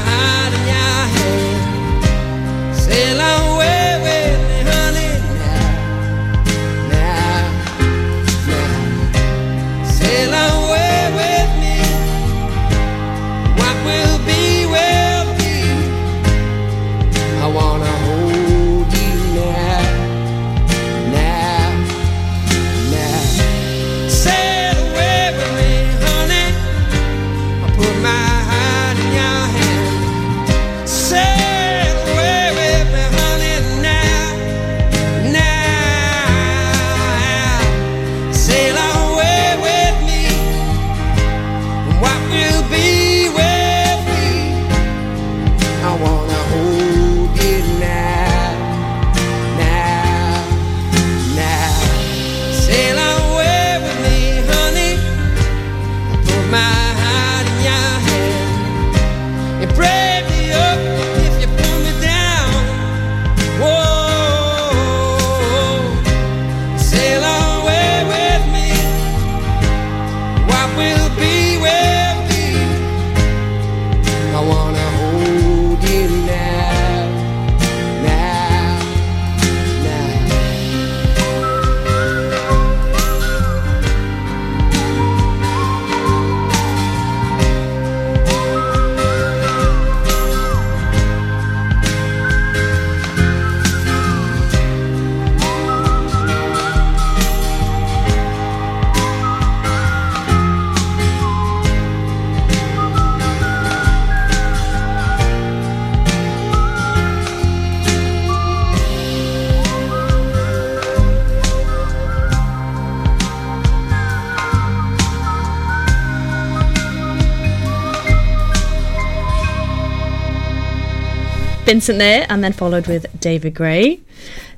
Vincent 121.78 122.00
there, 122.00 122.26
and 122.28 122.44
then 122.44 122.54
followed 122.54 122.88
with 122.88 123.06
David 123.20 123.54
Gray. 123.54 124.00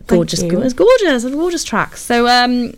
Gorgeous, 0.08 0.42
gorgeous, 0.42 0.72
gorgeous, 0.72 1.26
gorgeous 1.26 1.64
tracks. 1.66 2.02
So, 2.02 2.30
um, 2.30 2.76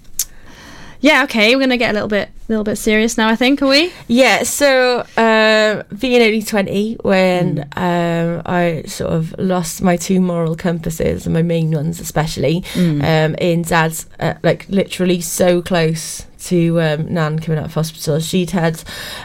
yeah, 0.99 1.23
okay, 1.25 1.55
we're 1.55 1.61
gonna 1.61 1.77
get 1.77 1.91
a 1.91 1.93
little 1.93 2.07
bit, 2.07 2.29
a 2.29 2.49
little 2.49 2.63
bit 2.63 2.77
serious 2.77 3.19
now. 3.19 3.29
I 3.29 3.35
think, 3.35 3.61
are 3.61 3.67
we? 3.67 3.93
Yeah, 4.07 4.41
so 4.41 5.05
uh, 5.15 5.83
being 5.99 6.19
only 6.23 6.41
20 6.41 6.95
when 7.03 7.69
um, 7.75 8.41
I 8.47 8.81
sort 8.87 9.13
of 9.13 9.35
lost 9.37 9.83
my 9.83 9.95
two 9.95 10.19
moral 10.19 10.55
compasses, 10.55 11.27
and 11.27 11.35
my 11.35 11.43
main 11.43 11.69
ones 11.69 11.99
especially, 11.99 12.63
um, 12.75 13.35
in 13.35 13.61
dad's, 13.61 14.07
uh, 14.19 14.33
like 14.41 14.67
literally 14.69 15.21
so 15.21 15.61
close 15.61 16.25
to 16.45 16.81
um, 16.81 17.13
Nan 17.13 17.37
coming 17.37 17.59
out 17.59 17.65
of 17.65 17.75
hospital. 17.75 18.19
She'd 18.19 18.49
had 18.49 18.83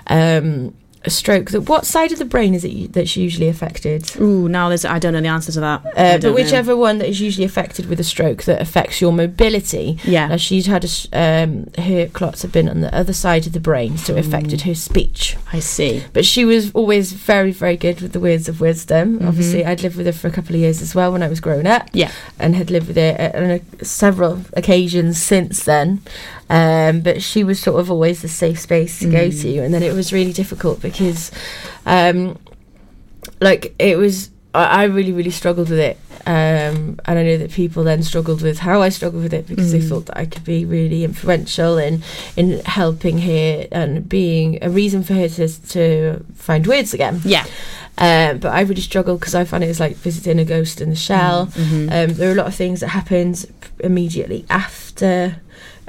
um, 0.09 0.75
a 1.07 1.11
stroke. 1.11 1.51
That 1.53 1.63
What 1.63 1.87
side 1.87 2.13
of 2.13 2.19
the 2.19 2.25
brain 2.25 2.55
is 2.55 2.65
it 2.65 2.93
that's 2.93 3.17
usually 3.17 3.49
affected? 3.49 4.11
Ooh, 4.21 4.49
now 4.49 4.69
there's, 4.69 4.85
I 4.85 4.99
don't 4.99 5.13
know 5.13 5.21
the 5.21 5.29
answer 5.29 5.53
to 5.53 5.61
that. 5.61 5.87
Uh, 5.87 6.19
but 6.19 6.23
know. 6.25 6.33
whichever 6.33 6.77
one 6.77 6.99
that 6.99 7.09
is 7.09 7.21
usually 7.21 7.45
affected 7.45 7.87
with 7.89 8.01
a 8.01 8.05
stroke 8.05 8.45
that 8.45 8.61
affects 8.61 9.01
your 9.01 9.13
mobility. 9.13 9.99
Yeah. 10.05 10.29
Now 10.29 10.37
she'd 10.37 10.67
had 10.67 10.85
a, 10.85 10.89
um, 11.19 11.69
her 11.79 12.07
clots 12.07 12.43
had 12.43 12.53
been 12.53 12.69
on 12.69 12.81
the 12.81 12.95
other 12.95 13.13
side 13.13 13.47
of 13.47 13.53
the 13.53 13.61
brain, 13.61 13.97
so 13.97 14.17
it 14.17 14.27
affected 14.27 14.63
her 14.63 14.75
speech. 14.75 15.37
I 15.53 15.61
see. 15.61 16.05
But 16.13 16.25
she 16.25 16.45
was 16.45 16.73
always 16.73 17.13
very, 17.13 17.53
very 17.53 17.77
good 17.77 18.01
with 18.01 18.13
the 18.13 18.21
words 18.21 18.49
of 18.49 18.61
wisdom. 18.61 19.21
Mhm. 19.21 19.29
Obviously, 19.29 19.65
I'd 19.65 19.83
lived 19.83 19.97
with 19.97 20.07
her 20.07 20.13
for 20.13 20.29
a 20.29 20.31
couple 20.33 20.55
of 20.55 20.61
years 20.61 20.83
as 20.83 20.95
well 20.95 21.13
when 21.13 21.23
I 21.23 21.29
was 21.29 21.41
growing 21.41 21.67
up. 21.67 21.89
Yeah. 21.93 22.11
And 22.39 22.55
had 22.57 22.71
lived 22.71 22.89
with 22.89 22.97
her 22.97 23.33
uh, 23.35 23.39
on 23.39 23.51
a, 23.51 23.85
several 23.85 24.41
occasions 24.55 25.23
since 25.23 25.65
then. 25.65 26.01
Um, 26.49 27.01
but 27.01 27.23
she 27.23 27.43
was 27.45 27.59
sort 27.59 27.81
of 27.81 27.91
always 27.91 28.23
the 28.23 28.29
safe 28.29 28.61
space 28.61 29.01
to 29.01 29.11
go 29.11 29.29
Mm. 29.29 29.43
to. 29.43 29.59
And 29.59 29.75
then 29.75 29.83
it 29.83 29.93
was 29.95 30.13
really 30.13 30.33
difficult 30.33 30.81
because, 30.81 31.31
um, 31.87 32.39
like, 33.41 33.75
it 33.79 33.99
was. 33.99 34.31
I 34.55 34.83
I 34.83 34.85
really, 34.85 35.13
really 35.13 35.31
struggled 35.31 35.69
with 35.71 35.79
it. 35.79 35.99
Um, 36.25 36.99
and 37.05 37.19
I 37.21 37.23
know 37.23 37.37
that 37.37 37.53
people 37.53 37.85
then 37.85 38.03
struggled 38.03 38.43
with 38.43 38.59
how 38.61 38.83
I 38.83 38.89
struggled 38.89 39.23
with 39.23 39.33
it 39.35 39.47
because 39.47 39.71
they 39.71 39.79
Mm. 39.81 39.89
thought 39.89 40.07
that 40.07 40.19
I 40.19 40.25
could 40.25 40.45
be 40.45 40.65
really 40.65 41.05
influential 41.05 41.79
in 41.79 42.03
in 42.37 42.61
helping 42.65 43.19
her 43.21 43.67
and 43.71 44.09
being 44.09 44.59
a 44.63 44.69
reason 44.71 45.03
for 45.05 45.15
her 45.15 45.29
to 45.29 45.49
to 45.49 46.25
find 46.35 46.67
words 46.67 46.95
again. 46.95 47.21
Yeah. 47.25 47.45
Um, 47.99 48.39
but 48.39 48.53
I 48.53 48.61
really 48.63 48.81
struggled 48.81 49.21
because 49.21 49.35
I 49.37 49.45
found 49.45 49.63
it 49.65 49.69
was 49.69 49.79
like 49.81 49.97
visiting 49.97 50.39
a 50.41 50.45
ghost 50.45 50.81
in 50.81 50.91
the 50.91 50.97
shell. 50.97 51.47
Mhm. 51.55 51.83
Um, 51.93 52.15
there 52.15 52.29
were 52.29 52.35
a 52.35 52.43
lot 52.43 52.47
of 52.49 52.55
things 52.55 52.81
that 52.81 52.89
happened 52.89 53.47
immediately 53.81 54.45
after 54.51 55.37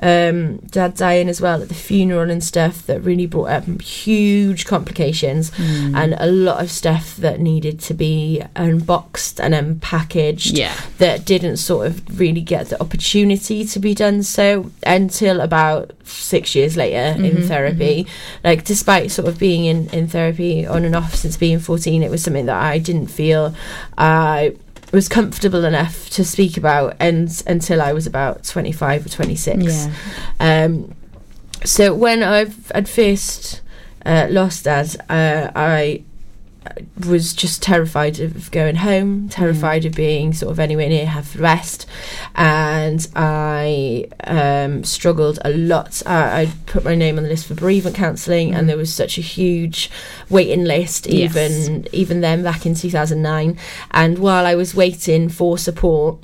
um, 0.01 0.57
dad 0.57 0.95
dying 0.95 1.27
as 1.29 1.41
well 1.41 1.61
at 1.61 1.69
the 1.69 1.73
funeral 1.73 2.29
and 2.29 2.43
stuff 2.43 2.85
that 2.85 3.01
really 3.01 3.25
brought 3.25 3.49
up 3.49 3.81
huge 3.81 4.65
complications 4.65 5.51
Mm. 5.51 5.95
and 5.95 6.15
a 6.19 6.27
lot 6.27 6.61
of 6.63 6.69
stuff 6.71 7.15
that 7.17 7.39
needed 7.39 7.79
to 7.81 7.93
be 7.93 8.41
unboxed 8.55 9.39
and 9.39 9.53
unpackaged 9.53 10.57
Yeah. 10.57 10.73
that 10.99 11.25
didn't 11.25 11.57
sort 11.57 11.87
of 11.87 12.19
really 12.19 12.41
get 12.41 12.69
the 12.69 12.81
opportunity 12.81 13.65
to 13.65 13.79
be 13.79 13.93
done 13.93 14.23
so 14.23 14.69
until 14.85 15.41
about 15.41 15.91
six 16.03 16.55
years 16.55 16.77
later 16.77 17.15
in 17.21 17.37
Mhm, 17.37 17.47
therapy 17.47 18.07
like 18.43 18.63
despite 18.63 19.11
sort 19.11 19.27
of 19.27 19.37
being 19.39 19.65
in, 19.65 19.89
in 19.89 20.07
therapy 20.07 20.65
on 20.65 20.85
and 20.85 20.95
off 20.95 21.15
since 21.15 21.37
being 21.37 21.59
14 21.59 22.03
it 22.03 22.11
was 22.11 22.23
something 22.23 22.45
that 22.45 22.61
i 22.61 22.77
didn't 22.77 23.07
feel 23.07 23.53
i 23.97 24.53
was 24.93 25.09
comfortable 25.09 25.65
enough 25.65 26.09
to 26.11 26.23
speak 26.23 26.57
about 26.57 26.95
and 26.99 27.43
until 27.47 27.81
i 27.81 27.91
was 27.93 28.07
about 28.07 28.43
25 28.43 29.05
or 29.05 29.09
26 29.09 29.63
Yeah. 29.63 29.91
um, 30.39 30.93
so 31.65 31.93
when 31.93 32.21
I've 32.21 32.71
at 32.71 32.87
first 32.87 33.61
uh, 34.05 34.27
lost 34.29 34.65
dad, 34.65 34.95
uh, 35.09 35.49
I 35.55 36.03
was 37.07 37.33
just 37.33 37.61
terrified 37.61 38.19
of 38.19 38.49
going 38.51 38.77
home, 38.77 39.29
terrified 39.29 39.85
of 39.85 39.93
being 39.93 40.33
sort 40.33 40.51
of 40.51 40.59
anywhere 40.59 40.89
near 40.89 41.05
Haverfordwest, 41.05 41.85
and 42.35 43.07
I 43.15 44.07
um, 44.23 44.83
struggled 44.83 45.39
a 45.43 45.49
lot. 45.51 46.01
I, 46.05 46.41
I 46.41 46.53
put 46.65 46.83
my 46.83 46.95
name 46.95 47.17
on 47.17 47.23
the 47.23 47.29
list 47.29 47.47
for 47.47 47.53
bereavement 47.53 47.95
counselling, 47.95 48.53
and 48.53 48.67
there 48.67 48.77
was 48.77 48.93
such 48.93 49.17
a 49.17 49.21
huge 49.21 49.89
waiting 50.29 50.63
list, 50.65 51.07
Yes. 51.07 51.35
even 51.35 51.87
even 51.91 52.21
then 52.21 52.43
back 52.43 52.65
in 52.65 52.75
two 52.75 52.89
thousand 52.91 53.21
nine. 53.21 53.57
And 53.91 54.19
while 54.19 54.45
I 54.45 54.55
was 54.55 54.73
waiting 54.75 55.29
for 55.29 55.57
support. 55.57 56.17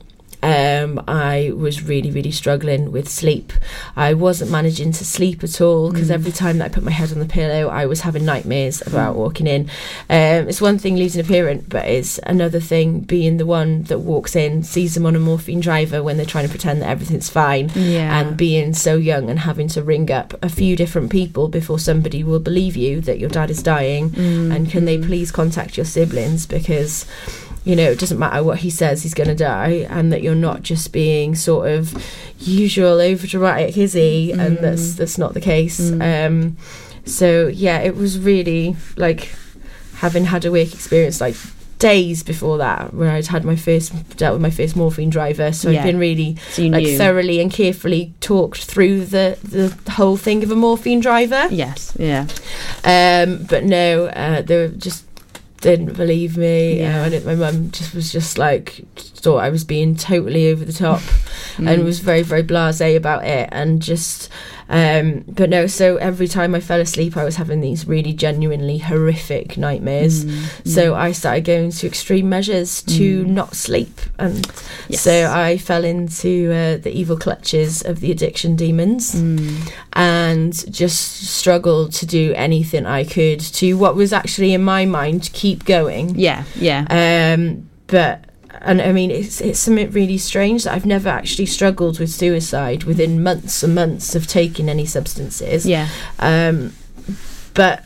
Um, 0.44 1.02
I 1.08 1.52
was 1.56 1.84
really, 1.84 2.12
really 2.12 2.32
struggling 2.32 2.91
with 2.91 3.08
sleep. 3.08 3.54
I 3.96 4.14
wasn't 4.14 4.52
managing 4.52 4.91
to 4.91 5.06
sleep 5.06 5.41
at 5.44 5.62
all 5.62 5.89
because 5.91 6.10
Mm. 6.10 6.16
every 6.20 6.32
time 6.34 6.58
that 6.58 6.66
I 6.66 6.74
put 6.74 6.84
my 6.84 6.91
head 6.91 7.14
on 7.14 7.20
the 7.20 7.26
pillow, 7.26 7.70
I 7.70 7.86
was 7.86 8.02
having 8.02 8.26
nightmares 8.26 8.84
about 8.86 9.16
walking 9.16 9.48
in. 9.48 9.70
Um, 10.10 10.50
it's 10.50 10.60
one 10.60 10.78
thing 10.78 10.98
losing 10.98 11.22
a 11.22 11.24
parent, 11.24 11.70
but 11.70 11.86
it's 11.86 12.20
another 12.24 12.60
thing 12.60 13.00
being 13.00 13.38
the 13.38 13.46
one 13.46 13.84
that 13.84 14.00
walks 14.00 14.36
in, 14.36 14.64
sees 14.64 14.96
them 14.96 15.06
on 15.06 15.16
a 15.16 15.20
morphine 15.20 15.62
driver 15.62 16.04
when 16.04 16.18
they're 16.18 16.26
trying 16.26 16.46
to 16.46 16.50
pretend 16.52 16.82
that 16.82 16.89
everything's 16.89 17.30
fine, 17.30 17.72
Yeah. 17.74 18.20
and 18.20 18.36
being 18.36 18.74
so 18.74 18.96
young 18.98 19.30
and 19.30 19.39
having 19.39 19.70
to 19.70 19.82
ring 19.82 20.12
up 20.12 20.34
a 20.41 20.50
few 20.50 20.76
different 20.76 21.10
people 21.10 21.48
before 21.48 21.80
somebody 21.80 22.22
will 22.22 22.39
believe 22.41 22.76
you 22.76 23.00
that 23.02 23.18
your 23.18 23.30
dad 23.30 23.50
is 23.50 23.64
dying, 23.64 24.10
Mm. 24.10 24.54
and 24.54 24.70
can 24.70 24.84
they 24.84 24.98
please 24.98 25.32
contact 25.32 25.78
your 25.78 25.86
siblings 25.86 26.46
because 26.46 27.06
you 27.66 27.76
know, 27.76 27.89
it 27.91 27.99
doesn't 27.99 28.20
matter 28.20 28.43
what 28.43 28.59
he 28.59 28.70
says, 28.70 29.03
he's 29.03 29.14
going 29.14 29.30
to 29.30 29.36
die, 29.36 29.88
and 29.89 30.11
that 30.11 30.22
you're 30.22 30.36
not 30.36 30.64
just 30.64 30.91
being 30.91 31.34
sort 31.36 31.70
of 31.72 31.93
usual 32.39 32.99
over 32.99 33.26
dramatic, 33.26 33.78
is 33.78 33.93
he? 33.93 34.32
And 34.32 34.57
that's 34.57 34.95
that's 34.95 35.18
not 35.18 35.34
the 35.34 35.41
case. 35.41 35.91
Um, 35.91 36.57
so 37.05 37.47
yeah, 37.47 37.80
it 37.80 37.95
was 37.95 38.20
really 38.20 38.76
like 38.97 39.34
having 39.95 40.26
had 40.26 40.43
a 40.45 40.51
work 40.51 40.74
experience 40.74 41.22
like 41.22 41.36
days 41.80 42.24
before 42.24 42.57
that 42.59 42.93
where 42.93 43.11
I'd 43.11 43.28
had 43.28 43.43
my 43.43 43.57
first 43.57 43.91
dealt 44.18 44.34
with 44.34 44.41
my 44.41 44.49
first 44.51 44.74
morphine 44.76 45.09
driver 45.09 45.51
so 45.51 45.70
Yeah. 45.70 45.82
I'd 45.82 45.86
been 45.88 45.97
really 45.99 46.38
So 46.51 46.61
like 46.64 46.84
knew. 46.84 46.97
thoroughly 46.97 47.41
and 47.41 47.51
carefully 47.51 48.14
talked 48.22 48.64
through 48.64 49.03
the 49.05 49.38
the 49.43 49.91
whole 49.91 50.16
thing 50.16 50.43
of 50.43 50.51
a 50.51 50.55
morphine 50.55 51.01
driver 51.01 51.47
Yes. 51.51 51.93
Yeah. 51.99 52.28
um, 52.86 53.43
but 53.49 53.66
no, 53.66 54.05
uh, 54.07 54.41
they 54.43 54.55
were 54.57 54.68
just 54.70 55.03
didn't 55.64 55.93
believe 55.97 56.38
me. 56.38 56.80
Yeah. 56.80 57.03
And 57.05 57.14
it, 57.14 57.26
my 57.26 57.36
mum 57.36 57.72
just 57.72 57.93
was 57.95 58.11
just 58.11 58.38
like 58.38 58.82
thought 58.95 59.38
I 59.38 59.49
was 59.49 59.64
being 59.64 59.95
totally 59.95 60.49
over 60.51 60.64
the 60.64 60.74
top, 60.74 60.99
Mm. 61.57 61.70
and 61.70 61.84
was 61.84 61.99
very 61.99 62.22
very 62.24 62.43
blasé 62.43 62.95
about 62.95 63.26
it, 63.26 63.49
and 63.51 63.82
just. 63.82 64.30
Um, 64.70 65.24
but 65.28 65.49
no, 65.49 65.68
so 65.68 65.97
every 65.97 66.28
time 66.28 66.55
I 66.55 66.59
fell 66.59 66.80
asleep, 66.80 67.18
I 67.18 67.24
was 67.24 67.36
having 67.36 67.61
these 67.61 67.88
really 67.88 68.14
genuinely 68.14 68.78
horrific 68.80 69.57
nightmares. 69.57 70.26
Mm, 70.26 70.68
So 70.68 70.95
I 70.95 71.11
started 71.11 71.45
going 71.45 71.72
to 71.72 71.88
extreme 71.88 72.30
measures 72.30 72.82
to 72.84 73.26
not 73.26 73.55
sleep, 73.55 73.99
and 74.18 74.45
Yes. 74.89 75.01
so 75.01 75.32
I 75.32 75.57
fell 75.57 75.84
into 75.84 76.51
uh, 76.51 76.78
the 76.78 76.91
evil 76.91 77.18
clutches 77.18 77.82
of 77.84 77.99
the 77.99 78.11
addiction 78.11 78.55
demons 78.55 79.14
Mm. 79.16 79.72
and 79.93 80.74
just 80.74 81.28
struggled 81.38 81.91
to 81.93 82.05
do 82.05 82.34
anything 82.36 82.86
I 82.86 83.03
could 83.03 83.39
to 83.39 83.74
what 83.78 83.95
was 83.95 84.14
actually 84.14 84.53
in 84.53 84.64
my 84.64 84.86
mind 84.86 85.24
to 85.24 85.32
keep 85.32 85.66
going. 85.66 86.16
Yeah. 86.18 86.43
Yeah. 86.55 86.86
Um, 86.89 87.70
but 87.88 88.26
and 88.64 88.82
I 88.82 88.91
mean 88.91 89.11
it's 89.11 89.41
it's 89.41 89.59
something 89.59 89.91
really 89.91 90.18
strange 90.18 90.64
that 90.64 90.74
I've 90.74 90.86
never 90.86 91.09
actually 91.09 91.45
struggled 91.47 91.99
with 91.99 92.09
suicide 92.09 92.84
within 92.86 93.22
months 93.22 93.64
and 93.64 93.76
months 93.76 94.16
of 94.16 94.28
taking 94.28 94.70
any 94.70 94.86
substances. 94.86 95.66
Yeah. 95.66 95.88
Um, 96.20 96.74
but 97.53 97.86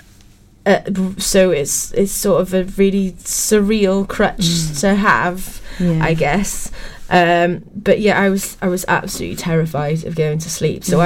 uh, 0.65 0.81
so 1.17 1.51
it's 1.51 1.91
it's 1.93 2.11
sort 2.11 2.41
of 2.41 2.53
a 2.53 2.63
really 2.77 3.13
surreal 3.13 4.07
crutch 4.07 4.79
to 4.81 4.95
have, 4.95 5.61
Yeah. 5.79 6.03
I 6.03 6.13
guess. 6.13 6.71
Um, 7.09 7.63
but 7.73 8.01
yeah, 8.01 8.19
I 8.19 8.29
was 8.29 8.57
I 8.61 8.67
was 8.67 8.83
absolutely 8.89 9.37
terrified 9.37 10.03
of 10.03 10.15
going 10.15 10.39
to 10.39 10.49
sleep. 10.49 10.83
So 10.83 10.99
I 10.99 11.05